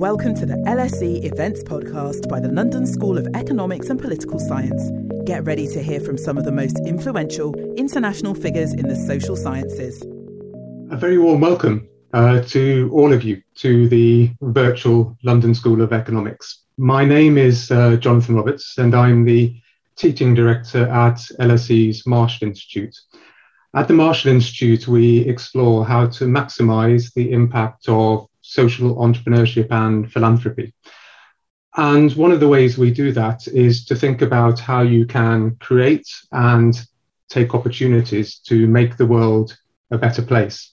[0.00, 4.90] Welcome to the LSE Events Podcast by the London School of Economics and Political Science.
[5.26, 9.36] Get ready to hear from some of the most influential international figures in the social
[9.36, 10.02] sciences.
[10.90, 15.92] A very warm welcome uh, to all of you to the virtual London School of
[15.92, 16.62] Economics.
[16.78, 19.54] My name is uh, Jonathan Roberts, and I'm the
[19.96, 22.96] teaching director at LSE's Marshall Institute.
[23.74, 30.10] At the Marshall Institute, we explore how to maximize the impact of social entrepreneurship and
[30.12, 30.74] philanthropy.
[31.76, 35.56] And one of the ways we do that is to think about how you can
[35.60, 36.74] create and
[37.28, 39.56] take opportunities to make the world
[39.92, 40.72] a better place.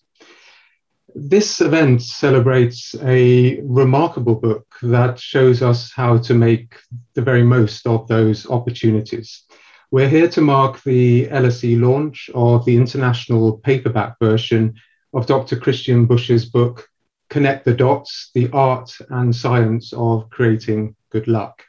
[1.14, 6.76] This event celebrates a remarkable book that shows us how to make
[7.14, 9.44] the very most of those opportunities.
[9.92, 14.76] We're here to mark the LSE launch of the international paperback version
[15.14, 15.56] of Dr.
[15.56, 16.90] Christian Busch's book,
[17.30, 21.64] connect the dots, the art and science of creating good luck.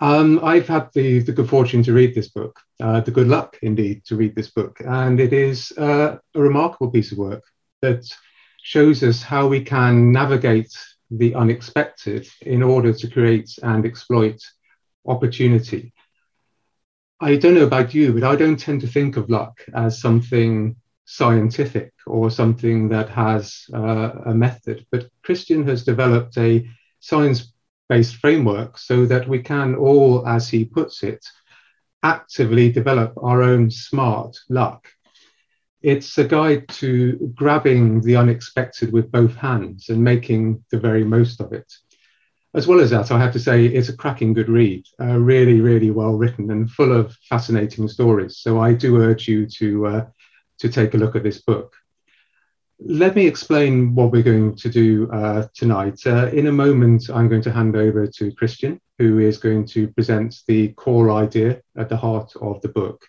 [0.00, 3.58] Um, I've had the, the good fortune to read this book, uh, the good luck
[3.62, 7.44] indeed to read this book, and it is uh, a remarkable piece of work
[7.80, 8.04] that
[8.62, 10.76] shows us how we can navigate
[11.10, 14.40] the unexpected in order to create and exploit
[15.06, 15.92] opportunity.
[17.20, 20.76] I don't know about you, but I don't tend to think of luck as something
[21.04, 24.86] scientific or something that has uh, a method.
[24.90, 26.66] But Christian has developed a
[27.00, 27.52] science
[27.88, 31.24] based framework so that we can all, as he puts it,
[32.02, 34.88] actively develop our own smart luck.
[35.82, 41.40] It's a guide to grabbing the unexpected with both hands and making the very most
[41.40, 41.70] of it.
[42.54, 45.60] As well as that, I have to say it's a cracking good read, uh, really,
[45.60, 48.38] really well written and full of fascinating stories.
[48.38, 50.06] So I do urge you to uh,
[50.58, 51.74] to take a look at this book.
[52.80, 56.00] Let me explain what we're going to do uh, tonight.
[56.06, 59.88] Uh, in a moment, I'm going to hand over to Christian, who is going to
[59.88, 63.04] present the core idea at the heart of the book.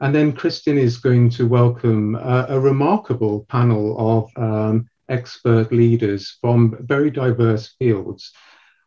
[0.00, 6.36] And then Christian is going to welcome uh, a remarkable panel of um, expert leaders
[6.40, 8.32] from very diverse fields.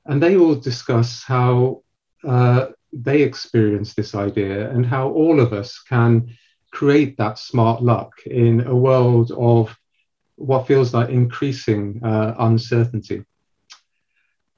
[0.05, 1.83] And they will discuss how
[2.27, 6.35] uh, they experience this idea and how all of us can
[6.71, 9.75] create that smart luck in a world of
[10.35, 13.25] what feels like increasing uh, uncertainty.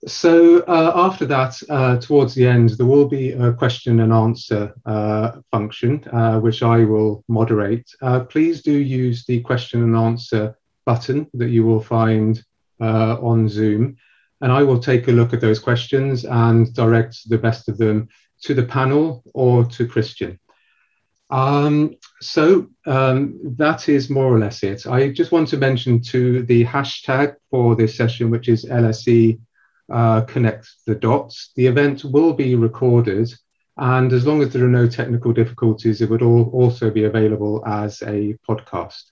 [0.07, 4.73] So uh, after that, uh, towards the end, there will be a question and answer
[4.85, 7.87] uh, function, uh, which I will moderate.
[8.01, 12.43] Uh, please do use the question and answer button that you will find
[12.79, 13.95] on Zoom.
[14.41, 18.07] And I will take a look at those questions and direct the best of them
[18.41, 20.39] to the panel or to Christian.
[21.31, 24.85] Um, so um, that is more or less it.
[24.85, 29.39] I just want to mention to the hashtag for this session, which is LSE
[29.91, 31.51] uh, Connect the Dots.
[31.55, 33.33] The event will be recorded,
[33.77, 37.63] and as long as there are no technical difficulties, it would all also be available
[37.65, 39.03] as a podcast.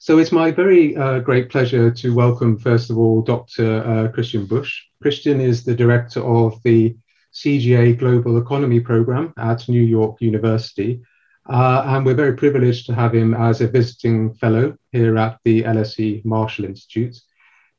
[0.00, 3.82] So it's my very uh, great pleasure to welcome, first of all, Dr.
[3.84, 4.82] Uh, Christian Busch.
[5.02, 6.96] Christian is the director of the
[7.32, 11.00] CGA Global Economy Program at New York University
[11.48, 15.62] uh, and we're very privileged to have him as a visiting fellow here at the
[15.62, 17.18] LSE Marshall Institute.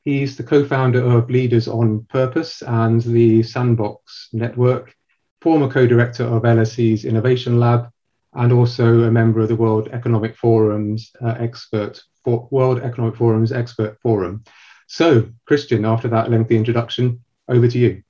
[0.04, 4.96] He's the co founder of Leaders on Purpose and the Sandbox Network,
[5.42, 7.92] former co director of LSE's Innovation Lab,
[8.34, 13.52] and also a member of the World Economic Forum's uh, expert for World Economic Forum's
[13.52, 14.44] expert forum.
[14.88, 18.04] So, Christian, after that lengthy introduction, over to you.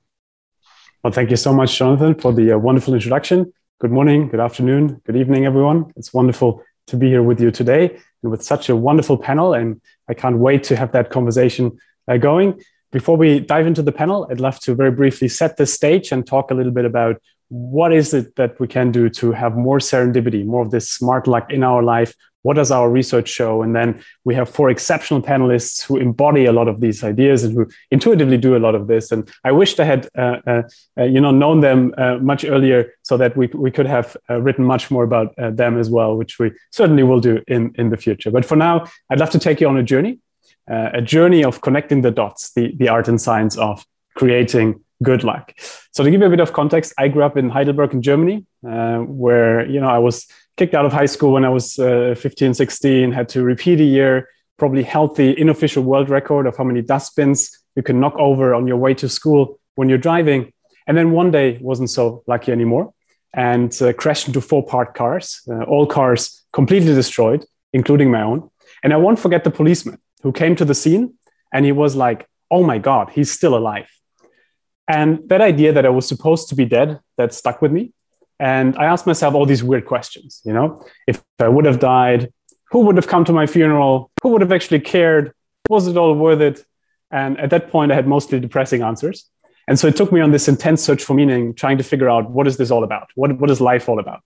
[1.02, 3.52] Well, thank you so much, Jonathan, for the uh, wonderful introduction.
[3.80, 5.90] Good morning, good afternoon, good evening, everyone.
[5.96, 9.54] It's wonderful to be here with you today and with such a wonderful panel.
[9.54, 12.60] And I can't wait to have that conversation uh, going.
[12.92, 16.26] Before we dive into the panel, I'd love to very briefly set the stage and
[16.26, 19.78] talk a little bit about what is it that we can do to have more
[19.78, 23.62] serendipity, more of this smart luck in our life what does our research show?
[23.62, 27.54] And then we have four exceptional panelists who embody a lot of these ideas and
[27.54, 29.12] who intuitively do a lot of this.
[29.12, 30.62] And I wished I had, uh, uh,
[30.98, 34.40] uh, you know, known them uh, much earlier so that we, we could have uh,
[34.40, 37.90] written much more about uh, them as well, which we certainly will do in, in
[37.90, 38.30] the future.
[38.30, 40.18] But for now, I'd love to take you on a journey,
[40.66, 45.54] a journey of connecting the dots, the, the art and science of creating good luck.
[45.92, 48.44] So to give you a bit of context, I grew up in Heidelberg in Germany,
[48.60, 50.26] where, you know, I was
[50.56, 53.84] kicked out of high school when I was uh, 15, 16, had to repeat a
[53.84, 58.54] year, probably held the unofficial world record of how many dustbins you can knock over
[58.54, 60.52] on your way to school when you're driving.
[60.86, 62.92] And then one day wasn't so lucky anymore
[63.32, 68.50] and uh, crashed into four parked cars, uh, all cars completely destroyed, including my own.
[68.82, 71.14] And I won't forget the policeman who came to the scene
[71.52, 73.88] and he was like, oh my God, he's still alive.
[74.90, 77.92] And that idea that I was supposed to be dead, that stuck with me.
[78.40, 82.32] And I asked myself all these weird questions, you know, if I would have died,
[82.72, 84.10] who would have come to my funeral?
[84.22, 85.32] Who would have actually cared?
[85.68, 86.64] Was it all worth it?
[87.10, 89.28] And at that point, I had mostly depressing answers.
[89.68, 92.30] And so it took me on this intense search for meaning, trying to figure out
[92.30, 93.08] what is this all about?
[93.14, 94.20] What, what is life all about?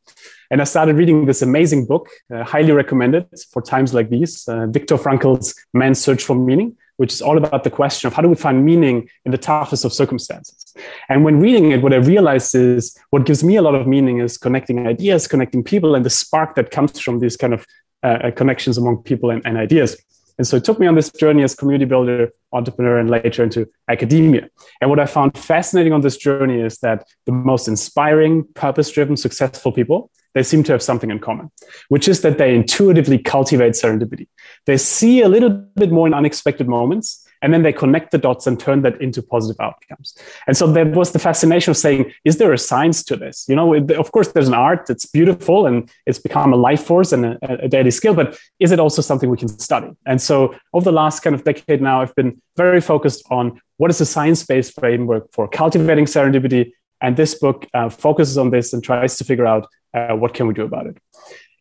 [0.50, 4.66] And I started reading this amazing book, uh, highly recommended for times like these, uh,
[4.68, 8.28] Viktor Frankl's Man's Search for Meaning, which is all about the question of how do
[8.28, 10.74] we find meaning in the toughest of circumstances.
[11.08, 14.20] And when reading it, what I realized is what gives me a lot of meaning
[14.20, 17.66] is connecting ideas, connecting people, and the spark that comes from these kind of
[18.02, 19.96] uh, connections among people and, and ideas.
[20.36, 23.68] And so it took me on this journey as community builder, entrepreneur, and later into
[23.88, 24.48] academia.
[24.80, 29.16] And what I found fascinating on this journey is that the most inspiring, purpose driven,
[29.16, 31.50] successful people, they seem to have something in common,
[31.88, 34.28] which is that they intuitively cultivate serendipity.
[34.66, 38.46] They see a little bit more in unexpected moments and then they connect the dots
[38.46, 40.16] and turn that into positive outcomes.
[40.46, 43.44] And so there was the fascination of saying, is there a science to this?
[43.48, 47.12] You know, of course, there's an art that's beautiful and it's become a life force
[47.12, 49.90] and a, a daily skill, but is it also something we can study?
[50.06, 53.90] And so over the last kind of decade now, I've been very focused on what
[53.90, 56.72] is the science-based framework for cultivating serendipity.
[57.00, 60.46] And this book uh, focuses on this and tries to figure out uh, what can
[60.46, 60.96] we do about it.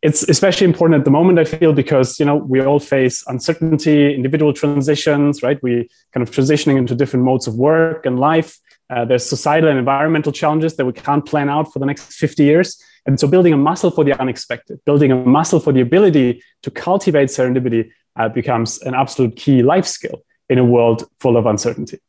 [0.01, 4.13] It's especially important at the moment i feel because you know we all face uncertainty
[4.13, 5.61] individual transitions right?
[5.63, 8.59] We kind of transitioning into different modes of work and life.
[8.89, 12.43] Uh, there's societal and environmental challenges that we can't plan out for the next 50
[12.43, 12.83] years.
[13.05, 16.71] And so building a muscle for the unexpected building a muscle for the ability to
[16.71, 21.99] cultivate serendipity uh, becomes an absolute key life skill in a world full of uncertainty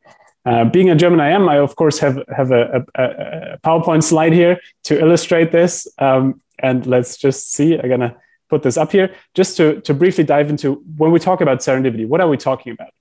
[0.44, 1.48] uh, being a German I am.
[1.48, 5.88] I of course have have a, a, a PowerPoint slide here to illustrate this.
[5.98, 7.78] Um, and let's just see.
[7.78, 8.16] I'm gonna
[8.48, 12.06] put this up here just to to briefly dive into when we talk about serendipity.
[12.06, 12.92] What are we talking about?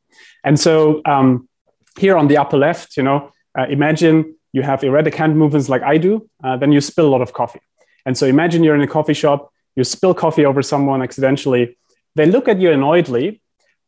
[0.43, 1.47] And so um,
[1.97, 5.81] here on the upper left, you know, uh, imagine you have erratic hand movements like
[5.81, 6.29] I do.
[6.43, 7.61] Uh, then you spill a lot of coffee.
[8.05, 11.77] And so imagine you're in a coffee shop, you spill coffee over someone accidentally.
[12.15, 13.41] They look at you annoyedly,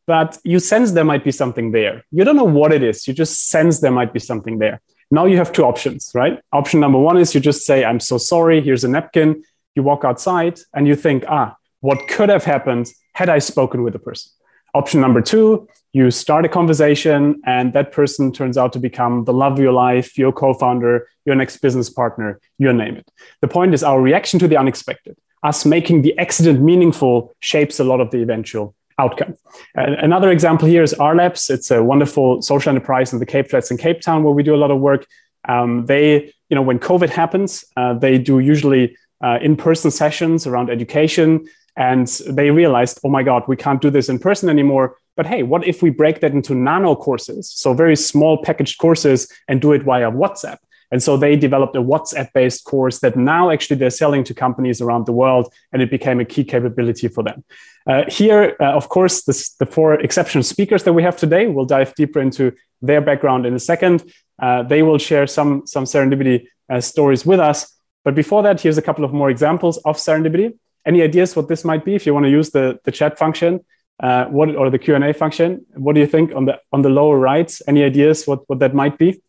[0.06, 2.04] but you sense there might be something there.
[2.10, 3.06] You don't know what it is.
[3.08, 4.80] You just sense there might be something there.
[5.10, 6.40] Now you have two options, right?
[6.52, 8.60] Option number one is you just say, I'm so sorry.
[8.60, 9.42] Here's a napkin.
[9.74, 13.92] You walk outside and you think, ah, what could have happened had I spoken with
[13.92, 14.32] the person?
[14.74, 19.32] Option number two, you start a conversation and that person turns out to become the
[19.32, 23.10] love of your life, your co founder, your next business partner, you name it.
[23.40, 27.84] The point is, our reaction to the unexpected, us making the accident meaningful, shapes a
[27.84, 29.36] lot of the eventual outcome.
[29.76, 31.50] Uh, another example here is R Labs.
[31.50, 34.54] It's a wonderful social enterprise in the Cape Flats in Cape Town where we do
[34.54, 35.06] a lot of work.
[35.48, 40.70] Um, they, you know, when COVID happens, uh, they do usually uh, in-person sessions around
[40.70, 41.46] education,
[41.76, 44.96] and they realized, oh my God, we can't do this in person anymore.
[45.16, 49.30] But hey, what if we break that into nano courses, so very small packaged courses,
[49.48, 50.58] and do it via WhatsApp?
[50.92, 54.80] And so they developed a WhatsApp based course that now actually they're selling to companies
[54.80, 57.44] around the world, and it became a key capability for them.
[57.88, 61.64] Uh, here, uh, of course, this, the four exceptional speakers that we have today, we'll
[61.64, 62.52] dive deeper into
[62.82, 64.10] their background in a second.
[64.40, 67.74] Uh, they will share some, some serendipity uh, stories with us.
[68.04, 70.58] But before that, here's a couple of more examples of serendipity.
[70.84, 71.94] Any ideas what this might be?
[71.94, 73.64] If you want to use the, the chat function,
[74.00, 76.82] uh, what or the Q and A function, what do you think on the on
[76.82, 77.52] the lower right?
[77.66, 79.22] Any ideas what what that might be?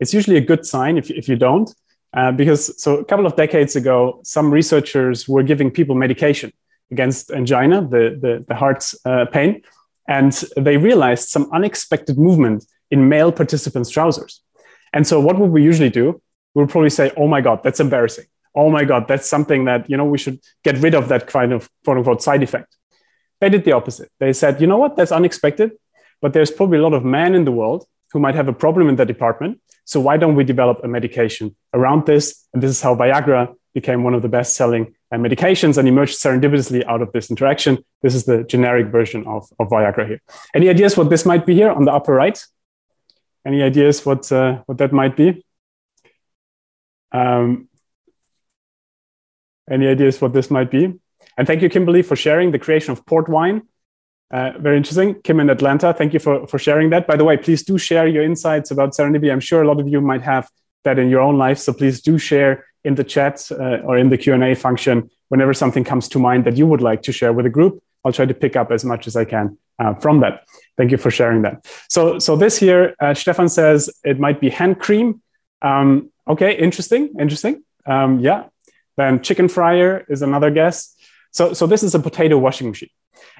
[0.00, 1.72] It's usually a good sign if, if you don't,
[2.14, 6.52] uh, because so a couple of decades ago, some researchers were giving people medication
[6.90, 9.62] against angina, the, the, the heart uh, pain,
[10.08, 14.42] and they realized some unexpected movement in male participants' trousers.
[14.94, 16.22] And so, what would we usually do?
[16.54, 18.24] We would probably say, "Oh my God, that's embarrassing.
[18.54, 21.52] Oh my God, that's something that you know we should get rid of that kind
[21.52, 22.74] of quote unquote side effect."
[23.40, 24.10] They did the opposite.
[24.18, 24.96] They said, "You know what?
[24.96, 25.72] That's unexpected,
[26.22, 28.88] but there's probably a lot of men in the world who might have a problem
[28.88, 29.60] in that department.
[29.84, 32.46] So why don't we develop a medication around this?
[32.52, 36.18] And this is how Viagra became one of the best selling uh, medications and emerged
[36.18, 37.78] serendipitously out of this interaction.
[38.02, 40.20] This is the generic version of, of Viagra here.
[40.54, 42.38] Any ideas what this might be here on the upper right?
[43.46, 45.44] Any ideas what, uh, what that might be?
[47.12, 47.68] Um,
[49.70, 50.94] any ideas what this might be?
[51.36, 53.62] And thank you, Kimberly, for sharing the creation of port wine.
[54.30, 55.20] Uh, very interesting.
[55.22, 57.06] Kim in Atlanta, thank you for, for sharing that.
[57.06, 59.32] By the way, please do share your insights about serendipity.
[59.32, 60.48] I'm sure a lot of you might have
[60.84, 61.58] that in your own life.
[61.58, 65.84] So please do share in the chat uh, or in the Q&A function whenever something
[65.84, 67.82] comes to mind that you would like to share with a group.
[68.04, 70.44] I'll try to pick up as much as I can uh, from that.
[70.76, 71.66] Thank you for sharing that.
[71.88, 75.22] So, so this here, uh, Stefan says it might be hand cream.
[75.62, 77.64] Um, okay, interesting, interesting.
[77.86, 78.44] Um, yeah.
[78.96, 80.94] Then chicken fryer is another guess.
[81.30, 82.90] So, so this is a potato washing machine.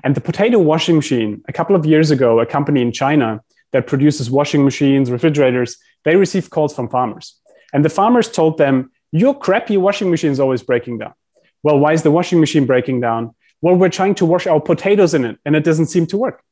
[0.05, 3.43] And the potato washing machine, a couple of years ago, a company in China
[3.73, 7.37] that produces washing machines, refrigerators, they received calls from farmers.
[7.73, 11.15] And the farmers told them, Your crappy washing machine is always breaking down.
[11.63, 13.35] Well, why is the washing machine breaking down?
[13.61, 16.43] Well, we're trying to wash our potatoes in it and it doesn't seem to work.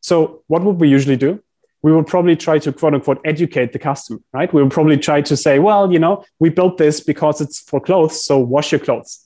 [0.00, 1.42] So, what would we usually do?
[1.82, 4.52] We would probably try to quote unquote educate the customer, right?
[4.52, 7.80] We would probably try to say, well, you know, we built this because it's for
[7.80, 9.24] clothes, so wash your clothes.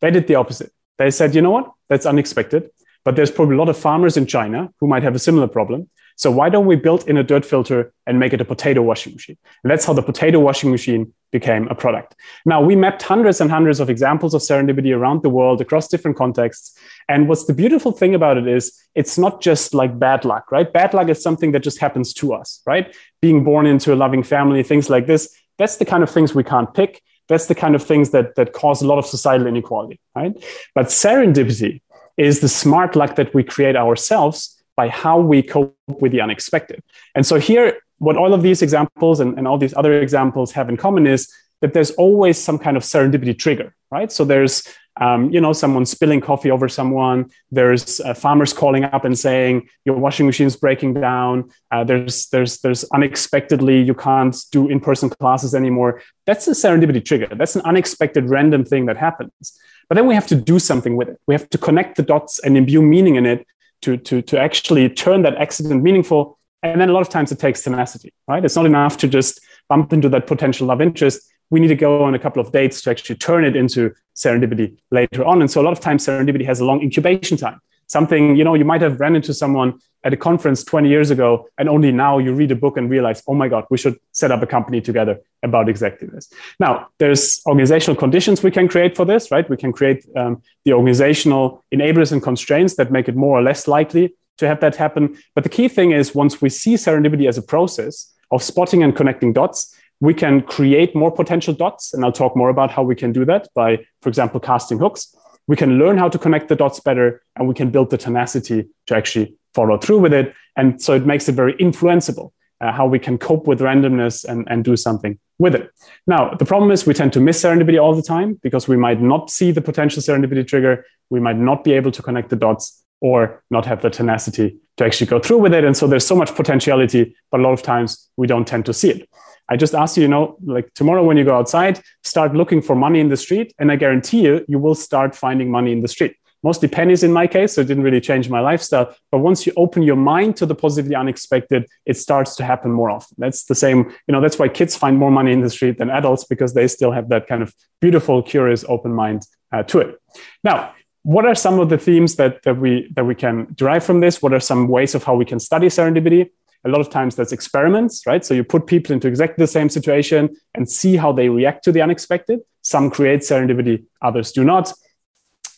[0.00, 0.72] They did the opposite.
[0.98, 1.70] They said, you know what?
[1.88, 2.70] That's unexpected.
[3.04, 5.88] But there's probably a lot of farmers in China who might have a similar problem.
[6.16, 9.12] So why don't we build in a dirt filter and make it a potato washing
[9.12, 9.36] machine?
[9.62, 12.14] And that's how the potato washing machine became a product.
[12.46, 16.16] Now we mapped hundreds and hundreds of examples of serendipity around the world across different
[16.16, 16.76] contexts.
[17.06, 20.72] And what's the beautiful thing about it is it's not just like bad luck, right?
[20.72, 22.96] Bad luck is something that just happens to us, right?
[23.20, 25.36] Being born into a loving family, things like this.
[25.58, 27.02] That's the kind of things we can't pick.
[27.28, 30.32] That's the kind of things that, that cause a lot of societal inequality, right?
[30.74, 31.80] But serendipity,
[32.16, 36.82] is the smart luck that we create ourselves by how we cope with the unexpected.
[37.14, 40.68] And so here, what all of these examples and, and all these other examples have
[40.68, 41.30] in common is
[41.60, 44.12] that there's always some kind of serendipity trigger, right?
[44.12, 44.62] So there's
[45.00, 47.30] um, you know, someone spilling coffee over someone.
[47.50, 51.50] There's uh, farmers calling up and saying your washing machine's breaking down.
[51.70, 56.02] Uh, there's there's there's unexpectedly you can't do in-person classes anymore.
[56.24, 57.34] That's a serendipity trigger.
[57.34, 59.58] That's an unexpected random thing that happens.
[59.88, 61.20] But then we have to do something with it.
[61.26, 63.46] We have to connect the dots and imbue meaning in it
[63.82, 66.38] to, to, to actually turn that accident meaningful.
[66.62, 68.44] And then a lot of times it takes tenacity, right?
[68.44, 71.20] It's not enough to just bump into that potential love interest.
[71.50, 74.76] We need to go on a couple of dates to actually turn it into serendipity
[74.90, 75.40] later on.
[75.40, 77.60] And so a lot of times serendipity has a long incubation time.
[77.88, 81.48] Something you know you might have ran into someone at a conference 20 years ago
[81.58, 84.30] and only now you read a book and realize oh my god we should set
[84.30, 86.28] up a company together about exactly this.
[86.58, 89.48] Now there's organizational conditions we can create for this right?
[89.48, 93.68] We can create um, the organizational enablers and constraints that make it more or less
[93.68, 95.16] likely to have that happen.
[95.34, 98.94] But the key thing is once we see serendipity as a process of spotting and
[98.96, 102.94] connecting dots we can create more potential dots and i'll talk more about how we
[102.94, 105.14] can do that by for example casting hooks
[105.48, 108.68] we can learn how to connect the dots better and we can build the tenacity
[108.86, 110.34] to actually follow through with it.
[110.56, 114.46] And so it makes it very influenceable uh, how we can cope with randomness and,
[114.48, 115.70] and do something with it.
[116.06, 119.00] Now, the problem is we tend to miss serendipity all the time because we might
[119.00, 120.84] not see the potential serendipity trigger.
[121.10, 124.84] We might not be able to connect the dots or not have the tenacity to
[124.84, 125.64] actually go through with it.
[125.64, 128.72] And so there's so much potentiality, but a lot of times we don't tend to
[128.72, 129.08] see it.
[129.48, 132.74] I just ask you, you know, like tomorrow when you go outside, start looking for
[132.74, 133.54] money in the street.
[133.58, 136.16] And I guarantee you, you will start finding money in the street.
[136.42, 138.94] Mostly pennies in my case, so it didn't really change my lifestyle.
[139.10, 142.90] But once you open your mind to the positively unexpected, it starts to happen more
[142.90, 143.16] often.
[143.18, 145.90] That's the same, you know, that's why kids find more money in the street than
[145.90, 149.22] adults because they still have that kind of beautiful, curious, open mind
[149.52, 150.00] uh, to it.
[150.44, 150.72] Now,
[151.02, 154.20] what are some of the themes that, that we that we can derive from this?
[154.20, 156.30] What are some ways of how we can study serendipity?
[156.66, 158.24] A lot of times that's experiments, right?
[158.24, 161.72] So you put people into exactly the same situation and see how they react to
[161.72, 162.40] the unexpected.
[162.62, 164.72] Some create serendipity, others do not.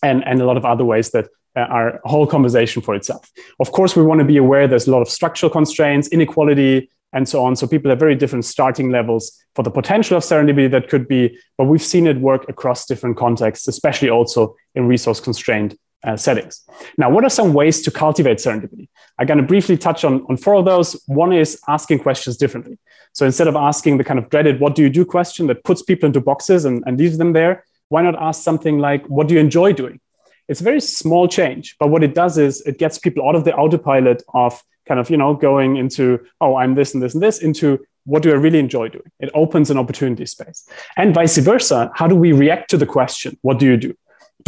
[0.03, 3.29] And, and a lot of other ways that uh, are a whole conversation for itself.
[3.59, 7.27] Of course, we want to be aware there's a lot of structural constraints, inequality, and
[7.27, 7.57] so on.
[7.57, 11.38] So people have very different starting levels for the potential of serendipity that could be,
[11.57, 16.64] but we've seen it work across different contexts, especially also in resource constrained uh, settings.
[16.97, 18.88] Now, what are some ways to cultivate serendipity?
[19.19, 21.00] I'm going to briefly touch on, on four of those.
[21.07, 22.78] One is asking questions differently.
[23.12, 25.83] So instead of asking the kind of dreaded, what do you do question that puts
[25.83, 29.35] people into boxes and, and leaves them there, why not ask something like, what do
[29.35, 30.00] you enjoy doing?
[30.49, 33.45] It's a very small change, but what it does is it gets people out of
[33.45, 37.23] the autopilot of kind of, you know, going into, oh, I'm this and this and
[37.23, 39.11] this, into what do I really enjoy doing?
[39.21, 40.67] It opens an opportunity space.
[40.97, 41.90] And vice versa.
[41.95, 43.95] How do we react to the question, what do you do?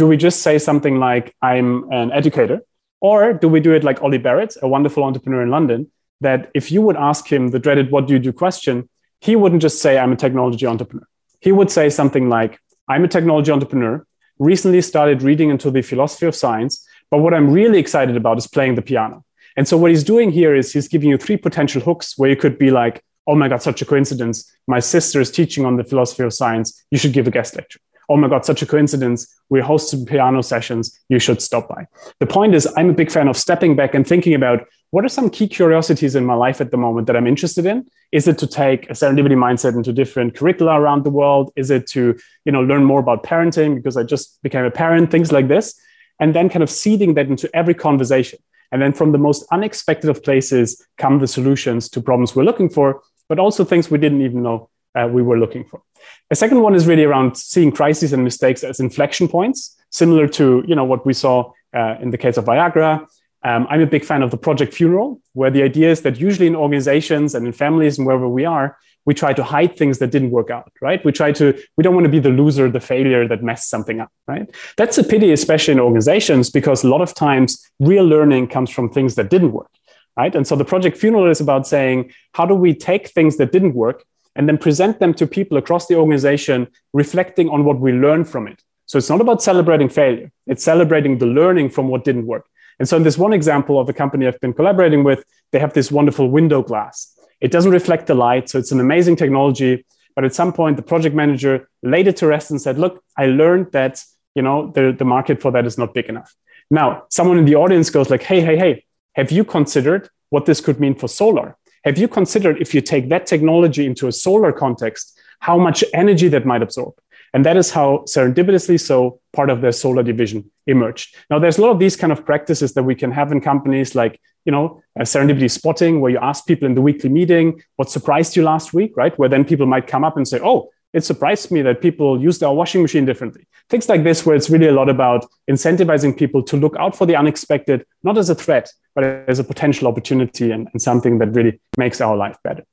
[0.01, 2.61] Do we just say something like, I'm an educator?
[3.01, 5.91] Or do we do it like Ollie Barrett, a wonderful entrepreneur in London,
[6.21, 8.89] that if you would ask him the dreaded what do you do question,
[9.19, 11.07] he wouldn't just say, I'm a technology entrepreneur.
[11.39, 14.03] He would say something like, I'm a technology entrepreneur,
[14.39, 18.47] recently started reading into the philosophy of science, but what I'm really excited about is
[18.47, 19.23] playing the piano.
[19.55, 22.35] And so what he's doing here is he's giving you three potential hooks where you
[22.35, 24.51] could be like, oh my God, such a coincidence.
[24.67, 26.83] My sister is teaching on the philosophy of science.
[26.89, 27.79] You should give a guest lecture
[28.11, 29.25] oh my God, such a coincidence.
[29.49, 30.99] We're hosting piano sessions.
[31.07, 31.87] You should stop by.
[32.19, 35.09] The point is, I'm a big fan of stepping back and thinking about what are
[35.09, 37.85] some key curiosities in my life at the moment that I'm interested in?
[38.11, 41.53] Is it to take a serendipity mindset into different curricula around the world?
[41.55, 45.09] Is it to, you know, learn more about parenting because I just became a parent,
[45.09, 45.79] things like this?
[46.19, 48.39] And then kind of seeding that into every conversation.
[48.73, 52.69] And then from the most unexpected of places come the solutions to problems we're looking
[52.69, 55.81] for, but also things we didn't even know uh, we were looking for.
[56.29, 59.77] A second one is really around seeing crises and mistakes as inflection points.
[59.91, 63.05] similar to you know what we saw uh, in the case of Viagra.
[63.43, 66.47] Um, I'm a big fan of the project funeral, where the idea is that usually
[66.47, 70.11] in organizations and in families and wherever we are, we try to hide things that
[70.11, 71.03] didn't work out, right?
[71.03, 73.99] We try to, we don't want to be the loser, the failure that messed something
[73.99, 74.47] up, right?
[74.77, 78.89] That's a pity, especially in organizations, because a lot of times real learning comes from
[78.89, 79.71] things that didn't work,
[80.15, 80.35] right?
[80.35, 83.73] And so the project funeral is about saying, how do we take things that didn't
[83.73, 88.27] work and then present them to people across the organization, reflecting on what we learned
[88.29, 88.61] from it?
[88.85, 92.45] So it's not about celebrating failure, it's celebrating the learning from what didn't work.
[92.79, 95.73] And so in this one example of a company I've been collaborating with, they have
[95.73, 97.15] this wonderful window glass.
[97.39, 99.85] It doesn't reflect the light, so it's an amazing technology.
[100.15, 103.27] But at some point, the project manager laid it to rest and said, "Look, I
[103.27, 104.03] learned that
[104.35, 106.35] you know the, the market for that is not big enough."
[106.69, 110.61] Now, someone in the audience goes like, "Hey, hey, hey, have you considered what this
[110.61, 111.55] could mean for solar?
[111.83, 116.27] Have you considered if you take that technology into a solar context, how much energy
[116.29, 116.93] that might absorb?"
[117.33, 121.15] And that is how serendipitously so part of their solar division emerged.
[121.29, 123.95] Now, there's a lot of these kind of practices that we can have in companies
[123.95, 127.89] like, you know, uh, serendipity spotting, where you ask people in the weekly meeting, what
[127.89, 129.17] surprised you last week, right?
[129.17, 132.39] Where then people might come up and say, oh, it surprised me that people use
[132.39, 133.47] their washing machine differently.
[133.69, 137.05] Things like this, where it's really a lot about incentivizing people to look out for
[137.05, 141.27] the unexpected, not as a threat, but as a potential opportunity and, and something that
[141.27, 142.63] really makes our life better.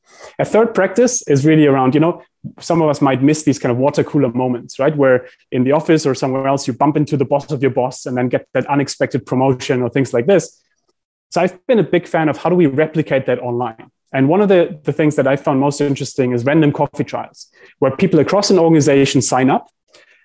[0.40, 2.22] A third practice is really around, you know,
[2.58, 4.96] some of us might miss these kind of water cooler moments, right?
[4.96, 8.04] Where in the office or somewhere else, you bump into the boss of your boss
[8.06, 10.60] and then get that unexpected promotion or things like this.
[11.30, 13.90] So I've been a big fan of how do we replicate that online?
[14.12, 17.48] And one of the, the things that I found most interesting is random coffee trials,
[17.78, 19.68] where people across an organization sign up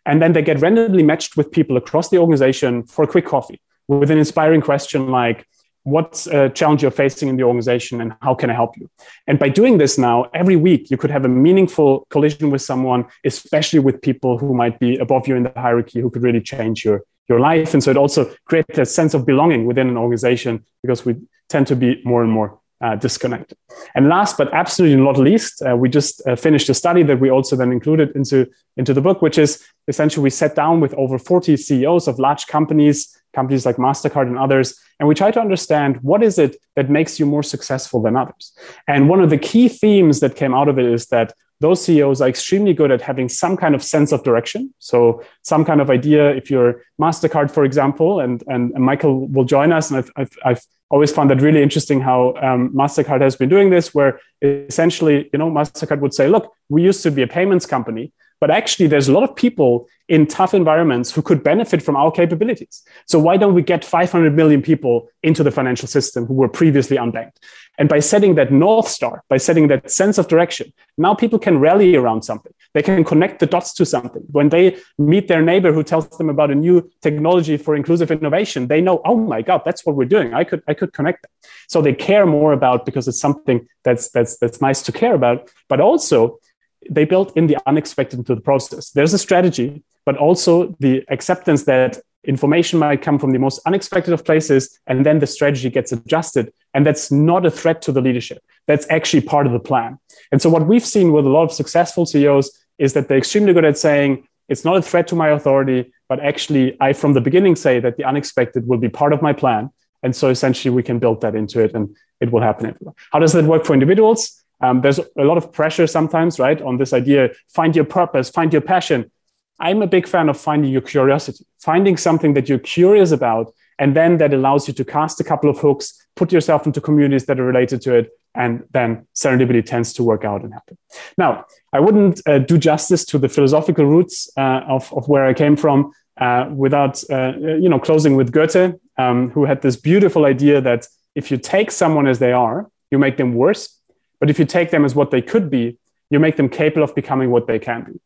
[0.05, 3.61] and then they get randomly matched with people across the organization for a quick coffee
[3.87, 5.45] with an inspiring question like,
[5.83, 8.89] what's a challenge you're facing in the organization and how can I help you?
[9.27, 13.05] And by doing this now, every week you could have a meaningful collision with someone,
[13.25, 16.85] especially with people who might be above you in the hierarchy, who could really change
[16.85, 17.73] your, your life.
[17.73, 21.17] And so it also creates a sense of belonging within an organization because we
[21.49, 23.57] tend to be more and more uh, disconnected.
[23.95, 27.31] And last but absolutely not least, uh, we just uh, finished a study that we
[27.31, 31.17] also then included into, into the book, which is essentially we sat down with over
[31.17, 35.97] 40 CEOs of large companies, companies like MasterCard and others, and we try to understand
[36.01, 38.53] what is it that makes you more successful than others.
[38.87, 42.19] And one of the key themes that came out of it is that those CEOs
[42.19, 44.73] are extremely good at having some kind of sense of direction.
[44.79, 46.35] So some kind of idea.
[46.35, 50.37] If you're Mastercard, for example, and and, and Michael will join us, and I've, I've,
[50.43, 55.29] I've always found that really interesting how um, Mastercard has been doing this, where essentially,
[55.33, 58.11] you know, Mastercard would say, "Look, we used to be a payments company,
[58.43, 62.11] but actually, there's a lot of people in tough environments who could benefit from our
[62.11, 62.83] capabilities.
[63.05, 66.97] So why don't we get 500 million people into the financial system who were previously
[66.97, 67.37] unbanked?
[67.77, 71.57] And by setting that North Star, by setting that sense of direction, now people can
[71.57, 72.53] rally around something.
[72.73, 74.23] They can connect the dots to something.
[74.29, 78.67] When they meet their neighbor who tells them about a new technology for inclusive innovation,
[78.67, 80.33] they know, oh my God, that's what we're doing.
[80.33, 81.31] I could, I could connect them.
[81.69, 85.49] So they care more about because it's something that's that's that's nice to care about,
[85.69, 86.39] but also
[86.89, 88.91] they built in the unexpected into the process.
[88.91, 94.13] There's a strategy, but also the acceptance that information might come from the most unexpected
[94.13, 96.53] of places, and then the strategy gets adjusted.
[96.73, 98.43] And that's not a threat to the leadership.
[98.65, 99.99] That's actually part of the plan.
[100.31, 103.53] And so, what we've seen with a lot of successful CEOs is that they're extremely
[103.53, 107.21] good at saying, it's not a threat to my authority, but actually, I from the
[107.21, 109.69] beginning say that the unexpected will be part of my plan.
[110.01, 112.75] And so, essentially, we can build that into it and it will happen.
[113.11, 114.42] How does that work for individuals?
[114.63, 118.51] Um, there's a lot of pressure sometimes, right, on this idea find your purpose, find
[118.51, 119.11] your passion.
[119.59, 123.95] I'm a big fan of finding your curiosity, finding something that you're curious about, and
[123.95, 127.39] then that allows you to cast a couple of hooks, put yourself into communities that
[127.39, 130.77] are related to it, and then serendipity tends to work out and happen.
[131.17, 135.33] Now, I wouldn't uh, do justice to the philosophical roots uh, of, of where I
[135.33, 140.25] came from uh, without, uh, you know, closing with Goethe, um, who had this beautiful
[140.25, 143.79] idea that if you take someone as they are, you make them worse
[144.23, 145.77] but if you take them as what they could be,
[146.09, 147.99] you make them capable of becoming what they can be.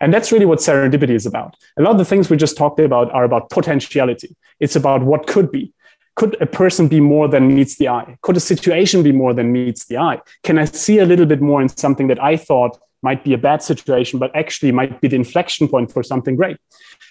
[0.00, 1.56] And that's really what serendipity is about.
[1.78, 4.34] A lot of the things we just talked about are about potentiality.
[4.58, 5.72] It's about what could be.
[6.16, 8.16] Could a person be more than meets the eye?
[8.22, 10.20] Could a situation be more than meets the eye?
[10.42, 13.38] Can I see a little bit more in something that I thought might be a
[13.38, 16.56] bad situation, but actually might be the inflection point for something great?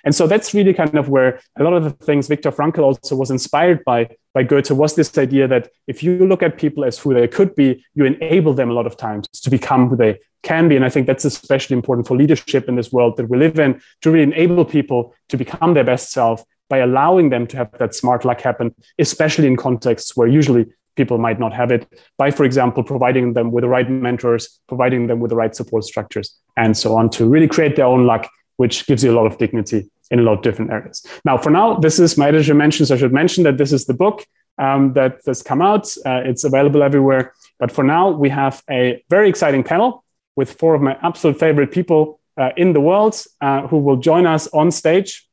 [0.04, 3.16] And so that's really kind of where a lot of the things Viktor Frankl also
[3.16, 6.98] was inspired by, by Goethe was this idea that if you look at people as
[6.98, 10.20] who they could be, you enable them a lot of times to become who they
[10.44, 10.76] can be.
[10.76, 13.82] And I think that's especially important for leadership in this world that we live in
[14.02, 17.94] to really enable people to become their best self by allowing them to have that
[17.94, 21.88] smart luck happen, especially in contexts where usually people might not have it
[22.18, 25.84] by, for example, providing them with the right mentors, providing them with the right support
[25.84, 28.30] structures, and so on to really create their own luck
[28.62, 31.06] which gives you a lot of dignity in a lot of different areas.
[31.26, 32.92] Now, for now, this is my editor mentions.
[32.92, 34.26] I should mention that this is the book
[34.58, 35.88] um, that has come out.
[36.06, 37.34] Uh, it's available everywhere.
[37.60, 40.04] But for now, we have a very exciting panel
[40.36, 44.26] with four of my absolute favorite people uh, in the world uh, who will join
[44.26, 45.28] us on stage.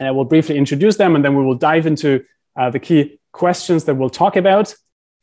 [0.00, 2.24] Uh, we'll briefly introduce them and then we will dive into
[2.56, 4.74] uh, the key questions that we'll talk about.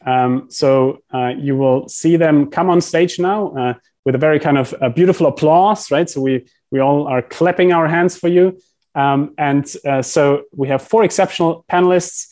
[0.05, 4.57] Um, so uh, you will see them come on stage now with a very kind
[4.57, 6.09] of beautiful applause, right?
[6.09, 8.59] So we, we all are clapping our hands for you.
[8.97, 9.63] Um, and
[10.01, 12.27] so we have four exceptional panelists.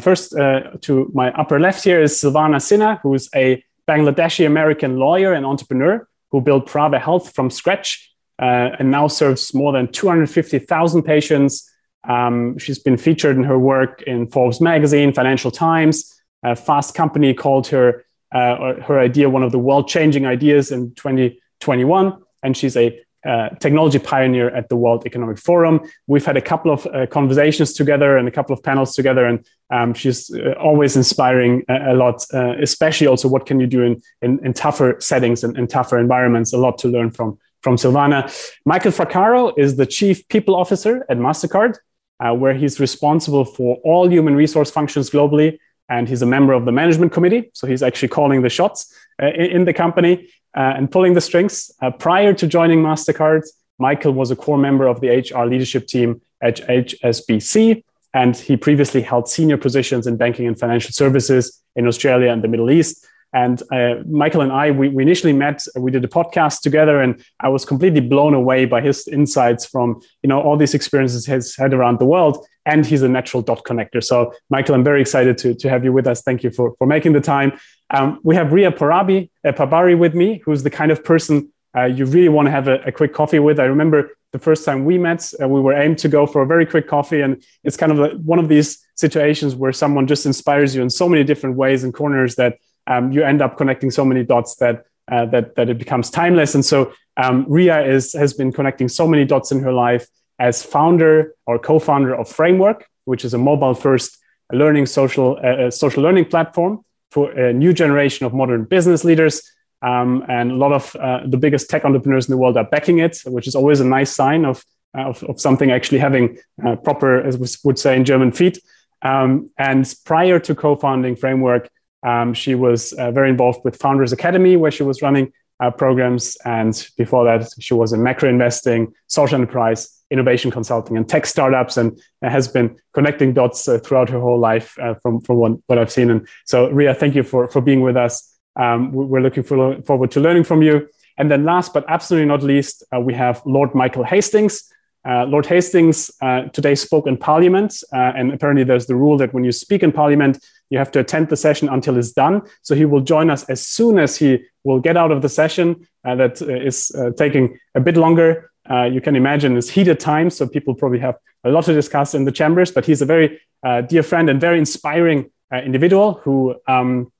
[0.00, 5.46] first, to my upper left here is Sylvana Sinha, who's a Bangladeshi American lawyer and
[5.46, 11.70] entrepreneur who built Praava Health from scratch uh, and now serves more than 250,000 patients.
[12.08, 16.20] Um, she's been featured in her work in Forbes magazine, Financial Times.
[16.56, 22.56] Fast Company called her uh, her idea one of the world-changing ideas in 2021, and
[22.56, 25.80] she's a uh, technology pioneer at the World Economic Forum.
[26.06, 29.46] We've had a couple of uh, conversations together and a couple of panels together, and
[29.70, 33.82] um, she's uh, always inspiring a, a lot, uh, especially also what can you do
[33.82, 36.52] in, in, in tougher settings and, tougher environments.
[36.52, 38.32] A lot to learn from, from Sylvana.
[38.64, 41.76] Michael Fraccaro is the Chief People Officer at MasterCard,
[42.24, 45.58] uh, where he's responsible for all human resource functions globally.
[45.88, 47.50] And he's a member of the management committee.
[47.52, 51.70] So he's actually calling the shots uh, in the company uh, and pulling the strings.
[51.80, 53.42] Uh, prior to joining MasterCard,
[53.78, 57.82] Michael was a core member of the HR leadership team at HSBC,
[58.12, 62.48] and he previously held senior positions in banking and financial services in Australia and the
[62.48, 63.06] Middle East.
[63.32, 67.24] And uh, Michael and I, we, we, initially met, we did a podcast together, and
[67.38, 71.56] I was completely blown away by his insights from you know all these experiences he's
[71.56, 72.44] had around the world.
[72.66, 74.04] And he's a natural dot connector.
[74.04, 76.22] So, Michael, I'm very excited to, to have you with us.
[76.22, 77.58] Thank you for, for making the time.
[77.90, 81.84] Um, we have Ria Parabi, uh, Pabari with me, who's the kind of person uh,
[81.84, 83.60] you really want to have a, a, quick coffee with.
[83.60, 86.46] I remember the first time we met, uh, we were aimed to go for a
[86.46, 87.20] very quick coffee.
[87.20, 90.90] And it's kind of a, one of these situations where someone just inspires you in
[90.90, 94.56] so many different ways and corners that um, you end up connecting so many dots
[94.56, 96.54] that, uh, that, that it becomes timeless.
[96.54, 100.08] And so um, Ria is, has been connecting so many dots in her life
[100.40, 104.18] as founder or co-founder of Framework, which is a mobile first
[104.52, 109.42] learning social, uh, social learning platform for a new generation of modern business leaders.
[109.82, 112.98] Um, and a lot of uh, the biggest tech entrepreneurs in the world are backing
[112.98, 114.62] it, which is always a nice sign of,
[114.96, 118.58] uh, of, of, something actually having uh, proper, as we would say in German, feet.
[119.02, 121.70] Um, and prior to co founding Framework,
[122.02, 126.36] um, she was uh, very involved with Founders Academy, where she was running uh, programs.
[126.44, 131.76] And before that, she was in macro investing, social enterprise, innovation consulting and tech startups
[131.76, 135.92] and has been connecting dots uh, throughout her whole life uh, from, from what, I've
[135.92, 136.10] seen.
[136.10, 138.26] And so, Ria, thank you for, for being with us.
[138.56, 140.88] Um, we're looking for, forward to learning from you.
[141.16, 144.72] And then, last but absolutely not least, uh, we have Lord Michael Hastings.
[145.08, 149.32] Uh, Lord Hastings uh, today spoke in Parliament, uh, and apparently there's the rule that
[149.32, 152.42] when you speak in Parliament, you have to attend the session until it's done.
[152.62, 155.86] So he will join us as soon as he will get out of the session.
[156.04, 160.74] that is taking a bit longer uh, you can imagine it's heated times, so people
[160.74, 162.70] probably have a lot to discuss in the chambers.
[162.70, 167.10] But he's a very uh, dear friend and very inspiring uh, individual who um,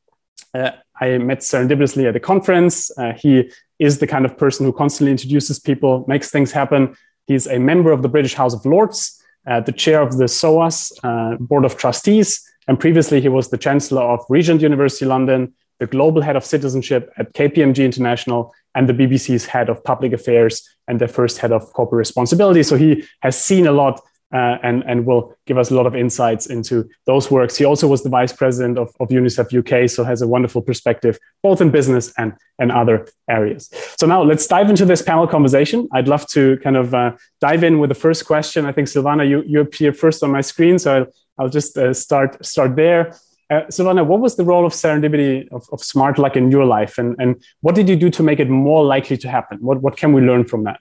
[0.55, 2.97] uh, I met serendipitously at a conference.
[2.97, 6.95] Uh, he is the kind of person who constantly introduces people, makes things happen.
[7.27, 10.93] He's a member of the British House of Lords, uh, the chair of the SOAS
[11.41, 16.23] Board of Trustees, and previously he was the Chancellor of Regent University London, the global
[16.23, 21.09] head of citizenship at KPMG International, and the BBC's head of public affairs and the
[21.09, 22.63] first head of corporate responsibility.
[22.63, 24.01] So he has seen a lot
[24.33, 27.57] uh, and, and will give us a lot of insights into those works.
[27.57, 31.19] He also was the vice president of, of UNICEF UK, so has a wonderful perspective
[31.43, 33.69] both in business and, and other areas.
[33.99, 35.89] So now let's dive into this panel conversation.
[35.93, 38.65] I'd love to kind of uh, dive in with the first question.
[38.65, 41.07] I think Sylvana, you, you appear first on my screen, so I'll,
[41.41, 43.17] I'll just uh, start, start there.
[43.49, 43.63] Uh,
[44.05, 47.43] what was the role of serendipity of, of, smart luck in your life, and, and
[47.63, 49.59] what did you do to make it more likely to happen?
[49.61, 50.79] What, what can we learn from that?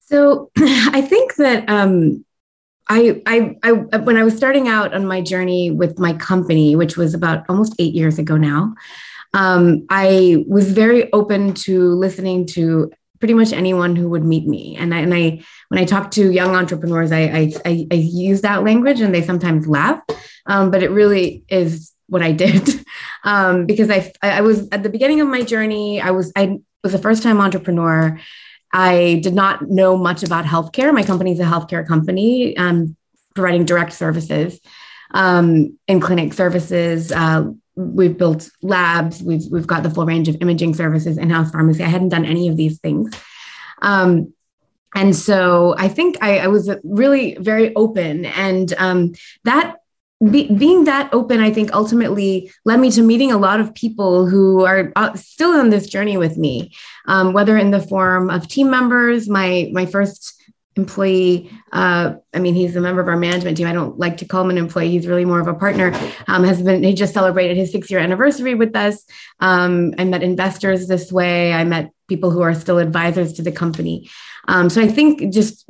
[0.00, 2.24] So, I think that um,
[2.88, 6.96] I, I, I, when I was starting out on my journey with my company, which
[6.96, 8.74] was about almost eight years ago now,
[9.34, 14.76] um, I was very open to listening to pretty much anyone who would meet me.
[14.76, 18.40] And I, and I when I talk to young entrepreneurs, I, I, I, I use
[18.40, 20.00] that language and they sometimes laugh,
[20.46, 22.84] um, but it really is what I did
[23.24, 26.00] um, because I, I was at the beginning of my journey.
[26.00, 28.18] I was I was a first time entrepreneur.
[28.72, 30.92] I did not know much about healthcare.
[30.94, 32.96] My company is a healthcare company um,
[33.34, 34.60] providing direct services
[35.12, 37.44] um, in clinic services, uh,
[37.76, 41.82] we've built labs, we've we've got the full range of imaging services, in-house pharmacy.
[41.82, 43.14] I hadn't done any of these things.
[43.82, 44.32] Um,
[44.94, 49.12] and so I think I, I was really very open, and um,
[49.44, 49.76] that
[50.30, 54.26] be, being that open, I think ultimately led me to meeting a lot of people
[54.26, 56.72] who are uh, still on this journey with me,
[57.06, 59.28] um, whether in the form of team members.
[59.28, 60.34] My my first
[60.80, 63.66] employee, uh, I mean, he's a member of our management team.
[63.66, 64.90] I don't like to call him an employee.
[64.90, 65.92] He's really more of a partner.
[66.26, 69.04] Um, has been he just celebrated his six year anniversary with us.
[69.40, 71.52] Um, I met investors this way.
[71.52, 74.10] I met people who are still advisors to the company.
[74.48, 75.64] Um, so I think just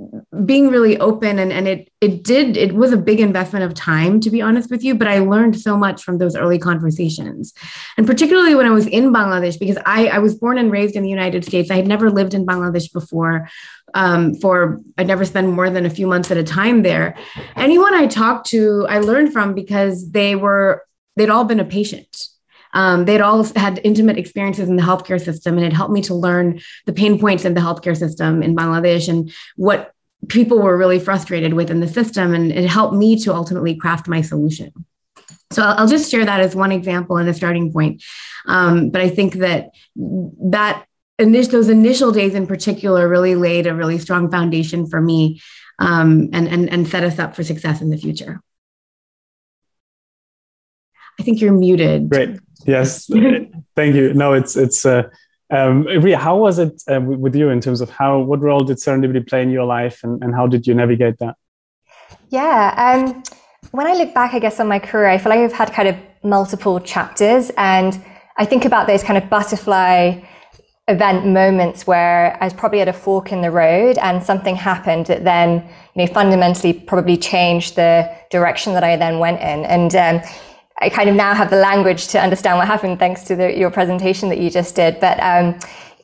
[0.47, 4.21] being really open and, and it it did it was a big investment of time
[4.21, 7.53] to be honest with you, but I learned so much from those early conversations,
[7.97, 11.03] and particularly when I was in Bangladesh because I I was born and raised in
[11.03, 11.71] the United States.
[11.71, 13.49] I had never lived in Bangladesh before.
[13.93, 17.17] Um, for I'd never spent more than a few months at a time there.
[17.57, 20.85] Anyone I talked to, I learned from because they were
[21.17, 22.31] they'd all been a patient
[22.73, 26.15] um, they'd all had intimate experiences in the healthcare system, and it helped me to
[26.15, 29.93] learn the pain points in the healthcare system in Bangladesh and what
[30.29, 32.35] people were really frustrated with in the system.
[32.35, 34.73] And it helped me to ultimately craft my solution.
[35.53, 38.05] So I'll just share that as one example and a starting point.
[38.47, 40.87] Um, but I think that that
[41.19, 45.41] initial, those initial days in particular really laid a really strong foundation for me
[45.81, 48.41] um, and, and, and set us up for success in the future.
[51.19, 52.09] I think you're muted.
[52.09, 52.39] Great.
[52.67, 53.11] Yes.
[53.77, 54.15] Thank you.
[54.15, 54.85] No, it's it's.
[54.85, 55.05] Uh,
[55.53, 58.77] um, Ria, how was it uh, with you in terms of how what role did
[58.77, 61.37] serendipity play in your life, and, and how did you navigate that?
[62.29, 62.75] Yeah.
[62.77, 63.23] Um,
[63.73, 65.89] when I look back, I guess on my career, I feel like I've had kind
[65.89, 68.01] of multiple chapters, and
[68.37, 70.21] I think about those kind of butterfly
[70.89, 75.07] event moments where I was probably at a fork in the road and something happened
[75.07, 79.65] that then, you know, fundamentally probably changed the direction that I then went in.
[79.65, 80.31] And um,
[80.81, 83.71] I kind of now have the language to understand what happened thanks to the, your
[83.71, 84.99] presentation that you just did.
[84.99, 85.59] But um,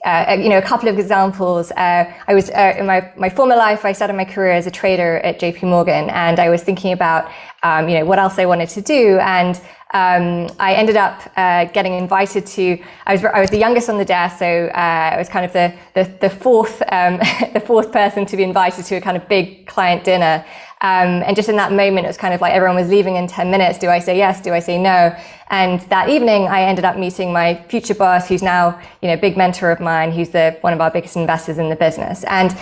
[0.07, 1.73] uh, you know, a couple of examples.
[1.73, 3.85] Uh, I was uh, in my, my former life.
[3.85, 5.67] I started my career as a trader at J.P.
[5.67, 7.29] Morgan, and I was thinking about
[7.65, 9.61] um, you know what else I wanted to do, and
[9.95, 12.79] um, I ended up uh, getting invited to.
[13.07, 15.53] I was I was the youngest on the desk, so uh, I was kind of
[15.53, 17.19] the the, the fourth um,
[17.53, 20.45] the fourth person to be invited to a kind of big client dinner.
[20.83, 23.27] Um, and just in that moment, it was kind of like everyone was leaving in
[23.27, 23.79] 10 minutes.
[23.79, 24.43] Do I say yes?
[24.43, 25.17] Do I say no?
[25.49, 29.37] And that evening, I ended up meeting my future boss, who's now, you know, big
[29.37, 32.25] mentor of mine, who's the, one of our biggest investors in the business.
[32.25, 32.53] And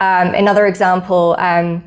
[0.00, 1.82] um, another example, um,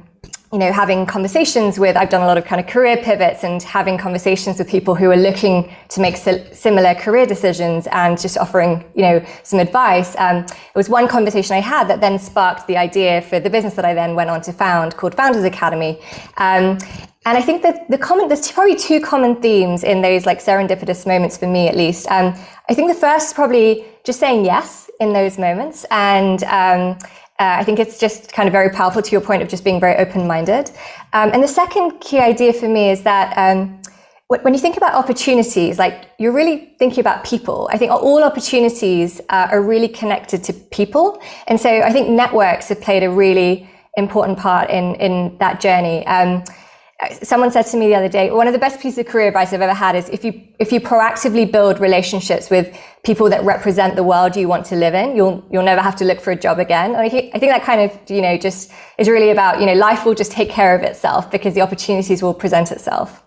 [0.53, 3.61] you know, having conversations with, I've done a lot of kind of career pivots and
[3.61, 8.85] having conversations with people who are looking to make similar career decisions and just offering,
[8.95, 10.15] you know, some advice.
[10.17, 13.73] Um, it was one conversation I had that then sparked the idea for the business
[13.73, 15.99] that I then went on to found called Founders Academy.
[16.37, 16.77] Um,
[17.25, 21.05] and I think that the common, there's probably two common themes in those like serendipitous
[21.05, 22.09] moments for me, at least.
[22.09, 22.33] Um,
[22.69, 26.97] I think the first is probably just saying yes in those moments and, um,
[27.39, 29.79] uh, I think it's just kind of very powerful to your point of just being
[29.79, 30.71] very open minded.
[31.13, 33.79] Um, and the second key idea for me is that um,
[34.27, 37.69] when you think about opportunities, like you're really thinking about people.
[37.71, 41.21] I think all opportunities uh, are really connected to people.
[41.47, 46.05] And so I think networks have played a really important part in, in that journey.
[46.07, 46.43] Um,
[47.21, 49.53] someone said to me the other day, one of the best pieces of career advice
[49.53, 53.95] I've ever had is if you if you proactively build relationships with people that represent
[53.95, 56.35] the world you want to live in, you'll you'll never have to look for a
[56.35, 56.91] job again.
[56.91, 59.67] And I think, I think that kind of you know just is really about you
[59.67, 63.23] know life will just take care of itself because the opportunities will present itself.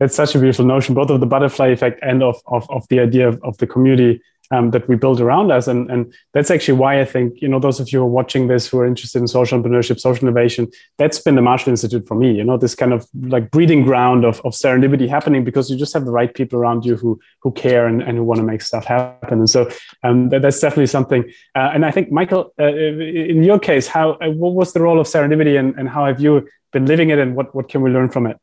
[0.00, 2.98] That's such a beautiful notion, both of the butterfly effect and of of, of the
[2.98, 4.20] idea of, of the community
[4.50, 5.68] um, that we build around us.
[5.68, 8.48] And, and that's actually why I think, you know, those of you who are watching
[8.48, 12.14] this who are interested in social entrepreneurship, social innovation, that's been the Marshall Institute for
[12.14, 15.76] me, you know, this kind of like breeding ground of, of serendipity happening because you
[15.76, 18.44] just have the right people around you who, who care and, and who want to
[18.44, 19.38] make stuff happen.
[19.38, 19.70] And so
[20.02, 21.24] um, that, that's definitely something.
[21.54, 24.98] Uh, and I think, Michael, uh, in your case, how, uh, what was the role
[25.00, 27.90] of serendipity and, and how have you been living it and what, what can we
[27.90, 28.36] learn from it?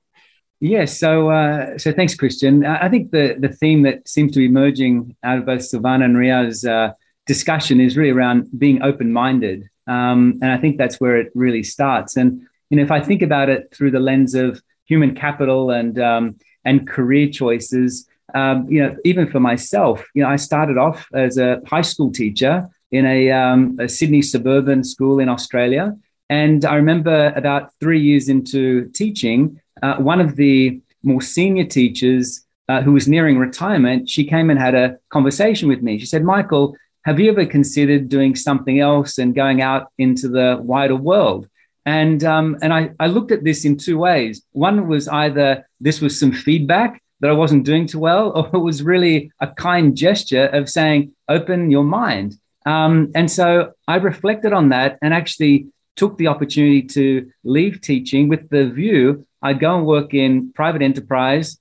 [0.59, 2.65] Yes, so uh, so thanks, Christian.
[2.65, 6.17] I think the the theme that seems to be emerging out of both Sylvana and
[6.17, 6.93] Ria's uh,
[7.27, 11.61] discussion is really around being open minded, um, and I think that's where it really
[11.61, 12.17] starts.
[12.17, 12.41] And
[12.71, 16.37] you know, if I think about it through the lens of human capital and um,
[16.65, 21.37] and career choices, um, you know, even for myself, you know, I started off as
[21.37, 25.95] a high school teacher in a, um, a Sydney suburban school in Australia,
[26.31, 32.45] and I remember about three years into teaching uh, one of the more senior teachers
[32.69, 35.97] uh, who was nearing retirement, she came and had a conversation with me.
[35.97, 40.59] She said, Michael, have you ever considered doing something else and going out into the
[40.61, 41.47] wider world?
[41.85, 44.43] And, um, and I, I looked at this in two ways.
[44.51, 48.59] One was either this was some feedback that I wasn't doing too well, or it
[48.59, 52.35] was really a kind gesture of saying, open your mind.
[52.65, 58.29] Um, and so I reflected on that and actually took the opportunity to leave teaching
[58.29, 61.59] with the view I'd go and work in private enterprise,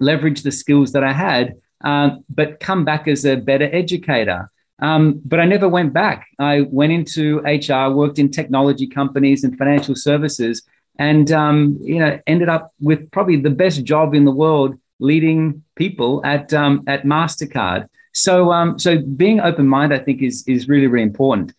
[0.00, 4.50] leverage the skills that I had, um, but come back as a better educator.
[4.80, 6.26] Um, but I never went back.
[6.38, 10.62] I went into HR, worked in technology companies and financial services,
[10.98, 15.62] and um, you know ended up with probably the best job in the world, leading
[15.76, 17.88] people at um, at Mastercard.
[18.12, 21.52] So um, so being open minded, I think, is is really really important.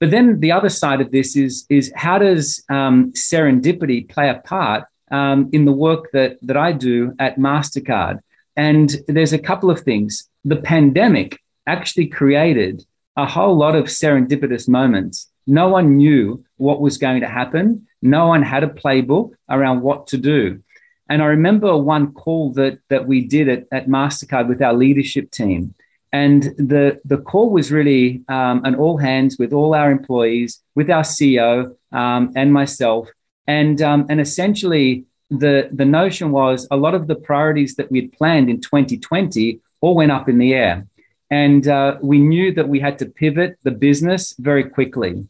[0.00, 4.40] But then the other side of this is is how does um, serendipity play a
[4.40, 8.20] part um, in the work that that I do at Mastercard?
[8.56, 10.28] And there's a couple of things.
[10.44, 12.84] The pandemic actually created
[13.16, 15.28] a whole lot of serendipitous moments.
[15.46, 17.86] No one knew what was going to happen.
[18.02, 20.62] No one had a playbook around what to do.
[21.08, 25.30] And I remember one call that, that we did at, at MasterCard with our leadership
[25.30, 25.74] team.
[26.12, 30.90] And the, the call was really um, an all hands with all our employees, with
[30.90, 33.08] our CEO um, and myself.
[33.46, 38.00] And, um, and essentially, the, the notion was a lot of the priorities that we
[38.00, 40.86] had planned in 2020 all went up in the air.
[41.30, 45.26] And uh, we knew that we had to pivot the business very quickly.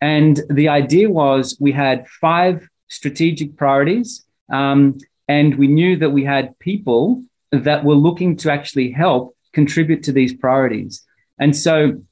[0.00, 6.24] And the idea was we had five strategic priorities, um, and we knew that we
[6.24, 11.04] had people that were looking to actually help contribute to these priorities.
[11.38, 12.02] And so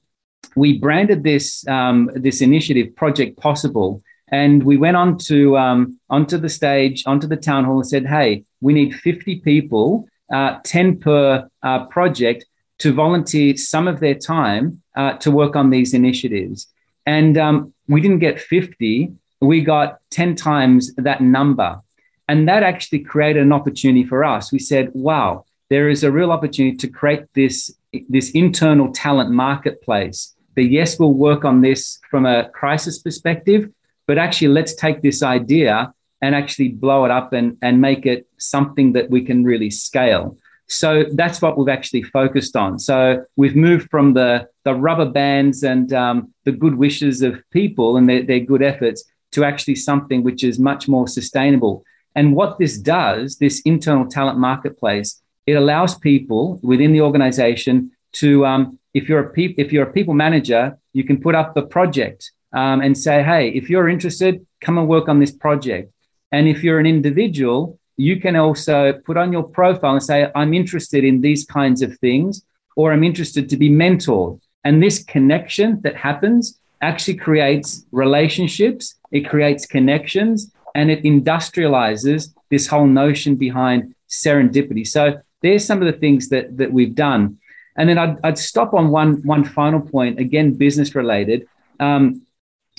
[0.56, 6.36] we branded this um, this initiative Project Possible, and we went on to um, onto
[6.38, 10.98] the stage, onto the town hall, and said, "Hey, we need 50 people, uh, 10
[10.98, 12.46] per uh, project,
[12.78, 16.66] to volunteer some of their time uh, to work on these initiatives."
[17.06, 21.80] And um, we didn't get 50; we got 10 times that number,
[22.28, 24.52] and that actually created an opportunity for us.
[24.52, 27.70] We said, "Wow." There is a real opportunity to create this,
[28.08, 30.34] this internal talent marketplace.
[30.56, 33.70] That yes, we'll work on this from a crisis perspective,
[34.08, 38.26] but actually let's take this idea and actually blow it up and, and make it
[38.38, 40.36] something that we can really scale.
[40.66, 42.78] So that's what we've actually focused on.
[42.78, 47.96] So we've moved from the, the rubber bands and um, the good wishes of people
[47.96, 51.84] and their, their good efforts to actually something which is much more sustainable.
[52.14, 57.74] And what this does, this internal talent marketplace, it allows people within the organization
[58.20, 58.60] to, um,
[58.98, 60.62] if you're a pe- if you're a people manager,
[60.98, 62.20] you can put up the project
[62.60, 64.32] um, and say, hey, if you're interested,
[64.64, 65.86] come and work on this project.
[66.34, 67.60] And if you're an individual,
[67.96, 68.76] you can also
[69.08, 72.32] put on your profile and say, I'm interested in these kinds of things,
[72.78, 74.40] or I'm interested to be mentored.
[74.66, 76.42] And this connection that happens
[76.90, 77.68] actually creates
[78.04, 80.36] relationships, it creates connections,
[80.74, 82.20] and it industrializes
[82.52, 84.86] this whole notion behind serendipity.
[84.96, 85.02] So
[85.42, 87.38] there's some of the things that, that we've done.
[87.76, 91.46] And then I'd, I'd stop on one, one final point, again, business related.
[91.78, 92.22] Um,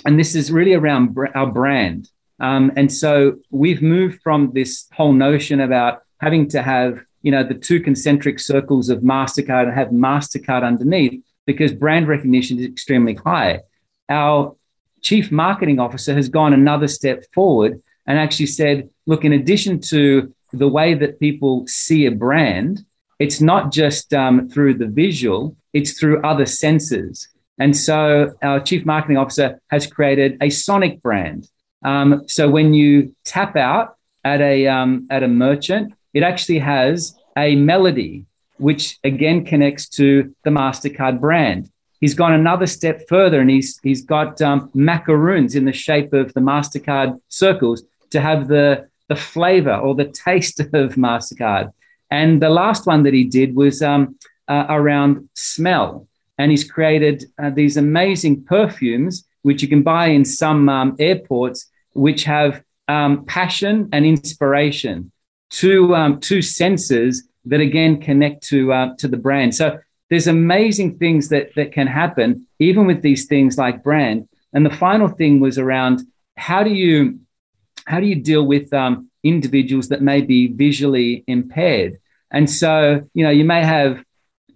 [0.05, 2.09] and this is really around br- our brand.
[2.39, 7.43] Um, and so we've moved from this whole notion about having to have, you know,
[7.43, 13.13] the two concentric circles of MasterCard and have MasterCard underneath because brand recognition is extremely
[13.13, 13.61] high.
[14.09, 14.55] Our
[15.01, 20.33] chief marketing officer has gone another step forward and actually said, look, in addition to
[20.53, 22.83] the way that people see a brand,
[23.19, 27.27] it's not just um, through the visual, it's through other senses.
[27.59, 31.47] And so our chief marketing officer has created a sonic brand.
[31.83, 37.15] Um, so when you tap out at a um, at a merchant, it actually has
[37.37, 38.25] a melody,
[38.57, 41.69] which again connects to the Mastercard brand.
[41.99, 46.33] He's gone another step further, and he's he's got um, macaroons in the shape of
[46.33, 51.73] the Mastercard circles to have the the flavor or the taste of Mastercard.
[52.09, 56.07] And the last one that he did was um, uh, around smell.
[56.37, 61.59] And he's created uh, these amazing perfumes which you can buy in some um, airports
[61.93, 65.11] which have um, passion and inspiration.
[65.49, 69.53] Two um, two senses that again connect to uh, to the brand.
[69.55, 74.29] So there's amazing things that that can happen even with these things like brand.
[74.53, 75.95] And the final thing was around
[76.37, 77.19] how do you
[77.85, 81.99] how do you deal with um, individuals that may be visually impaired
[82.31, 84.03] and so you know you may have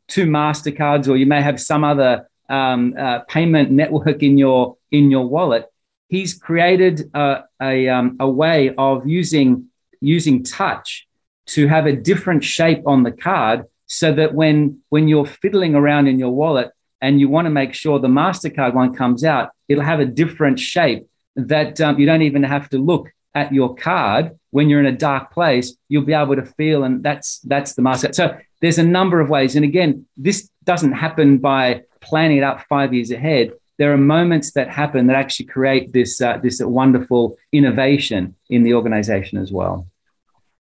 [0.08, 5.12] two Mastercards, or you may have some other um, uh, payment network in your in
[5.12, 5.66] your wallet.
[6.08, 9.68] He's created a a, um, a way of using
[10.02, 11.08] using touch
[11.48, 16.08] to have a different shape on the card, so that when when you're fiddling around
[16.08, 19.84] in your wallet and you want to make sure the Mastercard one comes out, it'll
[19.84, 24.32] have a different shape that um, you don't even have to look at your card
[24.52, 25.76] when you're in a dark place.
[25.90, 28.16] You'll be able to feel, and that's that's the Mastercard.
[28.16, 29.56] So there's a number of ways.
[29.56, 33.52] And again, this doesn't happen by planning it up five years ahead.
[33.78, 38.74] There are moments that happen that actually create this uh, this wonderful innovation in the
[38.74, 39.88] organization as well.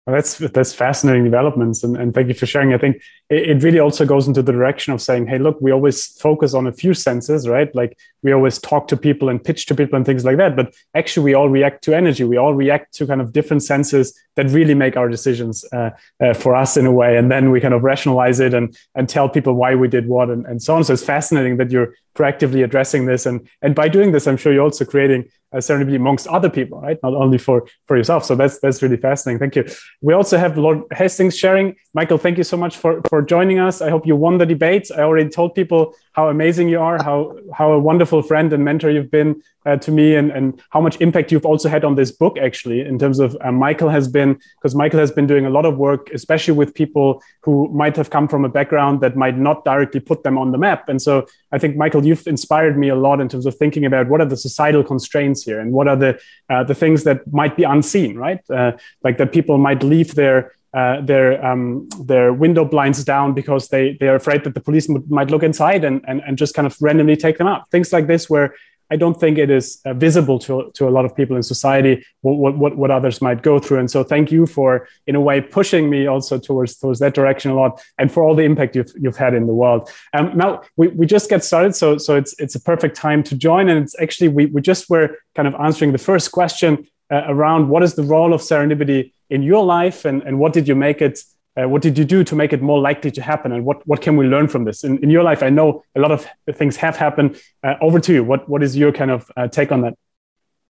[0.08, 2.74] Well, that's that's fascinating developments, and, and thank you for sharing.
[2.74, 5.72] I think it, it, really also goes into the direction of saying, hey, look, we
[5.72, 7.74] always focus on a few senses, right?
[7.76, 10.56] Like we always talk to people and pitch to people and things like that.
[10.56, 12.24] But actually, we all react to energy.
[12.24, 16.34] We all react to kind of different senses that really make our decisions uh, uh,
[16.34, 19.30] for us in a way, and then we kind of rationalize it and and tell
[19.30, 20.84] people why we did what and, and so on.
[20.84, 24.54] So it's fascinating that you're proactively addressing this, and and by doing this, I'm sure
[24.54, 26.98] you're also creating uh, a serendipity amongst other people, right?
[27.04, 28.26] Not only for for yourself.
[28.26, 29.40] So that's that's really fascinating.
[29.40, 29.66] Thank you.
[30.02, 31.76] We also have Lord Hastings sharing.
[31.94, 33.82] Michael, thank you so much for for joining us.
[33.82, 34.90] I hope you won the debate.
[34.92, 38.90] I already told people how amazing you are, how how a wonderful friend and mentor
[38.90, 42.12] you've been uh, to me, and and how much impact you've also had on this
[42.12, 42.38] book.
[42.38, 45.66] Actually, in terms of uh, Michael has been because Michael has been doing a lot
[45.66, 49.64] of work, especially with people who might have come from a background that might not
[49.66, 50.90] directly put them on the map.
[50.90, 54.08] And so I think Michael, you've inspired me a lot in terms of thinking about
[54.08, 57.56] what are the societal constraints here and what are the uh, the things that might
[57.56, 58.40] be unseen, right?
[58.50, 63.68] Uh, like that people might leave their uh, their um, their window blinds down because
[63.70, 66.66] they they are afraid that the police might look inside and, and and just kind
[66.66, 67.70] of randomly take them out.
[67.72, 68.56] Things like this, where
[68.92, 72.06] I don't think it is uh, visible to, to a lot of people in society
[72.22, 73.80] what, what, what others might go through.
[73.80, 77.52] And so thank you for, in a way, pushing me also towards, towards that direction
[77.52, 79.90] a lot and for all the impact you've, you've had in the world.
[80.14, 83.36] Um, now, we, we just get started, so, so it's, it's a perfect time to
[83.36, 83.70] join.
[83.70, 87.70] And it's actually, we, we just were kind of answering the first question uh, around
[87.70, 91.02] what is the role of serendipity in your life and, and what did you make
[91.02, 91.20] it
[91.58, 93.52] uh, what did you do to make it more likely to happen?
[93.52, 94.84] And what, what can we learn from this?
[94.84, 97.40] In, in your life i know a lot of things have happened.
[97.64, 98.24] Uh, over to you.
[98.24, 99.94] What, what is your kind of uh, take on that?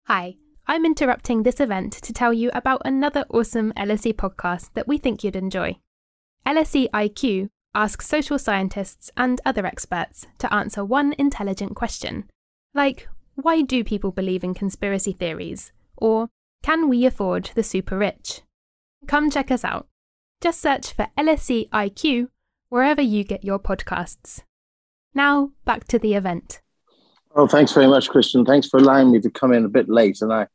[0.07, 4.97] Hi i'm interrupting this event to tell you about another awesome lse podcast that we
[4.99, 5.77] think you'd enjoy.
[6.47, 12.25] Lse iq asks social scientists and other experts to answer one intelligent question
[12.75, 15.73] like why do people believe in conspiracy theories?
[15.97, 16.29] Or
[16.63, 18.43] can we afford the super rich?
[19.07, 19.89] Come check us out
[20.45, 22.29] just search for LSE IQ
[22.69, 24.43] wherever you get your podcasts.
[25.15, 26.61] Now, back to the event.
[27.35, 28.45] Oh, thanks very much, Christian.
[28.45, 30.21] Thanks for allowing me to come in a bit late.
[30.21, 30.49] And I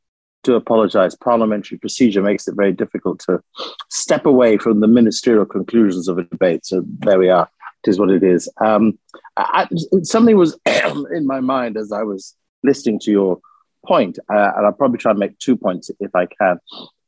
[0.44, 1.16] do apologize.
[1.16, 3.42] Parliamentary procedure makes it very difficult to
[3.90, 6.68] step away from the ministerial conclusions of a debate.
[6.68, 7.50] So there we are.
[7.84, 8.48] It is what it is.
[8.62, 9.00] Um,
[9.38, 9.68] I,
[10.04, 10.56] something was
[11.12, 13.40] in my mind as I was listening to your
[13.88, 16.60] point, uh, and I'll probably try and make two points if I can.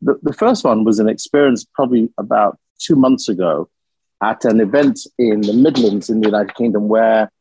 [0.01, 3.69] The, the first one was an experience probably about two months ago
[4.21, 7.31] at an event in the Midlands in the United Kingdom where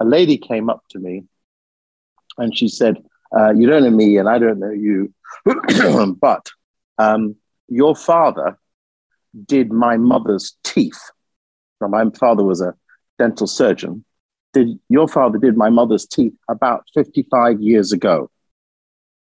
[0.00, 1.24] a lady came up to me
[2.36, 3.02] and she said,
[3.36, 5.12] uh, You don't know me and I don't know you,
[6.20, 6.48] but
[6.98, 7.36] um,
[7.68, 8.58] your father
[9.46, 11.00] did my mother's teeth.
[11.80, 12.74] Now, my father was a
[13.18, 14.04] dental surgeon.
[14.52, 18.30] Did your father did my mother's teeth about 55 years ago?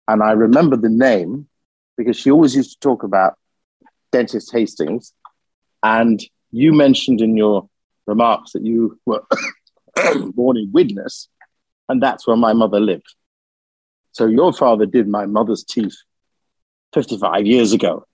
[0.07, 1.47] And I remember the name
[1.97, 3.38] because she always used to talk about
[4.12, 5.14] dentist Hastings
[5.84, 6.22] and
[6.52, 7.70] you mentioned in your
[8.08, 9.24] remarks that you were
[10.34, 11.28] born in Widnes,
[11.90, 13.16] and that's where my mother lived.
[14.12, 15.96] So your father did my mother's teeth
[16.94, 18.06] 55 years ago.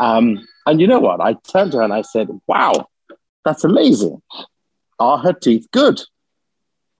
[0.00, 1.20] Um, and you know what?
[1.20, 2.88] I turned to her and I said, Wow,
[3.44, 4.20] that's amazing.
[4.98, 6.00] Are her teeth good?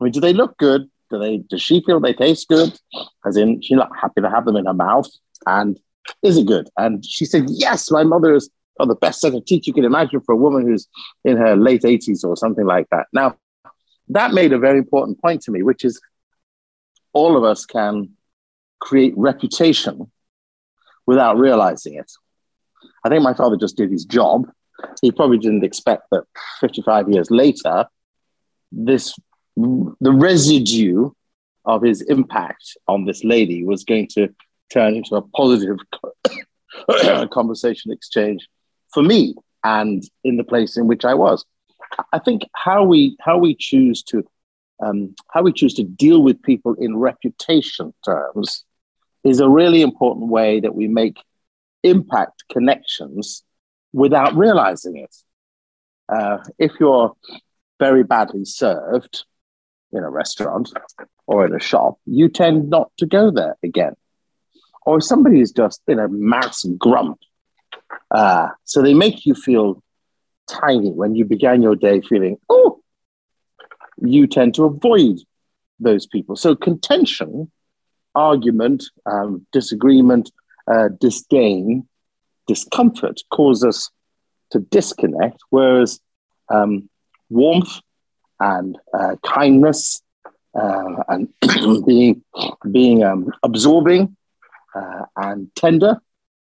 [0.01, 0.89] I mean, do they look good?
[1.11, 2.79] Do they does she feel they taste good?
[3.27, 5.09] As in, she's not happy to have them in her mouth.
[5.47, 5.79] And
[6.23, 6.69] is it good?
[6.77, 9.85] And she said, Yes, my mother is or the best set of teeth you can
[9.85, 10.89] imagine for a woman who's
[11.25, 13.07] in her late 80s or something like that.
[13.13, 13.37] Now,
[14.09, 16.01] that made a very important point to me, which is
[17.13, 18.11] all of us can
[18.81, 20.11] create reputation
[21.07, 22.11] without realizing it.
[23.05, 24.49] I think my father just did his job.
[25.03, 26.25] He probably didn't expect that
[26.61, 27.87] 55 years later,
[28.71, 29.15] this
[29.57, 31.11] the residue
[31.65, 34.29] of his impact on this lady was going to
[34.73, 35.77] turn into a positive
[37.31, 38.47] conversation exchange
[38.93, 39.35] for me
[39.65, 41.45] and in the place in which I was.
[42.13, 44.25] I think how we how we choose to
[44.81, 48.65] um, how we choose to deal with people in reputation terms
[49.25, 51.19] is a really important way that we make
[51.83, 53.43] impact connections
[53.93, 55.15] without realizing it.
[56.09, 57.13] Uh, if you're
[57.79, 59.25] very badly served
[59.93, 60.73] in a restaurant
[61.27, 63.95] or in a shop, you tend not to go there again.
[64.87, 67.19] Or if somebody is just in a mass grump
[68.11, 69.83] uh, so they make you feel
[70.49, 72.81] tiny when you began your day feeling, oh,
[74.01, 75.19] you tend to avoid
[75.81, 76.37] those people.
[76.37, 77.51] So contention,
[78.15, 80.31] argument, um, disagreement,
[80.67, 81.87] uh, disdain,
[82.47, 83.91] discomfort cause us
[84.51, 86.01] to disconnect, whereas
[86.49, 86.89] um,
[87.29, 87.81] warmth
[88.41, 90.03] and uh, kindness
[90.55, 91.29] uh, and
[91.87, 92.23] being
[92.71, 94.17] being um, absorbing
[94.75, 96.01] uh, and tender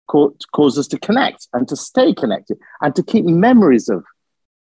[0.06, 4.04] cause, cause us to connect and to stay connected and to keep memories of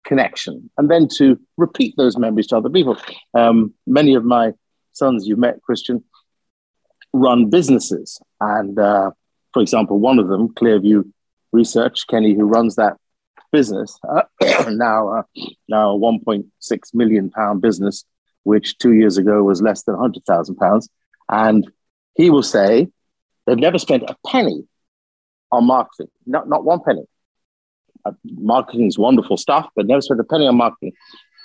[0.05, 2.97] connection and then to repeat those memories to other people.
[3.35, 4.53] Um, many of my
[4.93, 6.05] sons you've met, Christian,
[7.13, 8.21] run businesses.
[8.41, 9.13] And uh,
[9.53, 11.11] for example, one of them, Clearview
[11.53, 12.97] Research, Kenny, who runs that
[13.51, 14.23] business, uh,
[14.71, 15.23] now, uh,
[15.69, 18.05] now a 1.6 million pound business,
[18.45, 20.89] which two years ago was less than 100,000 pounds.
[21.29, 21.71] And
[22.15, 22.89] he will say
[23.47, 24.65] they've never spent a penny
[25.53, 27.05] on marketing, not, not one penny.
[28.05, 30.93] Uh, marketing is wonderful stuff, but never spent a penny on marketing.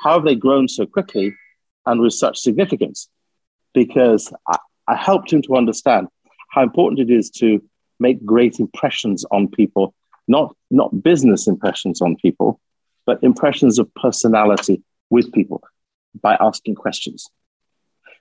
[0.01, 1.35] How have they grown so quickly
[1.85, 3.09] and with such significance?
[3.73, 6.07] Because I, I helped him to understand
[6.49, 7.61] how important it is to
[7.99, 9.93] make great impressions on people,
[10.27, 12.59] not, not business impressions on people,
[13.05, 15.61] but impressions of personality with people
[16.21, 17.29] by asking questions.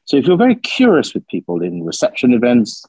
[0.05, 2.84] So if you're very curious with people in reception events,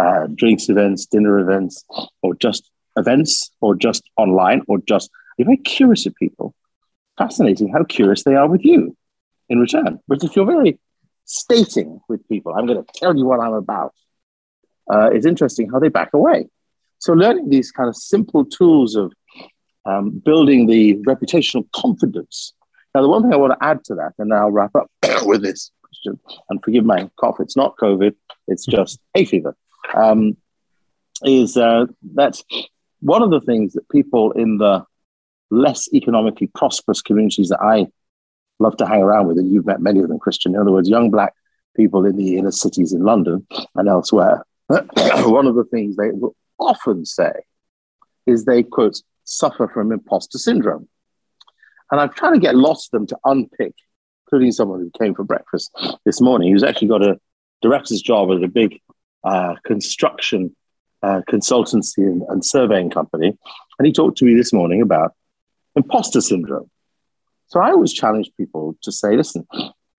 [0.00, 1.84] uh, drinks events, dinner events,
[2.22, 6.54] or just events, or just online, or just you're very curious of people.
[7.18, 8.96] Fascinating how curious they are with you
[9.48, 10.00] in return.
[10.08, 10.78] But if you're very
[11.24, 13.94] stating with people, I'm going to tell you what I'm about,
[14.90, 16.48] uh, it's interesting how they back away.
[16.98, 19.12] So learning these kind of simple tools of
[19.84, 22.52] um, building the reputational confidence.
[22.94, 24.90] Now, the one thing I want to add to that, and I'll wrap up
[25.22, 28.14] with this question, and forgive my cough, it's not COVID,
[28.48, 29.54] it's just hay fever
[29.94, 30.36] um,
[31.24, 32.42] is uh, that
[33.00, 34.84] one of the things that people in the
[35.50, 37.86] less economically prosperous communities that I
[38.58, 40.88] love to hang around with, and you've met many of them, Christian, in other words,
[40.88, 41.34] young black
[41.76, 46.36] people in the inner cities in London and elsewhere, one of the things they will
[46.58, 47.32] often say
[48.26, 50.88] is they, quote, suffer from imposter syndrome.
[51.90, 53.74] And I'm trying to get lots of them to unpick,
[54.26, 55.70] including someone who came for breakfast
[56.04, 57.18] this morning, who's actually got a
[57.62, 58.80] director's job at a big
[59.24, 60.54] uh, construction
[61.02, 63.36] uh, consultancy and, and surveying company.
[63.78, 65.14] And he talked to me this morning about
[65.74, 66.70] imposter syndrome.
[67.46, 69.46] So I always challenge people to say, listen,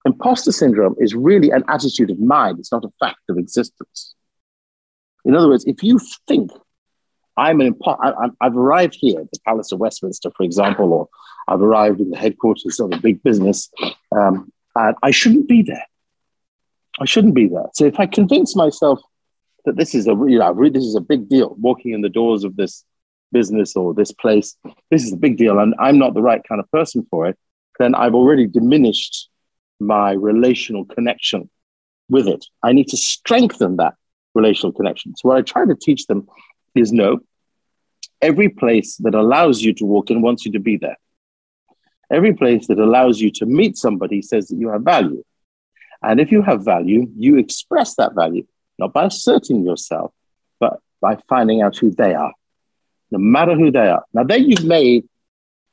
[0.06, 4.16] imposter syndrome is really an attitude of mind, it's not a fact of existence.
[5.26, 6.52] In other words, if you think
[7.38, 11.10] I'm an imposter, I've arrived here at the Palace of Westminster, for example, or
[11.48, 13.70] I've arrived in the headquarters of a big business,
[14.16, 15.86] um, and I shouldn't be there.
[17.00, 17.70] I shouldn't be there.
[17.74, 19.02] So if I convince myself
[19.66, 21.56] that this is a you know this is a big deal.
[21.60, 22.86] Walking in the doors of this
[23.32, 24.56] business or this place,
[24.90, 27.38] this is a big deal, and I'm not the right kind of person for it.
[27.80, 29.30] Then I've already diminished
[29.80, 31.50] my relational connection
[32.10, 32.46] with it.
[32.62, 33.96] I need to strengthen that
[34.36, 35.16] relational connection.
[35.16, 36.28] So what I try to teach them
[36.76, 37.20] is no.
[38.22, 40.98] Every place that allows you to walk in wants you to be there.
[42.12, 45.24] Every place that allows you to meet somebody says that you have value.
[46.04, 48.46] And if you have value, you express that value
[48.82, 50.12] not by asserting yourself,
[50.60, 52.34] but by finding out who they are,
[53.12, 54.04] no matter who they are.
[54.14, 55.08] Now, then you've made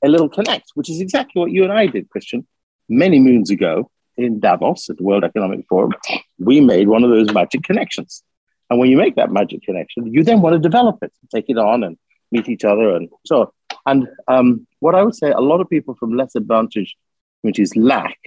[0.05, 2.47] a little connect, which is exactly what you and I did, Christian,
[2.89, 5.95] many moons ago in Davos at the World Economic Forum.
[6.39, 8.23] We made one of those magic connections.
[8.69, 11.57] And when you make that magic connection, you then want to develop it, take it
[11.57, 11.97] on and
[12.31, 12.95] meet each other.
[12.95, 13.49] And so, on.
[13.87, 16.95] and um, what I would say a lot of people from less advantaged
[17.41, 18.19] communities lack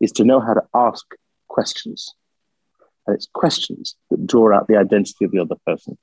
[0.00, 1.06] is to know how to ask
[1.48, 2.14] questions
[3.12, 5.96] it's questions that draw out the identity of the other person.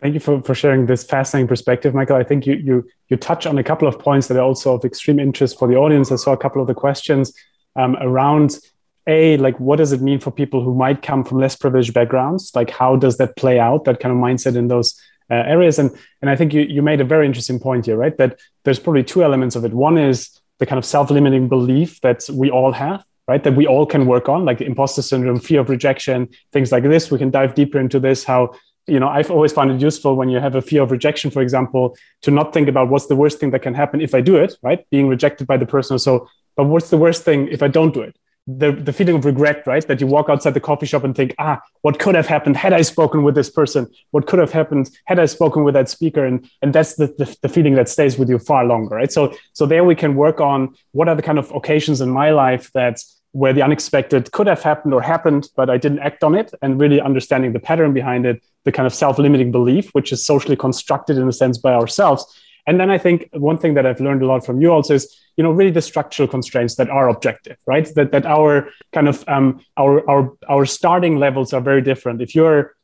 [0.00, 2.16] Thank you for, for sharing this fascinating perspective, Michael.
[2.16, 4.84] I think you, you, you touch on a couple of points that are also of
[4.84, 6.12] extreme interest for the audience.
[6.12, 7.32] I saw a couple of the questions
[7.76, 8.58] um, around
[9.06, 12.52] a like what does it mean for people who might come from less privileged backgrounds
[12.54, 14.98] like how does that play out that kind of mindset in those
[15.30, 15.90] uh, areas and
[16.22, 19.04] and i think you, you made a very interesting point here right that there's probably
[19.04, 23.04] two elements of it one is the kind of self-limiting belief that we all have
[23.26, 23.42] right?
[23.42, 26.82] That we all can work on, like the imposter syndrome, fear of rejection, things like
[26.84, 27.10] this.
[27.10, 28.24] We can dive deeper into this.
[28.24, 28.54] How
[28.86, 31.42] you know I've always found it useful when you have a fear of rejection, for
[31.42, 34.36] example, to not think about what's the worst thing that can happen if I do
[34.36, 34.84] it, right?
[34.90, 38.02] Being rejected by the person so, but what's the worst thing if I don't do
[38.02, 38.16] it?
[38.46, 39.86] The, the feeling of regret, right?
[39.86, 42.72] That you walk outside the coffee shop and think, ah, what could have happened had
[42.72, 43.90] I spoken with this person?
[44.10, 46.24] What could have happened had I spoken with that speaker?
[46.24, 49.10] And, and that's the, the, the feeling that stays with you far longer, right?
[49.10, 52.30] So, so there we can work on what are the kind of occasions in my
[52.30, 53.00] life that
[53.32, 56.80] where the unexpected could have happened or happened, but I didn't act on it, and
[56.80, 60.54] really understanding the pattern behind it, the kind of self limiting belief, which is socially
[60.54, 62.24] constructed in a sense by ourselves.
[62.66, 65.23] And then I think one thing that I've learned a lot from you also is,
[65.36, 67.88] you know, really the structural constraints that are objective, right?
[67.94, 72.22] That that our kind of um, our our our starting levels are very different.
[72.22, 72.74] If you're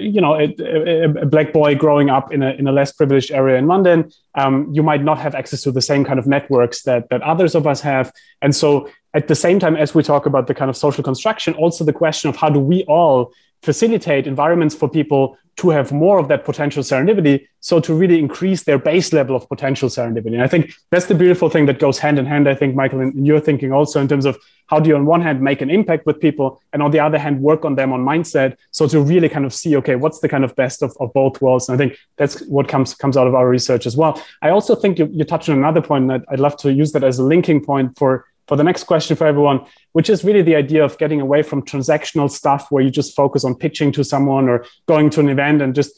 [0.00, 3.56] you know, a, a, black boy growing up in a, in a less privileged area
[3.56, 7.08] in London, um, you might not have access to the same kind of networks that,
[7.10, 8.12] that others of us have.
[8.42, 11.54] And so at the same time, as we talk about the kind of social construction,
[11.54, 13.32] also the question of how do we all
[13.62, 17.46] facilitate environments for people to have more of that potential serendipity.
[17.60, 20.34] So to really increase their base level of potential serendipity.
[20.34, 23.00] And I think that's the beautiful thing that goes hand in hand, I think, Michael,
[23.00, 24.38] in, your thinking also in terms of
[24.68, 27.18] how do you on one hand make an impact with people and on the other
[27.18, 28.56] hand work on them on mindset.
[28.70, 31.42] So to really kind of see, okay, what's the kind of best of, of both
[31.42, 31.68] worlds?
[31.68, 34.22] And I think that's what comes comes out of our research as well.
[34.42, 37.02] I also think you, you touched on another point, and I'd love to use that
[37.02, 39.60] as a linking point for for the next question for everyone,
[39.92, 43.44] which is really the idea of getting away from transactional stuff where you just focus
[43.44, 45.92] on pitching to someone or going to an event and just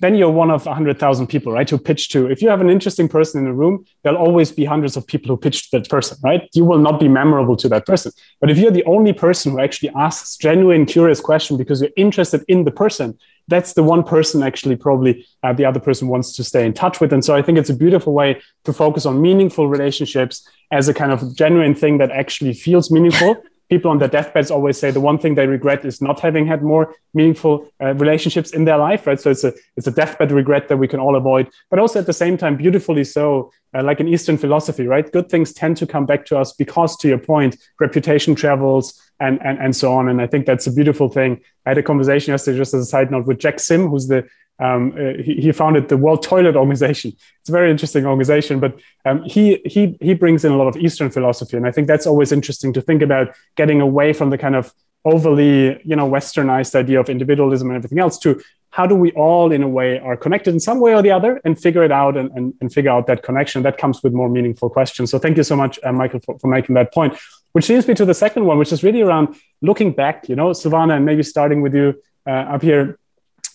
[0.00, 2.28] then you're one of 100,000 people, right, who pitch to.
[2.28, 5.28] If you have an interesting person in a room, there'll always be hundreds of people
[5.28, 6.48] who pitch to that person, right?
[6.54, 8.10] You will not be memorable to that person.
[8.40, 12.42] But if you're the only person who actually asks genuine, curious question because you're interested
[12.48, 13.16] in the person,
[13.52, 17.00] that's the one person actually probably uh, the other person wants to stay in touch
[17.00, 17.12] with.
[17.12, 20.94] And so I think it's a beautiful way to focus on meaningful relationships as a
[20.94, 23.36] kind of genuine thing that actually feels meaningful.
[23.68, 26.62] People on their deathbeds always say the one thing they regret is not having had
[26.62, 29.18] more meaningful uh, relationships in their life, right?
[29.18, 32.04] So it's a it's a deathbed regret that we can all avoid, but also at
[32.06, 35.10] the same time, beautifully so, uh, like in Eastern philosophy, right?
[35.10, 39.40] Good things tend to come back to us because, to your point, reputation travels, and,
[39.44, 40.08] and, and so on.
[40.08, 41.40] And I think that's a beautiful thing.
[41.64, 44.26] I had a conversation yesterday, just as a side note, with Jack Sim, who's the
[44.58, 47.12] um, uh, he, he, founded the World Toilet Organization.
[47.40, 50.76] It's a very interesting organization, but um, he he he brings in a lot of
[50.76, 54.38] Eastern philosophy, and I think that's always interesting to think about getting away from the
[54.38, 54.72] kind of
[55.04, 58.40] overly you know westernized idea of individualism and everything else to
[58.72, 61.40] how do we all in a way are connected in some way or the other
[61.44, 64.28] and figure it out and, and, and figure out that connection that comes with more
[64.28, 67.14] meaningful questions so thank you so much uh, michael for, for making that point
[67.52, 70.50] which leads me to the second one, which is really around looking back, you know,
[70.50, 71.94] Sylvana, and maybe starting with you
[72.26, 72.98] uh, up here.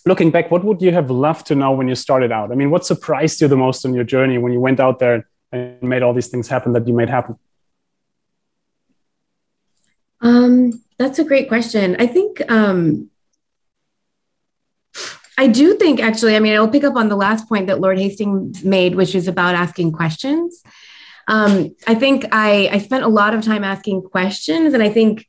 [0.06, 2.50] Looking back, what would you have loved to know when you started out?
[2.50, 5.28] I mean, what surprised you the most on your journey when you went out there
[5.52, 7.36] and made all these things happen that you made happen?
[10.20, 11.96] Um, that's a great question.
[11.98, 13.10] I think um,
[15.38, 17.98] I do think actually, I mean, I'll pick up on the last point that Lord
[17.98, 20.62] Hastings made, which is about asking questions
[21.28, 25.28] um, I think I, I spent a lot of time asking questions, and I think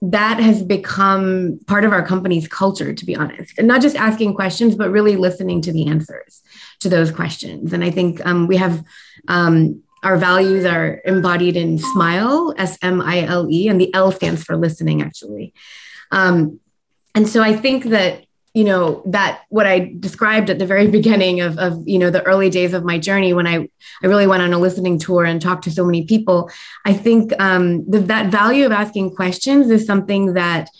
[0.00, 3.58] that has become part of our company's culture, to be honest.
[3.58, 6.42] And not just asking questions, but really listening to the answers
[6.80, 7.72] to those questions.
[7.72, 8.82] And I think um, we have
[9.28, 14.12] um, our values are embodied in SMILE, S M I L E, and the L
[14.12, 15.52] stands for listening, actually.
[16.10, 16.60] Um,
[17.14, 18.25] and so I think that
[18.56, 22.22] you know that what i described at the very beginning of, of you know the
[22.22, 23.68] early days of my journey when i
[24.02, 26.50] i really went on a listening tour and talked to so many people.
[26.84, 30.70] I think um, the, that value of asking questions is something that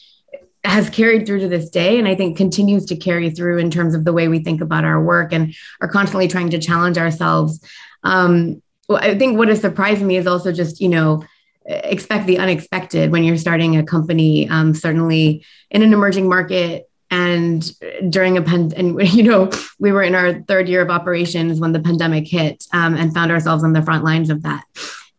[0.65, 3.95] has carried through to this day and i think continues to carry through in terms
[3.95, 7.61] of the way we think about our work and are constantly trying to challenge ourselves.
[8.03, 11.23] Um, well, i think what has surprised me is also just you know
[11.67, 14.49] expect the unexpected when you're starting a company.
[14.49, 17.71] Um, certainly in an emerging market and
[18.11, 21.73] during a pen and you know we were in our third year of operations when
[21.73, 24.65] the pandemic hit um, and found ourselves on the front lines of that.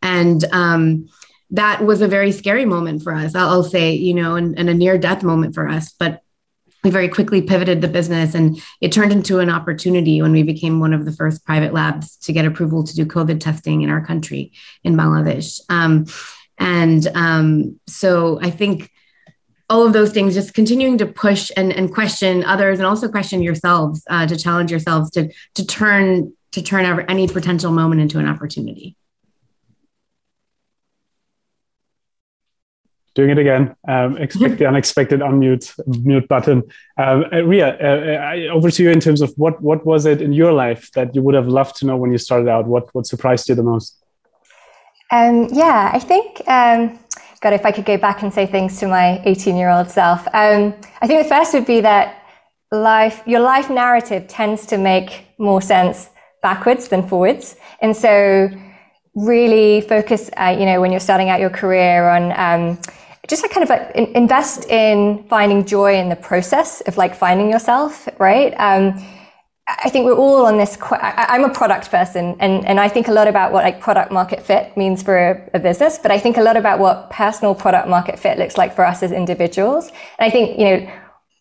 [0.02, 1.10] And um,
[1.52, 4.74] that was a very scary moment for us i'll, say you know and, and a
[4.74, 5.94] near death moment for us.
[5.98, 6.22] But
[6.84, 10.80] we very quickly pivoted the business and it turned into an opportunity when we became
[10.80, 14.06] one of the first private labs to get approval to do covid testing in our
[14.06, 14.52] country
[14.84, 15.60] in bangladesh.
[15.70, 16.06] Um,
[16.60, 18.92] and um, so i think
[19.70, 23.42] all of those things just continuing to push and, and question others and also question
[23.42, 28.28] yourselves uh, to challenge yourselves to to turn to turn any potential moment into an
[28.28, 28.96] opportunity.
[33.14, 33.76] Doing it again.
[33.88, 36.64] Um, expect the unexpected unmute mute button.
[36.98, 40.22] Um, uh, ria uh, uh over to you in terms of what what was it
[40.22, 42.68] in your life that you would have loved to know when you started out?
[42.68, 43.98] What what surprised you the most?
[45.10, 47.00] Um, yeah i think um,
[47.42, 50.28] God, if I could go back and say things to my 18 year old self.
[50.34, 52.24] Um, I think the first would be that
[52.72, 56.10] life, your life narrative tends to make more sense
[56.42, 57.56] backwards than forwards.
[57.82, 58.50] And so
[59.14, 62.80] really focus, uh, you know, when you're starting out your career on, um,
[63.28, 67.50] just like kind of like invest in finding joy in the process of like finding
[67.50, 68.54] yourself, right?
[68.58, 69.04] Um,
[69.70, 70.78] I think we're all on this.
[70.78, 71.04] Quest.
[71.04, 74.42] I'm a product person, and, and I think a lot about what like product market
[74.42, 77.90] fit means for a, a, business, but I think a lot about what personal product
[77.90, 79.90] market fit looks like for us as individuals.
[79.90, 80.92] And I think you know,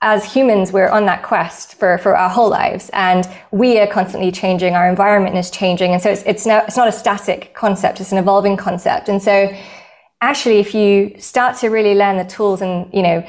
[0.02, 4.32] as humans, we're on that quest for for our whole lives, and we are constantly
[4.32, 4.74] changing.
[4.74, 8.10] Our environment is changing, and so it's it's not it's not a static concept; it's
[8.10, 9.08] an evolving concept.
[9.08, 9.56] And so,
[10.20, 13.24] actually, if you start to really learn the tools and you know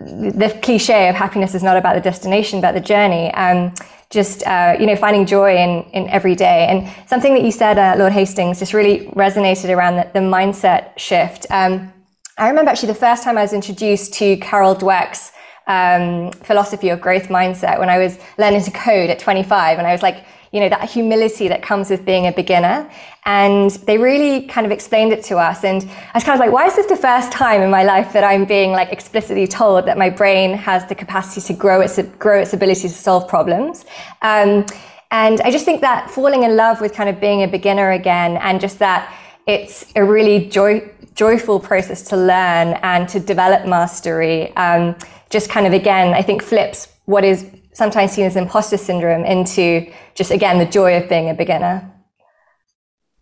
[0.00, 3.32] the cliche of happiness is not about the destination, but the journey.
[3.34, 3.72] Um,
[4.14, 6.66] just uh, you know finding joy in in every day.
[6.68, 10.98] And something that you said, uh, Lord Hastings, just really resonated around the, the mindset
[10.98, 11.46] shift.
[11.50, 11.92] Um,
[12.38, 15.32] I remember actually the first time I was introduced to Carol Dweck's
[15.66, 19.92] um, philosophy of growth mindset when I was learning to code at 25, and I
[19.92, 22.88] was like you know, that humility that comes with being a beginner.
[23.26, 25.64] And they really kind of explained it to us.
[25.64, 28.12] And I was kind of like, why is this the first time in my life
[28.12, 32.00] that I'm being like explicitly told that my brain has the capacity to grow its,
[32.20, 33.84] grow its ability to solve problems?
[34.22, 34.64] Um,
[35.10, 38.36] and I just think that falling in love with kind of being a beginner again
[38.36, 39.12] and just that
[39.48, 44.54] it's a really joy, joyful process to learn and to develop mastery.
[44.56, 44.94] Um,
[45.30, 47.44] just kind of again, I think flips what is
[47.74, 51.90] sometimes seen as imposter syndrome into just again the joy of being a beginner.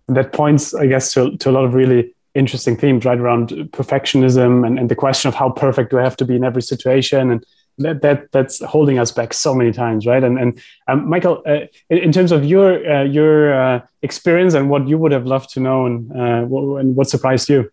[0.09, 4.66] That points i guess to, to a lot of really interesting themes right around perfectionism
[4.66, 7.30] and, and the question of how perfect do i have to be in every situation?
[7.30, 7.44] And
[7.78, 10.22] that, that that's holding us back so many times right?
[10.22, 14.68] And and um, michael uh, in, in, terms of your uh, your uh, experience and
[14.68, 17.70] what you would have loved to know and, uh, what, and what surprised you?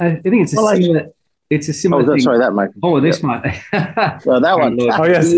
[0.00, 1.12] I think it's a well, similar
[1.50, 2.04] it's a similar.
[2.04, 2.20] Oh, thing.
[2.20, 2.80] sorry, that Michael.
[2.82, 3.42] Oh, this one.
[3.44, 3.50] oh,
[4.40, 4.78] that one.
[4.80, 5.34] oh yes,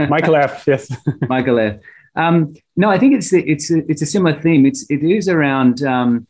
[0.08, 0.64] Michael F.
[0.66, 0.90] Yes,
[1.28, 1.80] Michael F.
[2.14, 4.64] Um, no, I think it's it's a, it's a similar theme.
[4.64, 6.26] It's it is around um,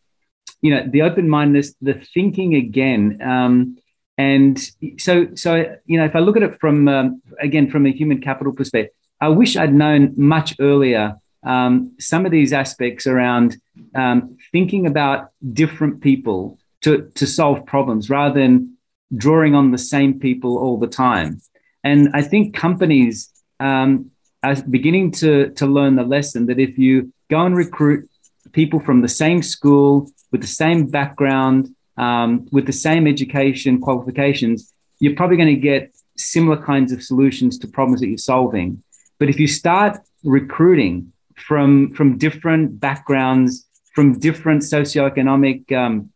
[0.63, 3.77] you know the open mindedness, the thinking again, um,
[4.17, 4.59] and
[4.99, 8.23] so so you know if I look at it from um, again from a human
[8.23, 13.59] capital perspective, I wish I'd known much earlier um, some of these aspects around
[13.95, 18.78] um, thinking about different people to to solve problems rather than
[19.17, 21.41] drawing on the same people all the time.
[21.85, 23.31] And I think companies
[23.61, 24.11] um,
[24.43, 28.09] are beginning to, to learn the lesson that if you go and recruit
[28.53, 34.73] people from the same school, with the same background, um, with the same education qualifications,
[35.01, 38.83] you're probably going to get similar kinds of solutions to problems that you're solving.
[39.19, 46.13] But if you start recruiting from, from different backgrounds, from different socioeconomic um,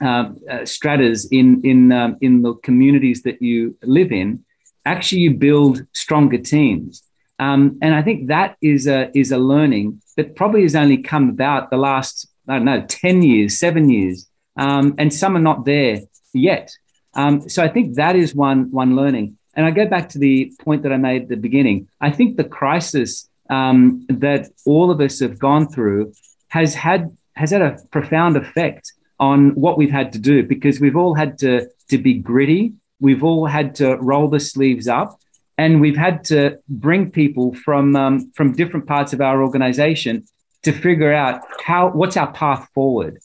[0.00, 4.44] uh, uh, stratas in in um, in the communities that you live in,
[4.84, 7.02] actually you build stronger teams.
[7.40, 11.28] Um, and I think that is a is a learning that probably has only come
[11.28, 15.64] about the last I don't know ten years, seven years, um, and some are not
[15.64, 16.00] there
[16.32, 16.72] yet.
[17.14, 19.36] Um, so I think that is one one learning.
[19.54, 21.88] And I go back to the point that I made at the beginning.
[22.00, 26.12] I think the crisis um, that all of us have gone through
[26.48, 30.96] has had has had a profound effect on what we've had to do because we've
[30.96, 32.72] all had to, to be gritty.
[33.00, 35.18] We've all had to roll the sleeves up
[35.56, 40.24] and we've had to bring people from, um, from different parts of our organization
[40.62, 43.18] to figure out how, what's our path forward.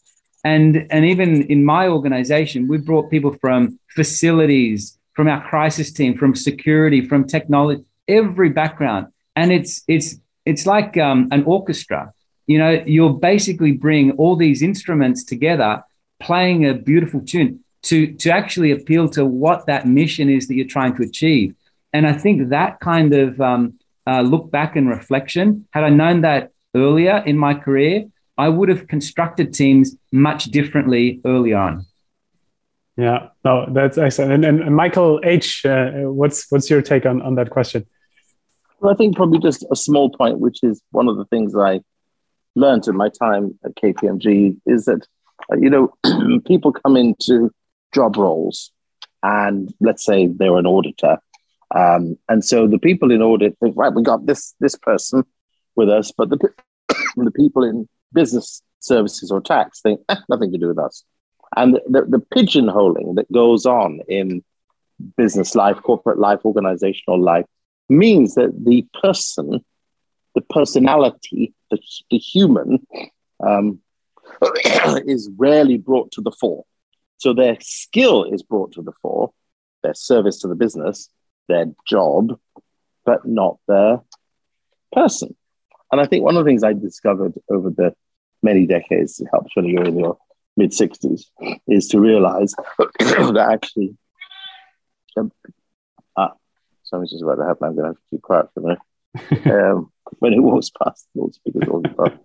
[0.43, 6.17] And, and even in my organization, we brought people from facilities, from our crisis team,
[6.17, 9.07] from security, from technology, every background.
[9.35, 10.15] And it's, it's,
[10.45, 12.11] it's like um, an orchestra
[12.47, 15.83] you know, you'll basically bring all these instruments together,
[16.19, 20.67] playing a beautiful tune to, to actually appeal to what that mission is that you're
[20.67, 21.55] trying to achieve.
[21.91, 26.21] And I think that kind of um, uh, look back and reflection, had I known
[26.21, 28.05] that earlier in my career,
[28.37, 31.85] I would have constructed teams much differently early on.
[32.97, 34.45] Yeah, no, that's excellent.
[34.45, 37.85] And, and Michael H, uh, what's what's your take on, on that question?
[38.79, 41.79] Well, I think probably just a small point, which is one of the things I
[42.55, 45.05] learned in my time at KPMG is that,
[45.51, 45.93] uh, you know,
[46.45, 47.51] people come into
[47.93, 48.71] job roles
[49.21, 51.17] and let's say they're an auditor.
[51.73, 55.23] Um, and so the people in audit think, right, we got this, this person
[55.75, 56.37] with us, but the,
[57.15, 61.03] the people in business services or tax think, eh, nothing to do with us.
[61.55, 64.43] And the, the, the pigeonholing that goes on in
[65.17, 67.45] business life, corporate life, organizational life
[67.89, 69.63] means that the person
[70.35, 71.77] the personality, the,
[72.09, 72.85] the human,
[73.45, 73.79] um,
[75.05, 76.65] is rarely brought to the fore.
[77.17, 79.31] So their skill is brought to the fore,
[79.81, 81.09] their service to the business,
[81.47, 82.39] their job,
[83.05, 84.01] but not their
[84.91, 85.35] person.
[85.91, 87.95] And I think one of the things I discovered over the
[88.41, 90.17] many decades, it helps when you're in your
[90.57, 91.25] mid 60s,
[91.67, 92.53] is to realize
[92.99, 93.95] that actually,
[95.15, 95.31] um,
[96.17, 96.33] ah,
[96.83, 97.67] something's just about to happen.
[97.67, 98.79] I'm going to have to keep quiet for a minute.
[99.45, 102.19] Um, when it walks past the loudspeakers all the time.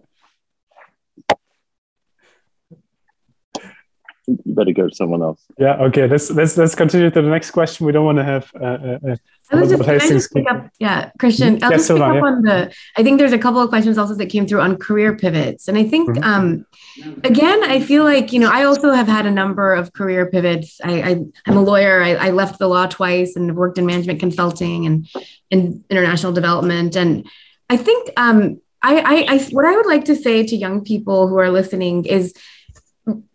[4.28, 5.44] you better go to someone else.
[5.58, 5.76] Yeah.
[5.84, 6.06] Okay.
[6.06, 7.86] Let's let's let's continue to the next question.
[7.86, 8.50] We don't want to have.
[8.54, 9.16] Uh, uh, uh
[9.50, 11.62] I was just, I just pick up, yeah, Christian.
[11.64, 12.20] I'll yes, just pick up yeah.
[12.20, 12.74] on the.
[12.98, 15.78] I think there's a couple of questions also that came through on career pivots, and
[15.78, 16.22] I think, mm-hmm.
[16.22, 16.66] um,
[17.24, 20.80] again, I feel like you know I also have had a number of career pivots.
[20.84, 21.10] I, I
[21.46, 22.02] am a lawyer.
[22.02, 25.08] I, I left the law twice and worked in management consulting and
[25.50, 27.26] in international development, and
[27.70, 31.28] I think um, I, I, I what I would like to say to young people
[31.28, 32.34] who are listening is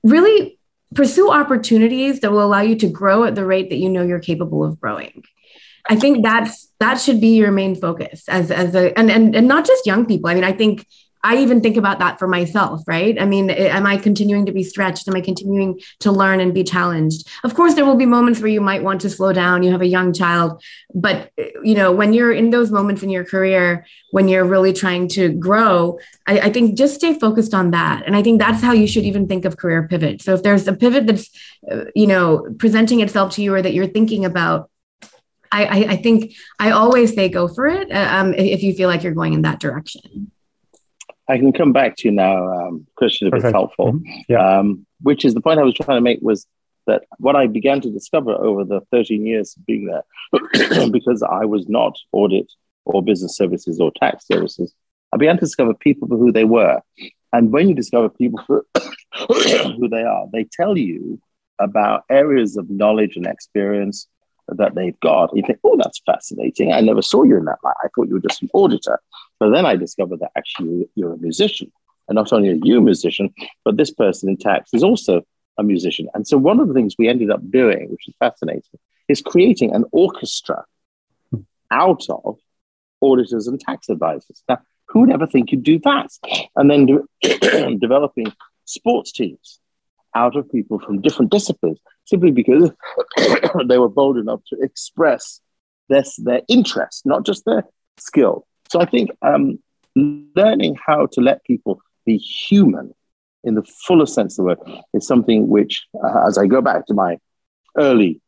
[0.04, 0.60] really
[0.94, 4.20] pursue opportunities that will allow you to grow at the rate that you know you're
[4.20, 5.24] capable of growing.
[5.90, 9.48] I think that's that should be your main focus as as a and and, and
[9.48, 10.30] not just young people.
[10.30, 10.88] I mean, I think
[11.24, 13.20] I even think about that for myself, right?
[13.20, 15.08] I mean, am I continuing to be stretched?
[15.08, 17.30] Am I continuing to learn and be challenged?
[17.46, 19.64] Of course, there will be moments where you might want to slow down.
[19.64, 20.62] You have a young child,
[20.94, 21.32] but
[21.64, 25.30] you know, when you're in those moments in your career, when you're really trying to
[25.30, 25.98] grow,
[26.28, 28.04] I, I think just stay focused on that.
[28.06, 30.22] And I think that's how you should even think of career pivot.
[30.22, 31.30] So if there's a pivot that's,
[31.72, 34.70] uh, you know, presenting itself to you or that you're thinking about,
[35.54, 39.14] I, I, think I always say go for it um, if you feel like you're
[39.14, 40.32] going in that direction.
[41.30, 43.94] I can come back to you now, um, Christian, if it's helpful.
[43.94, 44.22] Mm-hmm.
[44.28, 44.60] Yeah.
[44.60, 46.46] Um, which is the point I was trying to make was
[46.86, 51.46] that what I began to discover over the 13 years of being there, because I
[51.46, 52.52] was not audit
[52.86, 54.74] or business services or tax services,
[55.14, 56.82] I began to discover people for who they were.
[57.32, 58.66] And when you discover people for
[59.30, 61.22] who they are, they tell you
[61.60, 64.08] about areas of knowledge and experience
[64.48, 65.36] that they've got.
[65.36, 66.74] You think, oh, that's fascinating.
[66.74, 67.76] I never saw you in that light.
[67.84, 69.00] I thought you were just an auditor.
[69.44, 71.70] But then I discovered that actually you're a musician.
[72.08, 73.34] And not only are you a musician,
[73.66, 75.24] but this person in tax is also
[75.58, 76.08] a musician.
[76.14, 78.80] And so one of the things we ended up doing, which is fascinating,
[79.10, 80.64] is creating an orchestra
[81.72, 82.38] out of
[83.02, 84.42] auditors and tax advisors.
[84.48, 86.08] Now, who would ever think you'd do that?
[86.56, 86.86] And then
[87.80, 88.32] developing
[88.64, 89.60] sports teams
[90.16, 92.72] out of people from different disciplines simply because
[93.68, 95.42] they were bold enough to express
[95.90, 97.66] this, their interest, not just their
[97.98, 98.48] skill.
[98.74, 99.60] So I think um,
[99.96, 102.92] learning how to let people be human
[103.44, 106.88] in the fullest sense of the word is something which, uh, as I go back
[106.88, 107.20] to my
[107.78, 108.20] early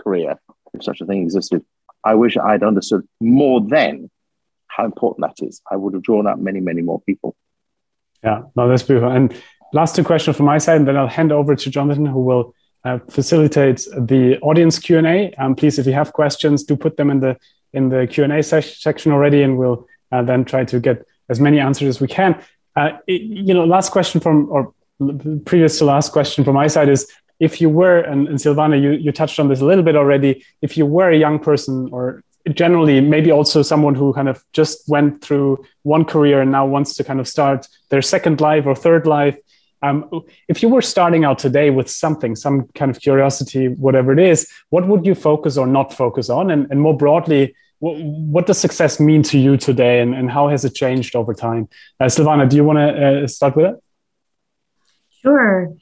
[0.00, 0.40] career,
[0.74, 1.64] if such a thing existed,
[2.02, 4.10] I wish I'd understood more then
[4.66, 5.62] how important that is.
[5.70, 7.36] I would have drawn out many, many more people.
[8.24, 9.12] Yeah, no, that's beautiful.
[9.12, 9.32] And
[9.72, 12.56] last two questions from my side, and then I'll hand over to Jonathan, who will
[12.84, 15.32] uh, facilitate the audience Q and A.
[15.34, 17.36] Um, please, if you have questions, do put them in the
[17.72, 21.40] in the Q and A section already, and we'll uh, then try to get as
[21.40, 22.40] many answers as we can.
[22.76, 24.72] Uh, it, you know, last question from or
[25.44, 27.10] previous to last question from my side is
[27.40, 30.44] if you were and, and Sylvana, you you touched on this a little bit already.
[30.60, 32.22] If you were a young person or
[32.54, 36.94] generally maybe also someone who kind of just went through one career and now wants
[36.94, 39.36] to kind of start their second life or third life
[39.82, 40.08] um,
[40.48, 44.48] if you were starting out today with something, some kind of curiosity, whatever it is,
[44.70, 46.50] what would you focus or not focus on?
[46.50, 50.48] And, and more broadly, what, what, does success mean to you today and, and how
[50.48, 51.68] has it changed over time?
[51.98, 53.82] Uh, Sylvana, do you want to uh, start with it?
[55.20, 55.74] Sure.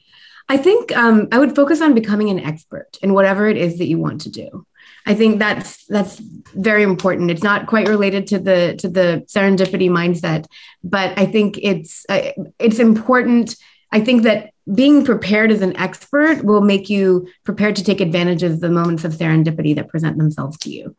[0.49, 3.85] I think um, I would focus on becoming an expert in whatever it is that
[3.85, 4.65] you want to do.
[5.05, 7.29] I think that's that's very important.
[7.29, 10.47] It's not quite related to the to the serendipity mindset,
[10.83, 13.55] but I think it's uh, it's important
[13.91, 18.43] I think that being prepared as an expert will make you prepared to take advantage
[18.43, 20.95] of the moments of serendipity that present themselves to you.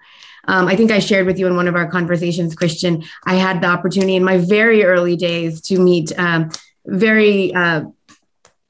[0.48, 3.60] Um, I think I shared with you in one of our conversations, Christian, I had
[3.60, 6.50] the opportunity in my very early days to meet um,
[6.84, 7.84] very, uh,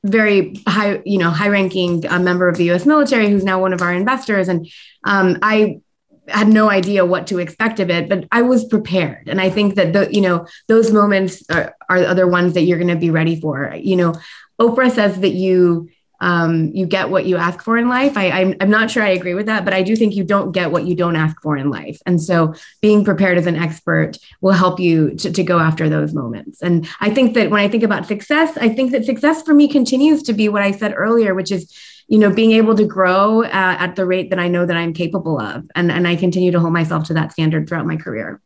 [0.05, 2.85] very high, you know, high-ranking uh, member of the U.S.
[2.85, 4.69] military who's now one of our investors, and
[5.05, 5.81] um, I
[6.29, 9.29] had no idea what to expect of it, but I was prepared.
[9.29, 12.63] And I think that the, you know, those moments are, are the other ones that
[12.63, 13.75] you're going to be ready for.
[13.75, 14.15] You know,
[14.61, 15.89] Oprah says that you,
[16.23, 18.17] um, you get what you ask for in life.
[18.17, 20.53] I, I'm, I'm not sure I agree with that, but I do think you don't
[20.53, 22.01] get what you don't ask for in life.
[22.07, 26.15] And so being prepared as an expert will help you to, to go after those
[26.15, 26.63] moments.
[26.63, 29.67] And I think that when I think about success, I think that success for me
[29.67, 31.73] continues to be what I said earlier, which is
[32.07, 34.93] you know being able to grow uh, at the rate that i know that i'm
[34.93, 38.41] capable of and and i continue to hold myself to that standard throughout my career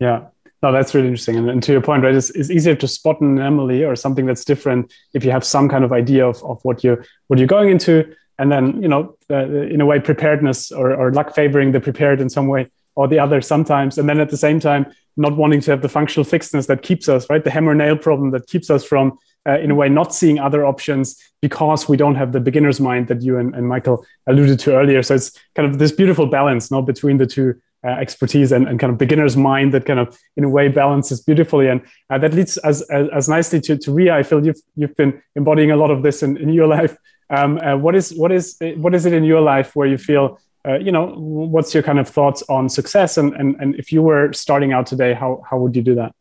[0.00, 0.26] yeah
[0.62, 1.36] no that's really interesting.
[1.36, 4.26] And, and to your point right it's, it's easier to spot an anomaly or something
[4.26, 7.48] that's different if you have some kind of idea of, of what you're what you're
[7.48, 8.14] going into.
[8.38, 12.20] And then you know uh, in a way preparedness or, or luck favoring the prepared
[12.20, 13.98] in some way or the other sometimes.
[13.98, 14.86] And then at the same time
[15.16, 17.44] not wanting to have the functional fixedness that keeps us right?
[17.44, 20.66] The hammer nail problem that keeps us from uh, in a way not seeing other
[20.66, 24.74] options because we don't have the beginner's mind that you and, and Michael alluded to
[24.74, 25.02] earlier.
[25.02, 28.78] So it's kind of this beautiful balance, no, between the two uh, expertise and, and
[28.78, 31.68] kind of beginner's mind that kind of in a way balances beautifully.
[31.68, 34.14] And uh, that leads as, as, as nicely to, to Ria.
[34.14, 36.96] I feel you've you've been embodying a lot of this in, in your life.
[37.30, 40.38] Um, uh, what is what is what is it in your life where you feel
[40.68, 43.16] uh, you know what's your kind of thoughts on success?
[43.16, 46.14] And, and and if you were starting out today how how would you do that?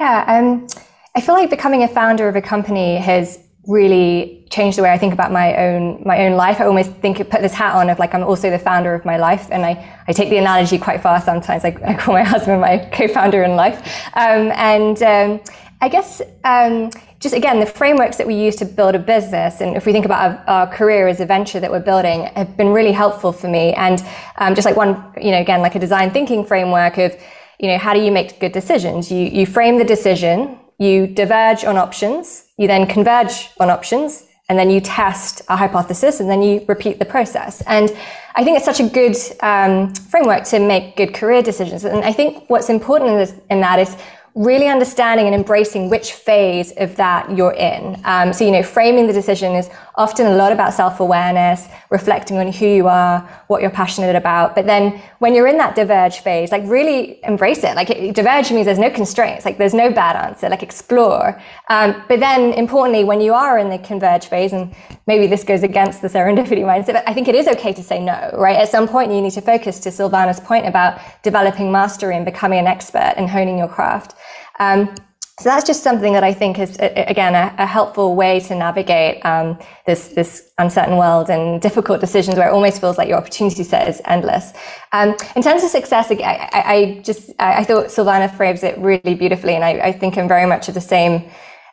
[0.00, 0.66] Yeah um,
[1.14, 4.98] i feel like becoming a founder of a company has really changed the way I
[4.98, 6.60] think about my own my own life.
[6.60, 9.16] I almost think put this hat on of like I'm also the founder of my
[9.16, 11.64] life, and I, I take the analogy quite far sometimes.
[11.64, 13.78] I, I call my husband my co-founder in life,
[14.14, 15.40] um, and um,
[15.80, 16.90] I guess um,
[17.20, 20.04] just again the frameworks that we use to build a business, and if we think
[20.04, 23.48] about our, our career as a venture that we're building, have been really helpful for
[23.48, 23.72] me.
[23.74, 24.04] And
[24.36, 27.16] um, just like one, you know, again like a design thinking framework of
[27.60, 29.10] you know how do you make good decisions?
[29.10, 34.58] You you frame the decision you diverge on options, you then converge on options, and
[34.58, 37.62] then you test a hypothesis, and then you repeat the process.
[37.66, 37.90] And
[38.34, 41.84] I think it's such a good um, framework to make good career decisions.
[41.84, 43.96] And I think what's important in, this, in that is
[44.34, 48.00] really understanding and embracing which phase of that you're in.
[48.04, 52.38] Um, so, you know, framing the decision is often a lot about self awareness, reflecting
[52.38, 54.54] on who you are, what you're passionate about.
[54.54, 57.76] But then when you're in that diverge phase, like really embrace it.
[57.76, 61.38] Like it, diverge means there's no constraints, like there's no bad answer, like explore.
[61.68, 64.74] Um, but then importantly, when you are in the converge phase, and
[65.06, 68.02] maybe this goes against the serendipity mindset, but I think it is okay to say
[68.02, 68.56] no, right?
[68.56, 72.58] At some point, you need to focus to Sylvana's point about developing mastery and becoming
[72.60, 74.14] an expert and honing your craft.
[74.62, 74.94] Um,
[75.40, 79.24] so that's just something that I think is again a, a helpful way to navigate
[79.24, 83.64] um, this this uncertain world and difficult decisions where it almost feels like your opportunity
[83.64, 84.52] set is endless.
[84.92, 89.54] Um, in terms of success, I, I just I thought Sylvana frames it really beautifully,
[89.54, 91.14] and I, I think I'm very much of the same.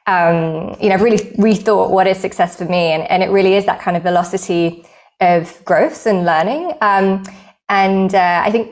[0.08, 3.54] Um, you know, I've really rethought what is success for me, and, and it really
[3.54, 4.86] is that kind of velocity
[5.20, 6.74] of growth and learning.
[6.82, 7.24] Um,
[7.68, 8.66] and uh, I think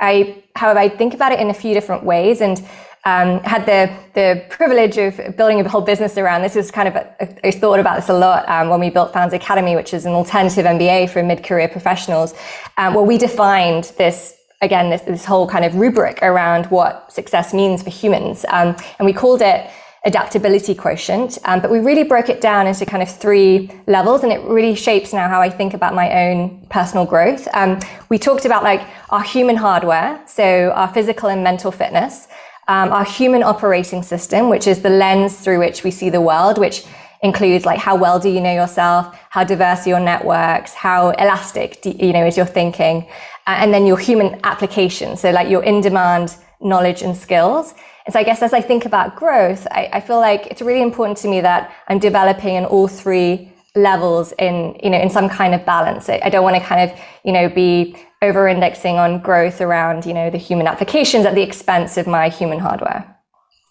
[0.00, 2.56] I, however, I think about it in a few different ways, and
[3.04, 6.56] um, had the the privilege of building a whole business around this.
[6.56, 9.34] Is kind of a, I thought about this a lot um, when we built Founders
[9.34, 12.34] Academy, which is an alternative MBA for mid career professionals,
[12.78, 17.52] um, where we defined this again this, this whole kind of rubric around what success
[17.52, 19.70] means for humans, um, and we called it
[20.06, 21.38] adaptability quotient.
[21.46, 24.74] Um, but we really broke it down into kind of three levels, and it really
[24.74, 27.48] shapes now how I think about my own personal growth.
[27.52, 32.28] Um, we talked about like our human hardware, so our physical and mental fitness
[32.68, 36.58] um, our human operating system, which is the lens through which we see the world,
[36.58, 36.84] which
[37.22, 41.80] includes like how well do you know yourself, how diverse are your networks, how elastic
[41.82, 43.06] do, you know is your thinking,
[43.46, 45.16] uh, and then your human application.
[45.16, 47.74] So like your in-demand knowledge and skills.
[48.04, 50.82] And so I guess as I think about growth, I, I feel like it's really
[50.82, 55.28] important to me that I'm developing in all three levels in you know in some
[55.28, 56.08] kind of balance.
[56.08, 60.14] I, don't want to kind of you know be over indexing on growth around, you
[60.14, 63.10] know, the human applications at the expense of my human hardware.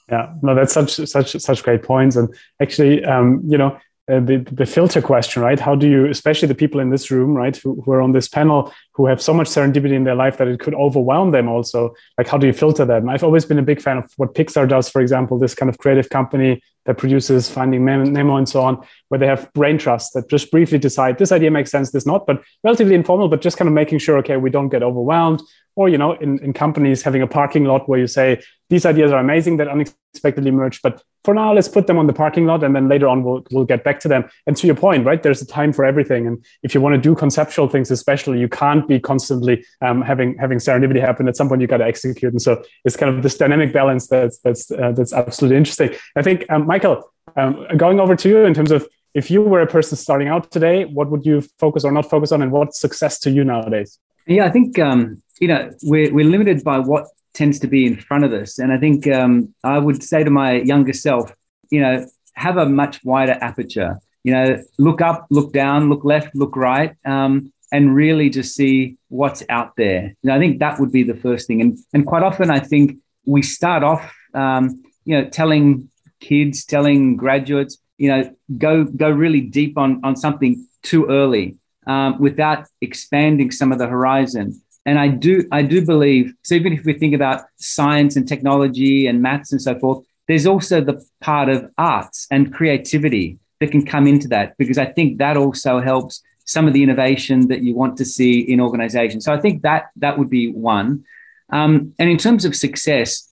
[0.09, 2.15] Yeah, no, that's such such such great points.
[2.15, 3.77] And actually, um, you know,
[4.11, 5.59] uh, the, the filter question, right?
[5.59, 8.27] How do you, especially the people in this room, right, who, who, are on this
[8.27, 11.95] panel, who have so much serendipity in their life that it could overwhelm them also,
[12.17, 13.07] like how do you filter them?
[13.07, 15.77] I've always been a big fan of what Pixar does, for example, this kind of
[15.77, 20.29] creative company that produces Finding Nemo and so on, where they have brain trusts that
[20.29, 23.69] just briefly decide this idea makes sense, this not, but relatively informal, but just kind
[23.69, 25.41] of making sure, okay, we don't get overwhelmed.
[25.75, 29.11] Or, you know, in, in companies having a parking lot where you say, these ideas
[29.11, 32.63] are amazing that unexpectedly emerged, but for now, let's put them on the parking lot
[32.63, 34.29] and then later on we'll, we'll get back to them.
[34.45, 36.27] And to your point, right, there's a time for everything.
[36.27, 40.37] And if you want to do conceptual things, especially, you can't be constantly um, having
[40.37, 41.27] having serendipity happen.
[41.27, 42.33] At some point, you got to execute.
[42.33, 45.91] And so it's kind of this dynamic balance that's that's uh, that's absolutely interesting.
[46.15, 49.61] I think, um, Michael, um, going over to you in terms of if you were
[49.61, 52.79] a person starting out today, what would you focus or not focus on, and what's
[52.81, 53.97] success to you nowadays?
[54.25, 57.95] Yeah, I think um, you know we're we're limited by what tends to be in
[57.97, 61.33] front of us, and I think um, I would say to my younger self,
[61.69, 62.05] you know,
[62.45, 63.99] have a much wider aperture.
[64.23, 68.97] You know, look up, look down, look left, look right, um, and really just see
[69.09, 70.15] what's out there.
[70.23, 71.59] And I think that would be the first thing.
[71.59, 75.89] And and quite often, I think we start off, um, you know, telling
[76.21, 82.19] kids, telling graduates, you know, go go really deep on on something too early um,
[82.19, 84.61] without expanding some of the horizon.
[84.85, 86.55] And I do I do believe so.
[86.55, 90.81] Even if we think about science and technology and maths and so forth, there's also
[90.81, 95.37] the part of arts and creativity that can come into that because I think that
[95.37, 99.23] also helps some of the innovation that you want to see in organizations.
[99.23, 101.05] So I think that that would be one.
[101.49, 103.31] Um, and in terms of success,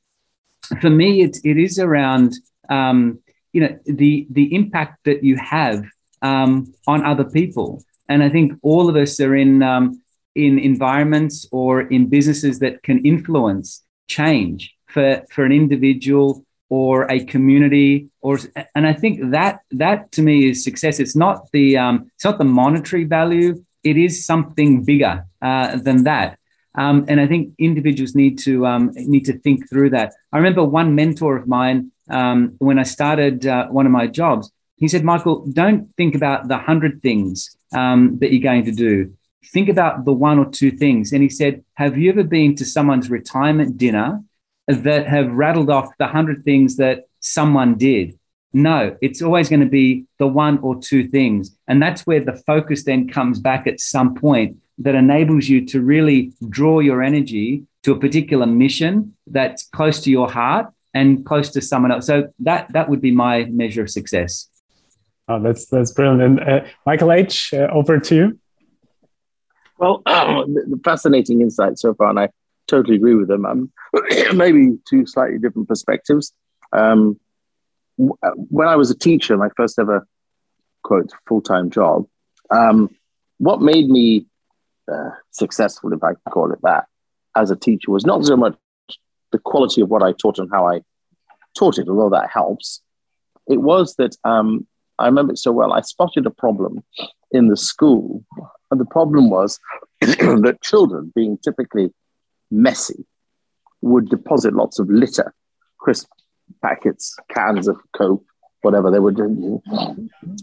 [0.80, 2.34] for me, it, it is around
[2.70, 3.20] um,
[3.52, 5.84] you know the the impact that you have
[6.22, 7.84] um, on other people.
[8.08, 10.01] And I think all of us are in um,
[10.36, 17.24] in environments or in businesses that can influence change for for an individual or a
[17.26, 18.40] community or
[18.76, 21.00] and i think that that to me is success.
[21.00, 23.64] It's not the um, it's not the monetary value.
[23.84, 26.38] It is something bigger uh, than that.
[26.76, 30.14] Um, and i think individuals need to um, need to think through that.
[30.32, 34.52] I remember one mentor of mine um, when i started uh, one of my jobs
[34.76, 39.14] he said michael don't think about the hundred things um, that you're going to do
[39.46, 42.66] think about the one or two things and he said have you ever been to
[42.66, 44.22] someone's retirement dinner
[44.68, 48.18] that have rattled off the hundred things that someone did.
[48.54, 51.56] No, it's always going to be the one or two things.
[51.68, 55.82] And that's where the focus then comes back at some point that enables you to
[55.82, 61.50] really draw your energy to a particular mission that's close to your heart and close
[61.52, 62.08] to someone else.
[62.08, 64.50] So that that would be my measure of success.
[65.30, 66.22] Oh, that's that's brilliant.
[66.22, 68.40] And uh, Michael H, uh, over to you.
[69.82, 70.04] Well,
[70.86, 72.30] fascinating insight so far, and I
[72.68, 73.48] totally agree with them.
[73.48, 73.72] Um,
[74.36, 76.34] maybe two slightly different perspectives.
[76.72, 77.20] Um,
[78.00, 80.08] uh, when I was a teacher, my first ever
[80.84, 82.06] quote full time job,
[82.52, 82.96] um,
[83.40, 84.28] what made me
[84.92, 86.86] uh, successful, if I can call it that,
[87.36, 88.56] as a teacher was not so much
[89.32, 90.82] the quality of what I taught and how I
[91.58, 92.82] taught it, although that helps.
[93.48, 94.68] It was that um,
[95.00, 95.74] I remember it so well.
[95.74, 96.84] I spotted a problem
[97.32, 98.24] in the school,
[98.72, 99.60] and the problem was
[100.02, 101.94] that children, being typically
[102.50, 103.06] messy,
[103.82, 105.34] would deposit lots of litter,
[105.78, 106.08] crisp
[106.62, 108.24] packets, cans of Coke,
[108.62, 109.62] whatever they were drinking.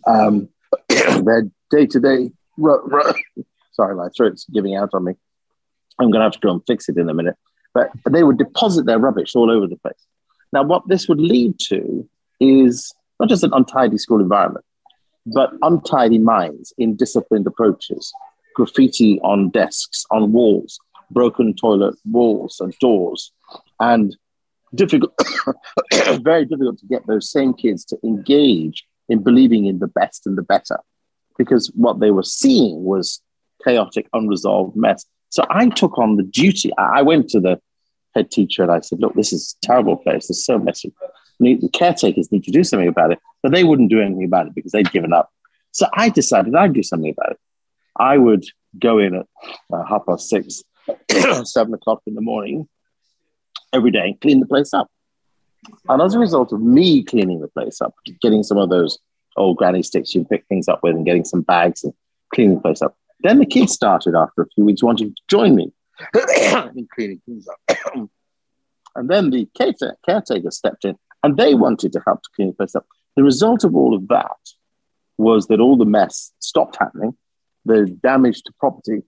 [0.06, 0.48] Um,
[0.88, 2.30] their day to day,
[3.72, 5.14] sorry, my throat's giving out on me.
[5.98, 7.36] I'm going to have to go and fix it in a minute.
[7.74, 10.06] But they would deposit their rubbish all over the place.
[10.52, 12.08] Now, what this would lead to
[12.40, 14.64] is not just an untidy school environment,
[15.32, 18.12] but untidy minds in disciplined approaches,
[18.54, 20.78] graffiti on desks, on walls,
[21.10, 23.32] broken toilet walls and doors,
[23.80, 24.16] and
[24.74, 25.12] difficult,
[26.22, 30.36] very difficult to get those same kids to engage in believing in the best and
[30.36, 30.78] the better,
[31.36, 33.22] because what they were seeing was
[33.64, 35.04] chaotic, unresolved mess.
[35.30, 36.70] So I took on the duty.
[36.78, 37.60] I went to the
[38.14, 40.30] head teacher and I said, "Look, this is a terrible place.
[40.30, 40.92] It's so messy.
[41.40, 44.54] The caretakers need to do something about it." But they wouldn't do anything about it
[44.54, 45.30] because they'd given up.
[45.72, 47.38] So I decided I'd do something about it.
[47.96, 48.44] I would
[48.78, 49.26] go in at
[49.72, 50.62] uh, half past six
[51.44, 52.68] seven o'clock in the morning
[53.72, 54.88] every day and clean the place up.
[55.88, 58.98] And as a result of me cleaning the place up, getting some of those
[59.36, 61.92] old granny sticks you pick things up with and getting some bags and
[62.34, 65.54] cleaning the place up, then the kids started after a few weeks wanting to join
[65.54, 65.72] me
[66.74, 67.78] in cleaning things up.
[68.96, 70.96] and then the caretaker stepped in
[71.28, 72.86] and they wanted to help to clean the place up.
[73.14, 74.38] The result of all of that
[75.18, 77.14] was that all the mess stopped happening,
[77.66, 79.02] the damage to property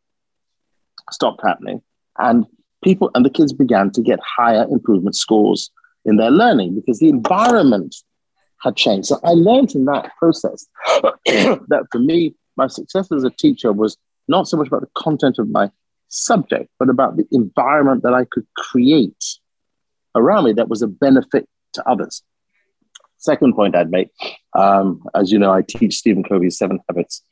[1.11, 1.81] stopped happening.
[2.19, 2.45] And
[2.85, 5.71] people and the kids began to get higher improvement scores
[6.05, 7.97] in their learning because the environment
[8.61, 9.09] had changed.
[9.09, 10.67] So I learned in that process
[11.25, 13.97] that for me, my success as a teacher was
[14.29, 15.71] not so much about the content of my
[16.09, 19.25] subject, but about the environment that I could create
[20.15, 22.23] around me that was a benefit to others.
[23.19, 24.11] Second point I'd make,
[24.55, 27.23] um, as you know, I teach Stephen Covey's Seven Habits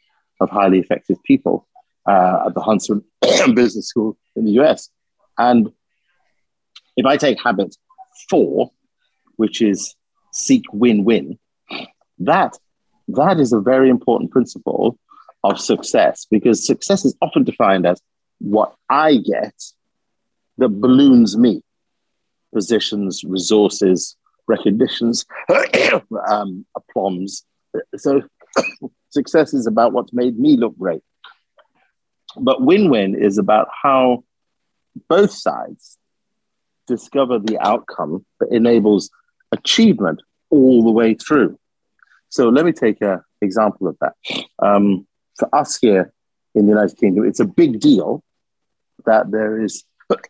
[0.41, 1.67] of Highly Effective People
[2.07, 3.05] uh, at the Huntsman
[3.55, 4.91] Business School in the US.
[5.39, 5.73] And
[6.97, 7.75] if I take habit
[8.29, 8.71] four,
[9.37, 9.95] which is
[10.33, 11.39] seek win-win,
[12.19, 12.59] that
[13.09, 14.99] that is a very important principle
[15.45, 18.01] of success because success is often defined as
[18.41, 19.55] what I get
[20.59, 21.63] that balloons me
[22.53, 24.17] positions, resources,
[24.49, 25.25] recognitions,
[26.29, 27.45] um, aplombs.
[27.97, 28.23] So
[29.11, 31.03] success is about what's made me look great.
[32.37, 34.25] But win win is about how
[35.09, 35.99] both sides
[36.87, 39.11] discover the outcome that enables
[39.53, 41.59] achievement all the way through.
[42.31, 44.15] So let me take an example of that.
[44.59, 45.07] Um,
[45.39, 46.13] for us here
[46.55, 48.23] in the United Kingdom, it's a big deal
[49.07, 49.85] that there is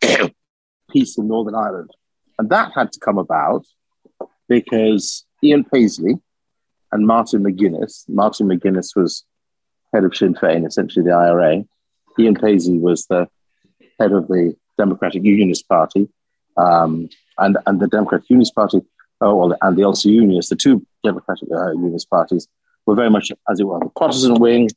[0.91, 1.91] peace in Northern Ireland.
[2.39, 3.67] And that had to come about
[4.49, 6.15] because Ian Paisley
[6.93, 9.25] and Martin McGuinness, Martin McGuinness was
[9.93, 11.65] head of Sinn Féin, essentially the IRA,
[12.19, 13.29] Ian Paisley was the
[13.99, 16.09] head of the Democratic Unionist Party,
[16.57, 17.09] um,
[17.39, 18.81] and and the Democratic Unionist Party,
[19.21, 22.49] oh, well, and the Ulster Unionists, the two Democratic uh, Unionist parties,
[22.87, 24.69] were very much, as it were, the Protestant wing,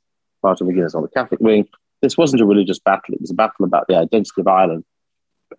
[0.43, 1.67] Martin McGuinness on the Catholic wing.
[2.01, 4.83] This wasn't a religious battle; it was a battle about the identity of Ireland.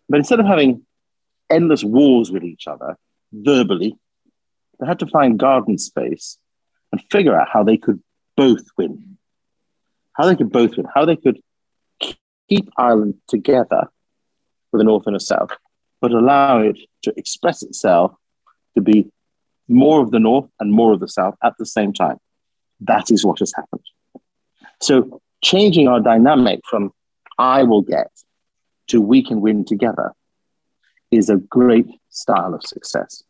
[0.09, 0.85] But instead of having
[1.51, 2.97] endless wars with each other
[3.33, 3.97] verbally,
[4.79, 6.39] they had to find garden space
[6.91, 8.01] and figure out how they could
[8.37, 9.17] both win.
[10.15, 10.87] How they could both win.
[10.95, 11.41] How they could
[12.49, 13.89] keep Ireland together
[14.71, 15.51] with a north and a south,
[16.01, 18.13] but allow it to express itself
[18.75, 19.11] to be
[19.69, 22.19] more of the North and more of the South at the same time.
[22.81, 23.85] That is what has happened.
[24.81, 26.93] So, changing our dynamic from
[27.39, 28.11] I will get
[28.89, 30.13] to we can win together
[31.13, 33.23] is a great style of success.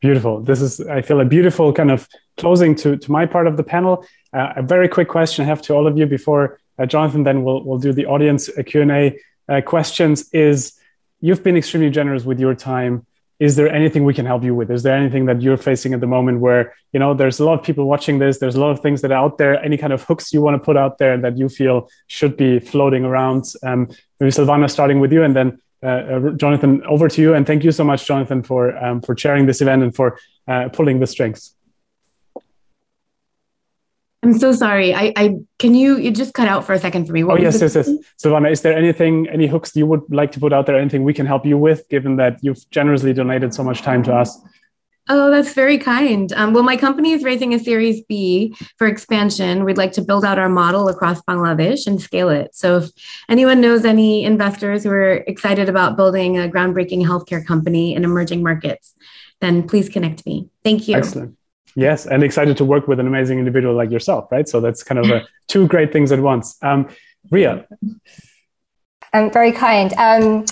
[0.00, 0.40] Beautiful.
[0.40, 3.62] This is, I feel, a beautiful kind of closing to, to my part of the
[3.62, 4.04] panel.
[4.32, 7.44] Uh, a very quick question I have to all of you before uh, Jonathan then
[7.44, 9.18] will we'll do the audience uh, Q&A
[9.48, 10.72] uh, questions is
[11.20, 13.06] you've been extremely generous with your time
[13.38, 16.00] is there anything we can help you with is there anything that you're facing at
[16.00, 18.70] the moment where you know there's a lot of people watching this there's a lot
[18.70, 20.98] of things that are out there any kind of hooks you want to put out
[20.98, 23.88] there that you feel should be floating around um,
[24.22, 27.64] maybe sylvana starting with you and then uh, uh, jonathan over to you and thank
[27.64, 30.16] you so much jonathan for um, for chairing this event and for
[30.46, 31.54] uh, pulling the strings
[34.24, 34.94] I'm so sorry.
[34.94, 37.24] I, I can you you just cut out for a second for me.
[37.24, 37.90] What oh yes, yes, yes.
[38.22, 40.78] Sylvana, is there anything, any hooks you would like to put out there?
[40.78, 44.14] Anything we can help you with, given that you've generously donated so much time to
[44.14, 44.38] us?
[45.08, 46.32] Oh, that's very kind.
[46.34, 49.64] Um, well, my company is raising a Series B for expansion.
[49.64, 52.54] We'd like to build out our model across Bangladesh and scale it.
[52.54, 52.90] So, if
[53.28, 58.44] anyone knows any investors who are excited about building a groundbreaking healthcare company in emerging
[58.44, 58.94] markets,
[59.40, 60.48] then please connect me.
[60.62, 60.96] Thank you.
[60.96, 61.36] Excellent.
[61.74, 64.48] Yes, and excited to work with an amazing individual like yourself, right?
[64.48, 66.56] So that's kind of a, two great things at once.
[66.62, 66.88] Um,
[67.30, 67.66] Ria.
[69.12, 69.92] Um, very kind.
[69.94, 70.44] Um,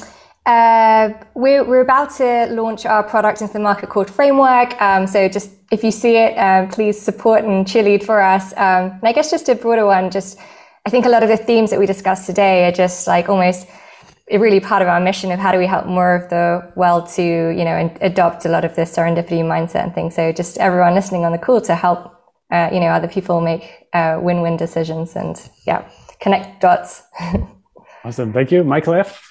[0.51, 4.81] uh, we're, we're about to launch our product into the market called Framework.
[4.82, 8.52] Um, so just if you see it, um, please support and cheerlead for us.
[8.55, 10.39] Um, and I guess just a broader one, just
[10.86, 13.68] I think a lot of the themes that we discussed today are just like almost
[14.28, 17.22] really part of our mission of how do we help more of the world to,
[17.22, 20.16] you know, adopt a lot of this serendipity mindset and things.
[20.16, 22.12] So just everyone listening on the call to help,
[22.51, 27.02] uh, you know, other people make uh, win-win decisions and yeah, connect dots.
[28.05, 28.32] awesome.
[28.32, 28.64] Thank you.
[28.64, 29.30] Michael F.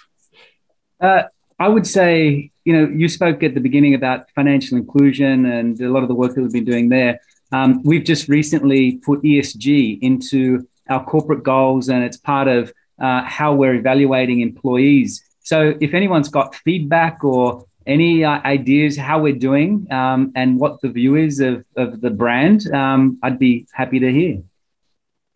[0.99, 1.23] Uh,
[1.59, 5.89] I would say, you know, you spoke at the beginning about financial inclusion and a
[5.89, 7.19] lot of the work that we've been doing there.
[7.51, 13.23] Um, we've just recently put ESG into our corporate goals and it's part of uh,
[13.23, 15.23] how we're evaluating employees.
[15.41, 20.79] So if anyone's got feedback or any uh, ideas how we're doing um, and what
[20.81, 24.43] the view is of, of the brand, um, I'd be happy to hear.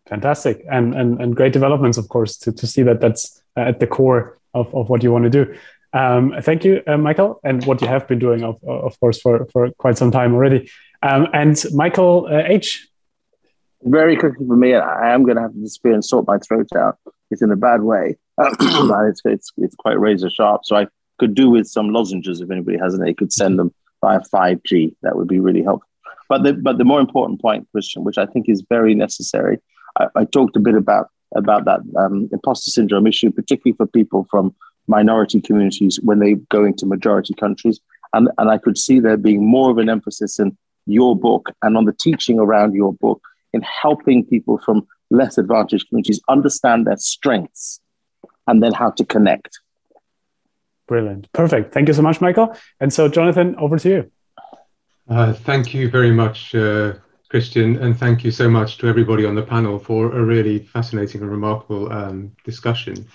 [0.06, 0.64] Fantastic.
[0.70, 4.38] And, and, and great developments, of course, to, to see that that's at the core
[4.54, 5.54] of, of what you want to do.
[5.92, 9.46] Um, thank you, uh, Michael, and what you have been doing, of, of course, for,
[9.52, 10.70] for quite some time already.
[11.02, 12.88] Um, and Michael uh, H.
[13.82, 16.68] Very quickly for me, I am going to have to disappear and sort my throat
[16.74, 16.98] out
[17.34, 18.16] it's in a bad way.
[18.38, 20.62] it's, it's, it's quite razor sharp.
[20.64, 20.86] So I
[21.18, 24.94] could do with some lozenges if anybody has any, could send them via 5G.
[25.02, 25.88] That would be really helpful.
[26.28, 29.58] But the, but the more important point, Christian, which I think is very necessary,
[29.98, 34.26] I, I talked a bit about, about that um, imposter syndrome issue, particularly for people
[34.30, 34.54] from
[34.86, 37.80] minority communities when they go into majority countries.
[38.12, 40.56] And, and I could see there being more of an emphasis in
[40.86, 43.20] your book and on the teaching around your book
[43.52, 47.80] in helping people from less advantaged communities understand their strengths
[48.46, 49.58] and then how to connect.
[50.86, 51.32] Brilliant.
[51.32, 51.72] Perfect.
[51.72, 52.54] Thank you so much, Michael.
[52.80, 54.10] And so, Jonathan, over to you.
[55.08, 56.94] Uh, thank you very much, uh,
[57.28, 61.22] Christian, and thank you so much to everybody on the panel for a really fascinating
[61.22, 63.08] and remarkable um, discussion.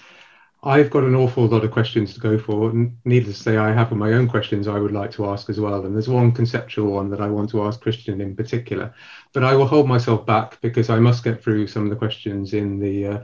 [0.62, 2.74] I've got an awful lot of questions to go for.
[3.06, 5.86] Needless to say, I have my own questions I would like to ask as well.
[5.86, 8.94] And there's one conceptual one that I want to ask Christian in particular.
[9.32, 12.54] But I will hold myself back because I must get through some of the questions
[12.54, 13.24] in the uh,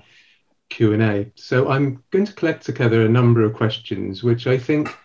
[0.69, 1.31] Q&A.
[1.35, 4.95] So I'm going to collect together a number of questions, which I think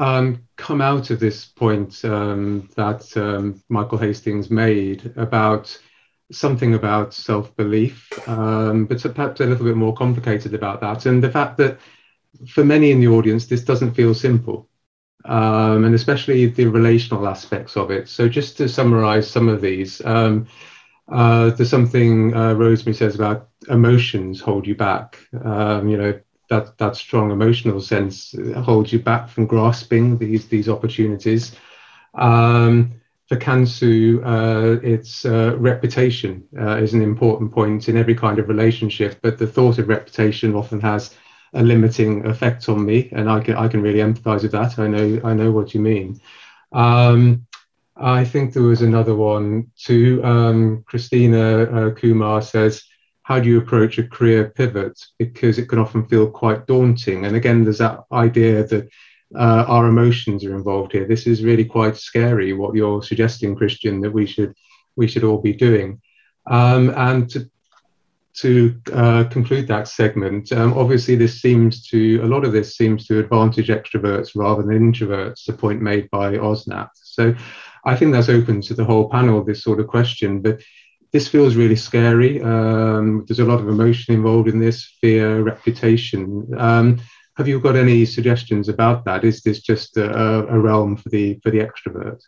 [0.00, 5.78] um, come out of this point um, that um, Michael Hastings made about
[6.32, 11.04] something about self belief, um, but perhaps a little bit more complicated about that.
[11.04, 11.78] And the fact that
[12.48, 14.70] for many in the audience, this doesn't feel simple,
[15.26, 18.08] um, and especially the relational aspects of it.
[18.08, 20.46] So, just to summarize some of these, um,
[21.12, 25.18] uh, there's something uh, Rosemary says about emotions hold you back.
[25.44, 26.20] Um, you know,
[26.50, 31.56] that, that strong emotional sense holds you back from grasping these, these opportunities.
[32.14, 38.40] Um, for Kansu, uh, its uh, reputation uh, is an important point in every kind
[38.40, 41.14] of relationship, but the thought of reputation often has
[41.54, 44.78] a limiting effect on me, and I can I can really empathise with that.
[44.80, 46.20] I know I know what you mean.
[46.72, 47.46] Um,
[47.96, 50.20] I think there was another one too.
[50.24, 52.82] Um, Christina uh, Kumar says,
[53.30, 55.00] "How do you approach a career pivot?
[55.16, 58.88] Because it can often feel quite daunting." And again, there's that idea that
[59.36, 61.06] uh, our emotions are involved here.
[61.06, 62.52] This is really quite scary.
[62.52, 64.52] What you're suggesting, Christian, that we should
[64.96, 66.00] we should all be doing.
[66.48, 67.48] Um, and to
[68.42, 73.06] to uh, conclude that segment, um, obviously this seems to a lot of this seems
[73.06, 75.44] to advantage extroverts rather than introverts.
[75.44, 76.90] The point made by Osnath.
[76.94, 77.34] So,
[77.84, 79.44] I think that's open to the whole panel.
[79.44, 80.60] This sort of question, but
[81.12, 82.40] this feels really scary.
[82.42, 86.48] Um, there's a lot of emotion involved in this, fear, reputation.
[86.56, 87.00] Um,
[87.36, 89.24] have you got any suggestions about that?
[89.24, 92.20] Is this just a, a realm for the for the extrovert?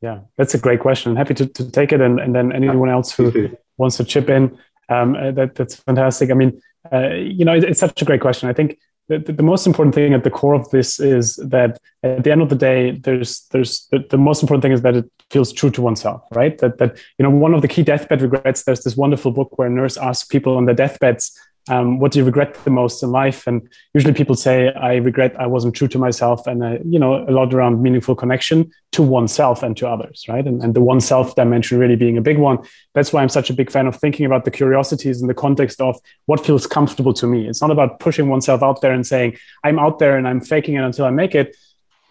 [0.00, 1.10] Yeah, that's a great question.
[1.10, 4.30] I'm happy to, to take it, and, and then anyone else who wants to chip
[4.30, 4.58] in,
[4.88, 6.30] um, that, that's fantastic.
[6.30, 6.60] I mean,
[6.92, 8.48] uh, you know, it, it's such a great question.
[8.48, 8.78] I think
[9.18, 12.42] the, the, most important thing at the core of this is that at the end
[12.42, 15.70] of the day, there's there's the, the, most important thing is that it feels true
[15.70, 16.56] to oneself, right?
[16.58, 18.62] That that you know one of the key deathbed regrets.
[18.62, 21.36] There's this wonderful book where a nurse asks people on their deathbeds
[21.68, 23.46] um, what do you regret the most in life?
[23.46, 26.46] And usually people say, I regret I wasn't true to myself.
[26.46, 30.44] And, uh, you know, a lot around meaningful connection to oneself and to others, right?
[30.46, 32.58] And, and the oneself dimension really being a big one.
[32.94, 35.80] That's why I'm such a big fan of thinking about the curiosities in the context
[35.80, 35.96] of
[36.26, 37.48] what feels comfortable to me.
[37.48, 40.74] It's not about pushing oneself out there and saying, I'm out there and I'm faking
[40.74, 41.56] it until I make it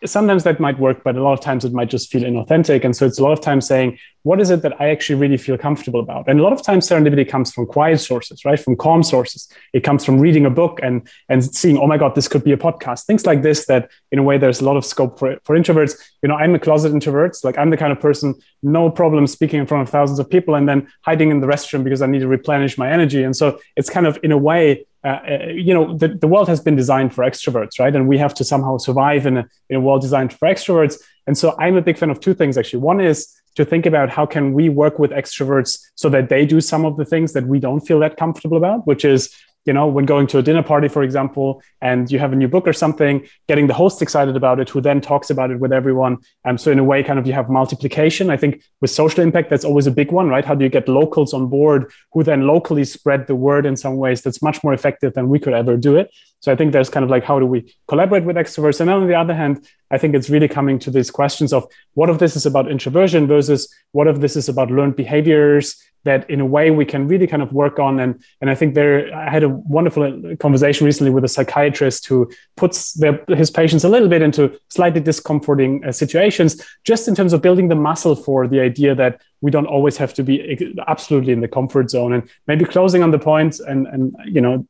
[0.06, 2.84] sometimes that might work, but a lot of times it might just feel inauthentic.
[2.86, 5.38] And so it's a lot of times saying, what is it that I actually really
[5.38, 6.28] feel comfortable about?
[6.28, 8.60] And a lot of times serendipity comes from quiet sources, right?
[8.60, 9.50] From calm sources.
[9.74, 12.52] It comes from reading a book and, and seeing, oh my God, this could be
[12.52, 13.06] a podcast.
[13.06, 15.98] Things like this that in a way there's a lot of scope for, for introverts.
[16.22, 17.38] You know, I'm a closet introvert.
[17.44, 20.56] Like I'm the kind of person, no problem speaking in front of thousands of people
[20.56, 23.24] and then hiding in the restroom because I need to replenish my energy.
[23.24, 26.48] And so it's kind of in a way, uh, uh you know, the, the world
[26.48, 27.96] has been designed for extroverts, right?
[27.96, 31.00] And we have to somehow survive in a, in a world designed for extroverts.
[31.28, 32.80] And so I'm a big fan of two things actually.
[32.80, 36.62] One is to think about how can we work with extroverts so that they do
[36.62, 39.34] some of the things that we don't feel that comfortable about, which is
[39.66, 42.48] you know when going to a dinner party for example and you have a new
[42.48, 45.72] book or something getting the host excited about it who then talks about it with
[45.74, 46.18] everyone.
[46.46, 48.30] Um, so in a way kind of you have multiplication.
[48.30, 50.46] I think with social impact that's always a big one right?
[50.46, 53.98] How do you get locals on board who then locally spread the word in some
[53.98, 56.12] ways that's much more effective than we could ever do it?
[56.42, 58.80] So I think there's kind of like how do we collaborate with extroverts?
[58.80, 61.66] And then on the other hand, I think it's really coming to these questions of
[61.96, 66.30] what if this is about introversion versus what if this is about learned behaviors that
[66.30, 68.00] in a way we can really kind of work on.
[68.00, 72.32] And and I think there I had a wonderful conversation recently with a psychiatrist who
[72.56, 77.34] puts their, his patients a little bit into slightly discomforting uh, situations just in terms
[77.34, 81.32] of building the muscle for the idea that we don't always have to be absolutely
[81.32, 82.14] in the comfort zone.
[82.14, 84.66] And maybe closing on the point and and you know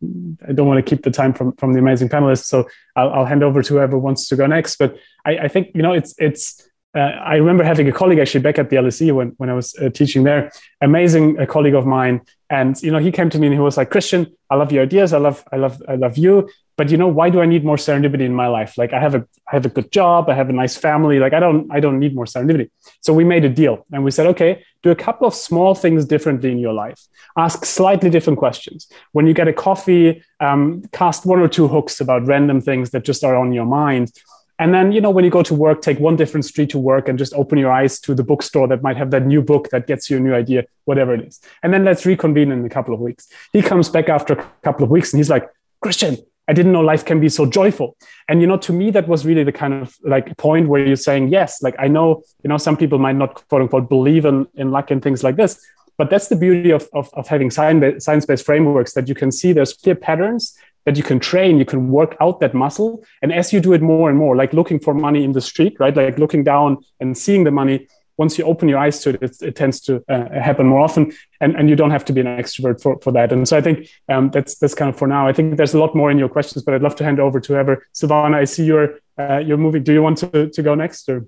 [0.48, 3.26] i don't want to keep the time from from the amazing panelists so i'll, I'll
[3.26, 4.78] hand over to whoever wants to go next.
[4.78, 8.42] But i, I think you know it's it's uh, I remember having a colleague actually
[8.42, 10.52] back at the LSE when, when I was uh, teaching there,
[10.82, 12.22] amazing a colleague of mine.
[12.50, 14.84] And, you know, he came to me and he was like, Christian, I love your
[14.84, 15.14] ideas.
[15.14, 16.50] I love, I love, I love you.
[16.78, 18.76] But, you know, why do I need more serendipity in my life?
[18.76, 20.30] Like I have a, I have a good job.
[20.30, 21.20] I have a nice family.
[21.20, 22.72] Like I don't, I don't need more serendipity.
[23.02, 26.06] So we made a deal and we said, okay, do a couple of small things
[26.06, 27.00] differently in your life.
[27.38, 28.88] Ask slightly different questions.
[29.12, 33.04] When you get a coffee, um, cast one or two hooks about random things that
[33.04, 34.12] just are on your mind
[34.60, 37.08] and then, you know, when you go to work, take one different street to work
[37.08, 39.88] and just open your eyes to the bookstore that might have that new book that
[39.88, 41.40] gets you a new idea, whatever it is.
[41.64, 43.30] And then let's reconvene in a couple of weeks.
[43.54, 45.50] He comes back after a couple of weeks and he's like,
[45.82, 46.18] Christian,
[46.50, 47.96] I didn't know life can be so joyful.
[48.28, 50.98] And, you know, to me, that was really the kind of like point where you're
[50.98, 54.46] saying, yes, like I know, you know, some people might not quote unquote believe in,
[54.56, 55.66] in luck and things like this,
[55.98, 59.74] but that's the beauty of, of, of having science-based frameworks that you can see there's
[59.74, 60.58] clear patterns
[60.90, 63.04] that you can train, you can work out that muscle.
[63.22, 65.80] And as you do it more and more, like looking for money in the street,
[65.80, 65.96] right?
[65.96, 67.88] Like looking down and seeing the money,
[68.18, 71.14] once you open your eyes to it, it, it tends to uh, happen more often.
[71.40, 73.32] And, and you don't have to be an extrovert for, for that.
[73.32, 75.28] And so I think um, that's that's kind of for now.
[75.28, 77.40] I think there's a lot more in your questions, but I'd love to hand over
[77.40, 77.86] to whoever.
[77.94, 79.84] Sylvana, I see you're uh, you're moving.
[79.84, 81.28] Do you want to, to go next or?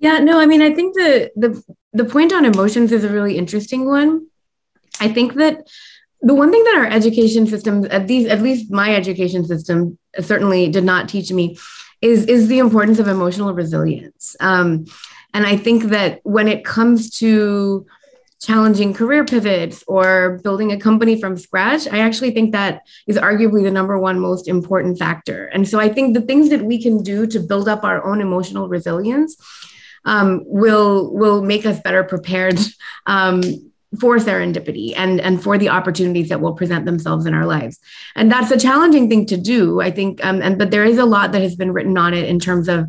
[0.00, 1.62] Yeah, no, I mean, I think the the
[1.92, 4.26] the point on emotions is a really interesting one.
[4.98, 5.68] I think that
[6.22, 10.84] the one thing that our education system, at at least my education system, certainly did
[10.84, 11.56] not teach me,
[12.02, 14.36] is is the importance of emotional resilience.
[14.40, 14.86] Um,
[15.32, 17.86] and I think that when it comes to
[18.40, 23.62] challenging career pivots or building a company from scratch, I actually think that is arguably
[23.62, 25.46] the number one most important factor.
[25.46, 28.20] And so I think the things that we can do to build up our own
[28.20, 29.36] emotional resilience
[30.06, 32.58] um, will will make us better prepared
[33.06, 33.42] um,
[33.98, 37.80] for serendipity and and for the opportunities that will present themselves in our lives.
[38.14, 41.04] And that's a challenging thing to do i think um, and but there is a
[41.04, 42.86] lot that has been written on it in terms of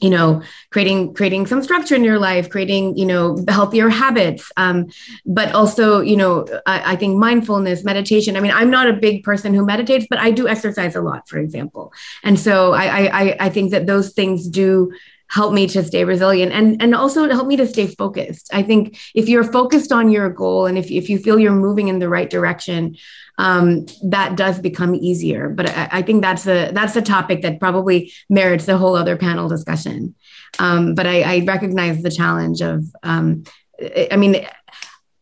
[0.00, 4.86] you know creating creating some structure in your life creating you know healthier habits um,
[5.24, 8.36] but also you know I, I, think mindfulness meditation.
[8.36, 11.28] I mean i'm not a big person who meditates but i do exercise a lot
[11.28, 11.92] for example.
[12.22, 12.86] And so i
[13.22, 14.92] i i think that those things do
[15.28, 18.48] help me to stay resilient and and also help me to stay focused.
[18.52, 21.88] I think if you're focused on your goal and if, if you feel you're moving
[21.88, 22.96] in the right direction
[23.38, 25.50] um, that does become easier.
[25.50, 29.16] But I, I, think that's a that's a topic that probably merits a whole other
[29.16, 30.14] panel discussion.
[30.58, 33.44] Um, but I, I, recognize the challenge of um,
[34.10, 34.46] i mean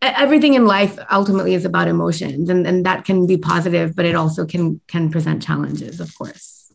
[0.01, 4.15] everything in life ultimately is about emotions and, and that can be positive but it
[4.15, 6.73] also can can present challenges of course.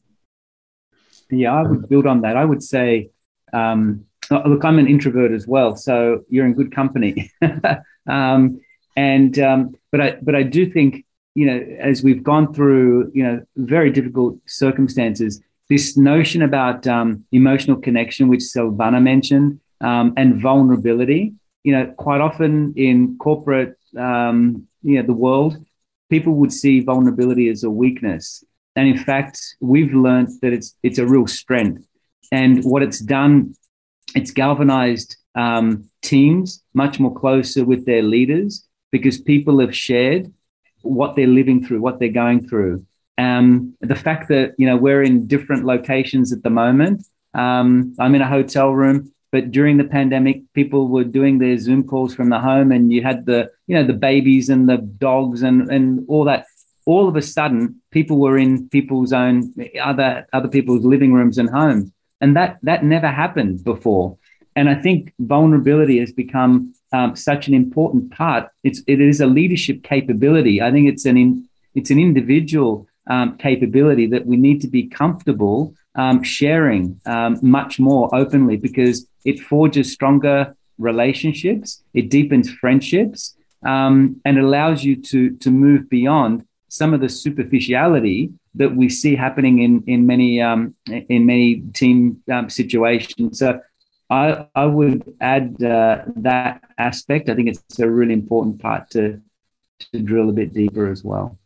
[1.30, 2.36] Yeah i would build on that.
[2.36, 3.12] I would say
[3.54, 7.32] um, look, I'm an introvert as well, so you're in good company.
[8.08, 8.60] um,
[8.96, 11.06] and um, but I but I do think
[11.36, 17.26] you know as we've gone through you know very difficult circumstances, this notion about um,
[17.32, 21.34] emotional connection, which Sylvana mentioned, um, and vulnerability.
[21.64, 25.58] You know, quite often in corporate, you know, the world,
[26.10, 28.44] people would see vulnerability as a weakness,
[28.76, 31.89] and in fact, we've learned that it's it's a real strength
[32.32, 33.56] and what it's done,
[34.16, 40.32] it's galvanized um, teams much more closer with their leaders because people have shared
[40.82, 42.86] what they're living through, what they're going through.
[43.18, 47.06] Um, the fact that you know we're in different locations at the moment.
[47.34, 51.84] Um, I'm in a hotel room, but during the pandemic, people were doing their Zoom
[51.84, 55.44] calls from the home, and you had the you know the babies and the dogs
[55.44, 56.46] and and all that.
[56.86, 61.50] All of a sudden, people were in people's own other other people's living rooms and
[61.50, 64.18] homes and that that never happened before.
[64.56, 68.50] And I think vulnerability has become um, such an important part.
[68.64, 70.62] It's it is a leadership capability.
[70.62, 74.88] I think it's an in, it's an individual um, capability that we need to be
[74.88, 83.36] comfortable um, sharing um, much more openly because it forges stronger relationships, it deepens friendships,
[83.66, 89.16] um, and allows you to to move beyond some of the superficiality that we see
[89.16, 93.40] happening in in many um, in many team um, situations.
[93.40, 93.60] So
[94.10, 97.30] I I would add uh, that aspect.
[97.30, 99.22] I think it's a really important part to
[99.92, 101.38] to drill a bit deeper as well.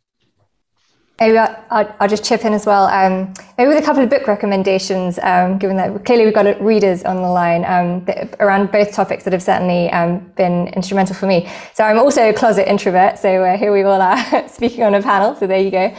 [1.19, 2.85] Maybe I'll, I'll, just chip in as well.
[2.85, 7.03] Um, maybe with a couple of book recommendations, um, given that clearly we've got readers
[7.03, 8.05] on the line um,
[8.39, 11.47] around both topics that have certainly um, been instrumental for me.
[11.75, 15.03] So I'm also a closet introvert, so uh, here we all are speaking on a
[15.03, 15.35] panel.
[15.35, 15.95] So there you go.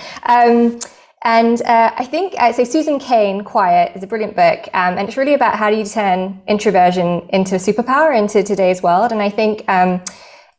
[1.24, 4.68] And uh, I think, uh, so Susan Cain, Quiet, is a brilliant book.
[4.74, 8.82] Um, and it's really about how do you turn introversion into a superpower into today's
[8.82, 9.10] world.
[9.10, 10.02] And I think, um,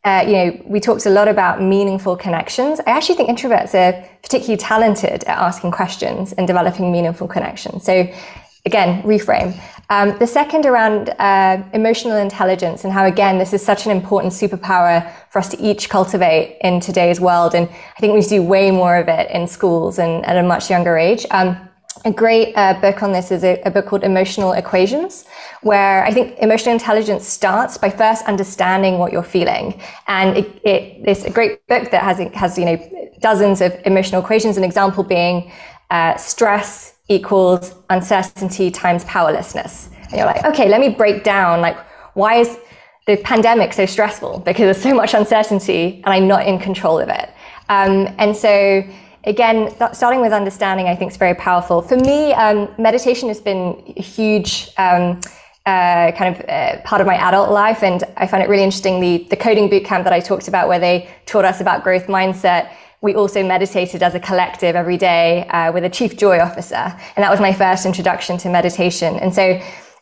[0.04, 2.80] uh, you know, we talked a lot about meaningful connections.
[2.80, 7.84] I actually think introverts are particularly talented at asking questions and developing meaningful connections.
[7.84, 8.12] So
[8.64, 9.56] again, reframe.
[9.88, 14.32] Um, the second around uh, emotional intelligence and how, again, this is such an important
[14.32, 17.54] superpower for us to each cultivate in today's world.
[17.54, 20.70] And I think we do way more of it in schools and at a much
[20.70, 21.24] younger age.
[21.30, 21.56] Um,
[22.04, 25.24] a great uh, book on this is a, a, book called Emotional Equations,
[25.62, 29.80] where I think emotional intelligence starts by first understanding what you're feeling.
[30.06, 34.20] And it, it, it's a great book that has, has, you know, dozens of emotional
[34.20, 34.56] equations.
[34.56, 35.50] An example being
[35.90, 39.90] uh, stress equals uncertainty times powerlessness.
[40.04, 41.76] And you're like, okay, let me break down, like,
[42.14, 42.58] why is
[43.06, 44.40] the pandemic so stressful?
[44.40, 47.30] Because there's so much uncertainty and I'm not in control of it.
[47.68, 48.82] Um, and so,
[49.24, 51.82] again, starting with understanding, I think is very powerful.
[51.82, 55.20] For me, um, meditation has been a huge um,
[55.66, 59.00] uh, kind of uh, part of my adult life, and I find it really interesting.
[59.00, 62.70] The the coding bootcamp that I talked about, where they taught us about growth mindset,
[63.02, 66.74] we also meditated as a collective every day uh, with a chief joy officer.
[66.74, 69.16] And that was my first introduction to meditation.
[69.16, 69.42] And so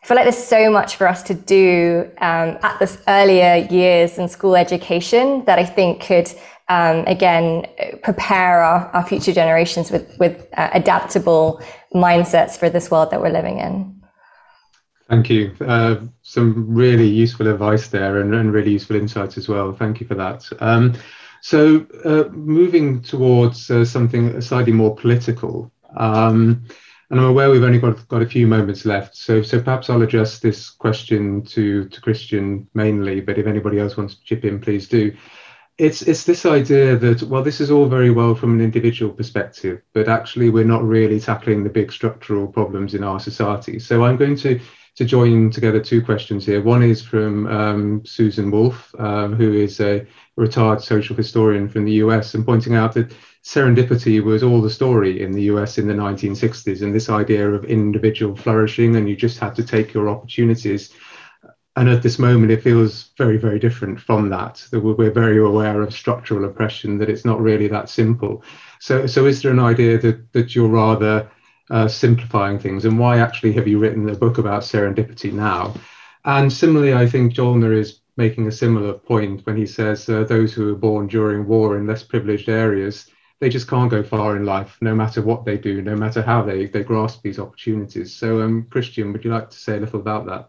[0.04, 4.18] I feel like there's so much for us to do um, at this earlier years
[4.18, 6.30] in school education that I think could,
[6.68, 7.66] um, again,
[8.02, 11.62] prepare our, our, future generations with, with uh, adaptable
[11.94, 14.02] mindsets for this world that we're living in.
[15.08, 15.54] Thank you.
[15.60, 19.72] Uh, some really useful advice there and, and, really useful insights as well.
[19.72, 20.46] Thank you for that.
[20.60, 20.94] Um,
[21.44, 26.64] so, uh, moving towards uh, something slightly more political, um,
[27.10, 30.00] and I'm aware we've only got, got a few moments left, so so perhaps I'll
[30.00, 34.58] address this question to to Christian mainly, but if anybody else wants to chip in,
[34.58, 35.14] please do.
[35.76, 39.82] It's it's this idea that well, this is all very well from an individual perspective,
[39.92, 43.78] but actually we're not really tackling the big structural problems in our society.
[43.78, 44.58] So I'm going to
[44.96, 46.62] to join together two questions here.
[46.62, 51.92] One is from um, Susan Wolf, um, who is a retired social historian from the
[52.04, 55.94] US, and pointing out that serendipity was all the story in the US in the
[55.94, 60.92] 1960s, and this idea of individual flourishing, and you just had to take your opportunities.
[61.76, 64.64] And at this moment, it feels very, very different from that.
[64.70, 68.44] That we're very aware of structural oppression, that it's not really that simple.
[68.78, 71.28] So, so is there an idea that that you're rather
[71.70, 75.74] uh, simplifying things, and why actually have you written a book about serendipity now?
[76.24, 80.52] And similarly, I think Jolner is making a similar point when he says uh, those
[80.52, 83.10] who are born during war in less privileged areas
[83.40, 86.42] they just can't go far in life, no matter what they do, no matter how
[86.42, 88.14] they, they grasp these opportunities.
[88.14, 90.48] So, um, Christian, would you like to say a little about that?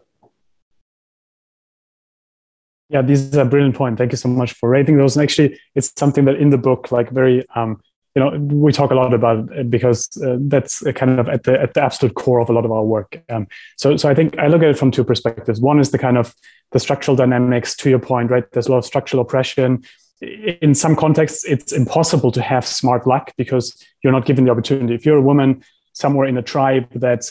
[2.87, 3.97] Yeah, this is a brilliant point.
[3.97, 5.17] Thank you so much for raising those.
[5.17, 7.81] And actually, it's something that in the book, like very, um,
[8.15, 11.59] you know, we talk a lot about it because uh, that's kind of at the
[11.59, 13.21] at the absolute core of a lot of our work.
[13.29, 15.59] Um, so, so I think I look at it from two perspectives.
[15.59, 16.33] One is the kind of
[16.71, 17.75] the structural dynamics.
[17.75, 18.49] To your point, right?
[18.51, 19.83] There's a lot of structural oppression
[20.21, 24.93] in some contexts, it's impossible to have smart luck because you're not given the opportunity.
[24.93, 25.63] If you're a woman
[25.93, 27.29] somewhere in a tribe that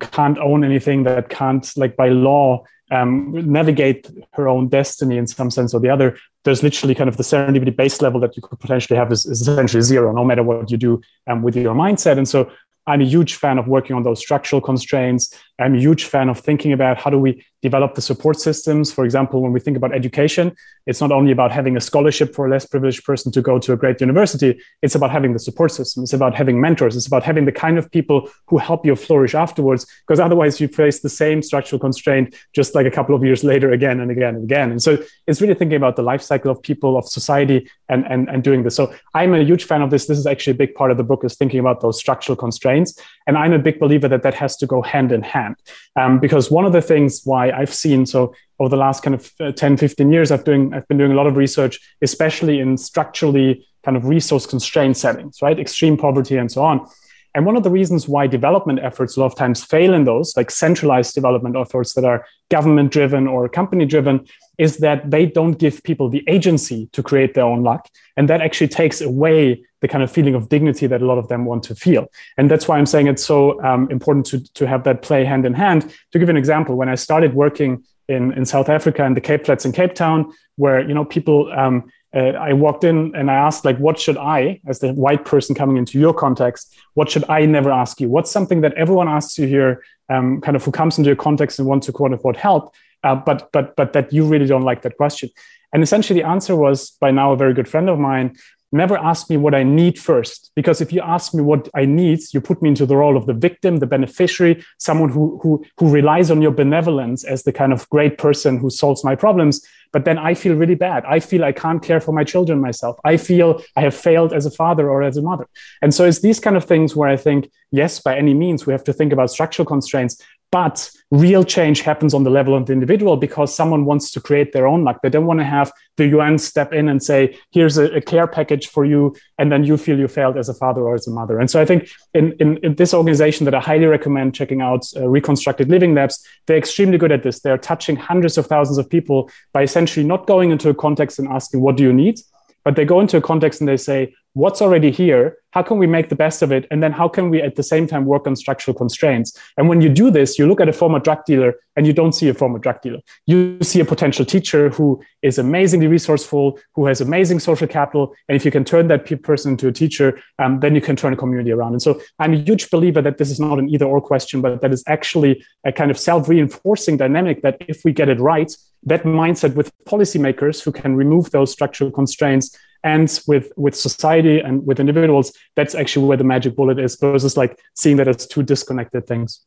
[0.00, 5.50] can't own anything, that can't, like by law, um, navigate her own destiny in some
[5.50, 8.58] sense or the other, there's literally kind of the serendipity base level that you could
[8.58, 12.18] potentially have is, is essentially zero, no matter what you do um, with your mindset.
[12.18, 12.50] And so
[12.86, 15.34] I'm a huge fan of working on those structural constraints.
[15.58, 18.92] I'm a huge fan of thinking about how do we develop the support systems.
[18.92, 20.54] For example, when we think about education,
[20.86, 23.72] it's not only about having a scholarship for a less privileged person to go to
[23.72, 26.02] a great university, it's about having the support system.
[26.02, 26.96] It's about having mentors.
[26.96, 30.66] It's about having the kind of people who help you flourish afterwards, because otherwise you
[30.66, 34.34] face the same structural constraint just like a couple of years later again and again
[34.34, 34.70] and again.
[34.72, 34.98] And so
[35.28, 38.64] it's really thinking about the life cycle of people, of society, and, and, and doing
[38.64, 38.74] this.
[38.74, 40.06] So I'm a huge fan of this.
[40.06, 42.98] This is actually a big part of the book is thinking about those structural constraints.
[43.26, 45.56] And I'm a big believer that that has to go hand in hand.
[45.96, 49.32] Um, because one of the things why I've seen, so over the last kind of
[49.40, 52.76] uh, 10, 15 years, I've, doing, I've been doing a lot of research, especially in
[52.76, 55.58] structurally kind of resource constrained settings, right?
[55.58, 56.86] Extreme poverty and so on.
[57.34, 60.36] And one of the reasons why development efforts a lot of times fail in those,
[60.36, 64.26] like centralized development efforts that are government driven or company driven,
[64.62, 67.82] is that they don't give people the agency to create their own luck.
[68.16, 71.26] And that actually takes away the kind of feeling of dignity that a lot of
[71.28, 72.04] them want to feel.
[72.36, 75.44] And that's why I'm saying it's so um, important to, to have that play hand
[75.44, 75.80] in hand.
[76.12, 79.44] To give an example, when I started working in, in South Africa and the Cape
[79.46, 83.34] Flats in Cape Town, where you know people um, uh, I walked in and I
[83.34, 87.24] asked, like, what should I, as the white person coming into your context, what should
[87.28, 88.08] I never ask you?
[88.08, 91.58] What's something that everyone asks you here, um, kind of who comes into your context
[91.58, 94.82] and wants to quote unquote help, uh, but but but that you really don't like
[94.82, 95.30] that question?
[95.72, 98.36] And essentially, the answer was by now a very good friend of mine
[98.72, 100.50] never ask me what I need first.
[100.56, 103.26] Because if you ask me what I need, you put me into the role of
[103.26, 107.72] the victim, the beneficiary, someone who, who, who relies on your benevolence as the kind
[107.72, 109.64] of great person who solves my problems.
[109.92, 111.04] But then I feel really bad.
[111.04, 112.98] I feel I can't care for my children myself.
[113.04, 115.46] I feel I have failed as a father or as a mother.
[115.82, 118.72] And so it's these kind of things where I think, yes, by any means, we
[118.72, 120.16] have to think about structural constraints,
[120.52, 124.52] but real change happens on the level of the individual because someone wants to create
[124.52, 125.00] their own luck.
[125.02, 128.26] They don't want to have the UN step in and say, here's a, a, care
[128.26, 129.16] package for you.
[129.38, 131.38] And then you feel you failed as a father or as a mother.
[131.38, 134.86] And so I think in, in, in this organization that I highly recommend checking out,
[134.94, 137.40] uh, Reconstructed Living Labs, they're extremely good at this.
[137.40, 141.28] They're touching hundreds of thousands of people by essentially not going into a context and
[141.28, 142.20] asking, what do you need?
[142.64, 145.36] But they go into a context and they say, what's already here?
[145.50, 146.66] How can we make the best of it?
[146.70, 149.36] And then how can we at the same time work on structural constraints?
[149.58, 152.12] And when you do this you look at a former drug dealer and you don't
[152.12, 153.00] see a former drug dealer.
[153.26, 158.14] You see a potential teacher who is amazingly resourceful who has amazing social capital.
[158.28, 161.12] And if you can turn that person into a teacher um, then you can turn
[161.12, 161.72] a community around.
[161.72, 164.60] And so i'm a huge believer that this is not an either or question but
[164.62, 169.04] that is actually a kind of self-reinforcing dynamic that if we get it right that
[169.04, 174.80] mindset with policymakers who can remove those structural constraints and with with society and with
[174.80, 179.06] individuals that's actually where the magic bullet is versus like seeing that as two disconnected
[179.06, 179.42] things.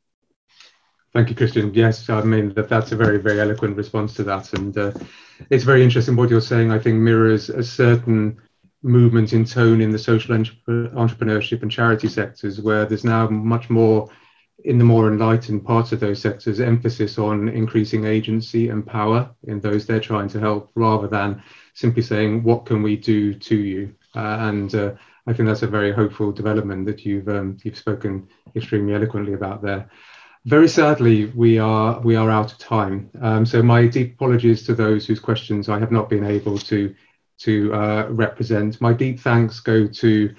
[1.14, 1.74] Thank you christian.
[1.74, 4.53] Yes i mean that that's a very very eloquent response to that.
[4.53, 4.91] And uh,
[5.49, 8.38] it's very interesting what you're saying i think mirrors a certain
[8.84, 14.07] movement in tone in the social entrepreneurship and charity sectors where there's now much more
[14.66, 19.60] in the more enlightened parts of those sectors emphasis on increasing agency and power in
[19.60, 21.42] those they're trying to help rather than
[21.76, 23.94] simply saying, what can we do to you?
[24.16, 24.92] Uh, and uh,
[25.28, 29.62] I think that's a very hopeful development that you've um, you've spoken extremely eloquently about
[29.62, 29.90] there.
[30.46, 33.10] Very sadly, we are we are out of time.
[33.22, 36.96] Um, so my deep apologies to those whose questions I have not been able to
[37.40, 38.82] to uh, represent.
[38.82, 40.36] My deep thanks go to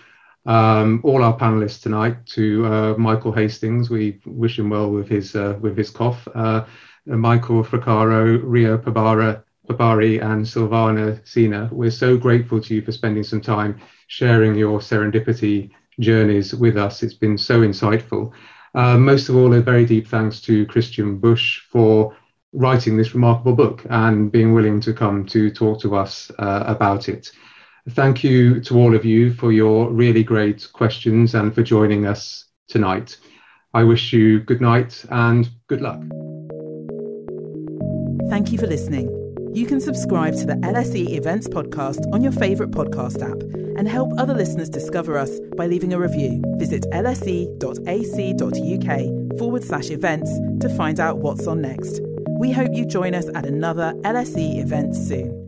[0.47, 2.24] um, all our panelists tonight.
[2.27, 6.27] To uh, Michael Hastings, we wish him well with his uh, with his cough.
[6.35, 6.64] Uh,
[7.06, 11.70] Michael Fraccaro, Rio Pabara, Babari and Sylvana Sinha.
[11.73, 15.70] We're so grateful to you for spending some time sharing your serendipity
[16.01, 17.02] journeys with us.
[17.02, 18.32] It's been so insightful.
[18.74, 22.16] Uh, most of all, a very deep thanks to Christian Busch for
[22.52, 27.09] writing this remarkable book and being willing to come to talk to us uh, about
[27.09, 27.31] it.
[27.91, 32.47] Thank you to all of you for your really great questions and for joining us
[32.69, 33.17] tonight.
[33.75, 36.01] I wish you good night and good luck.
[38.29, 39.13] Thank you for listening.
[39.55, 43.41] You can subscribe to the LSE Events podcast on your favourite podcast app
[43.79, 46.43] and help other listeners discover us by leaving a review.
[46.59, 47.79] Visit lse.ac.uk
[49.39, 50.31] forward slash events
[50.61, 52.01] to find out what's on next.
[52.39, 55.45] We hope you join us at another LSE event soon.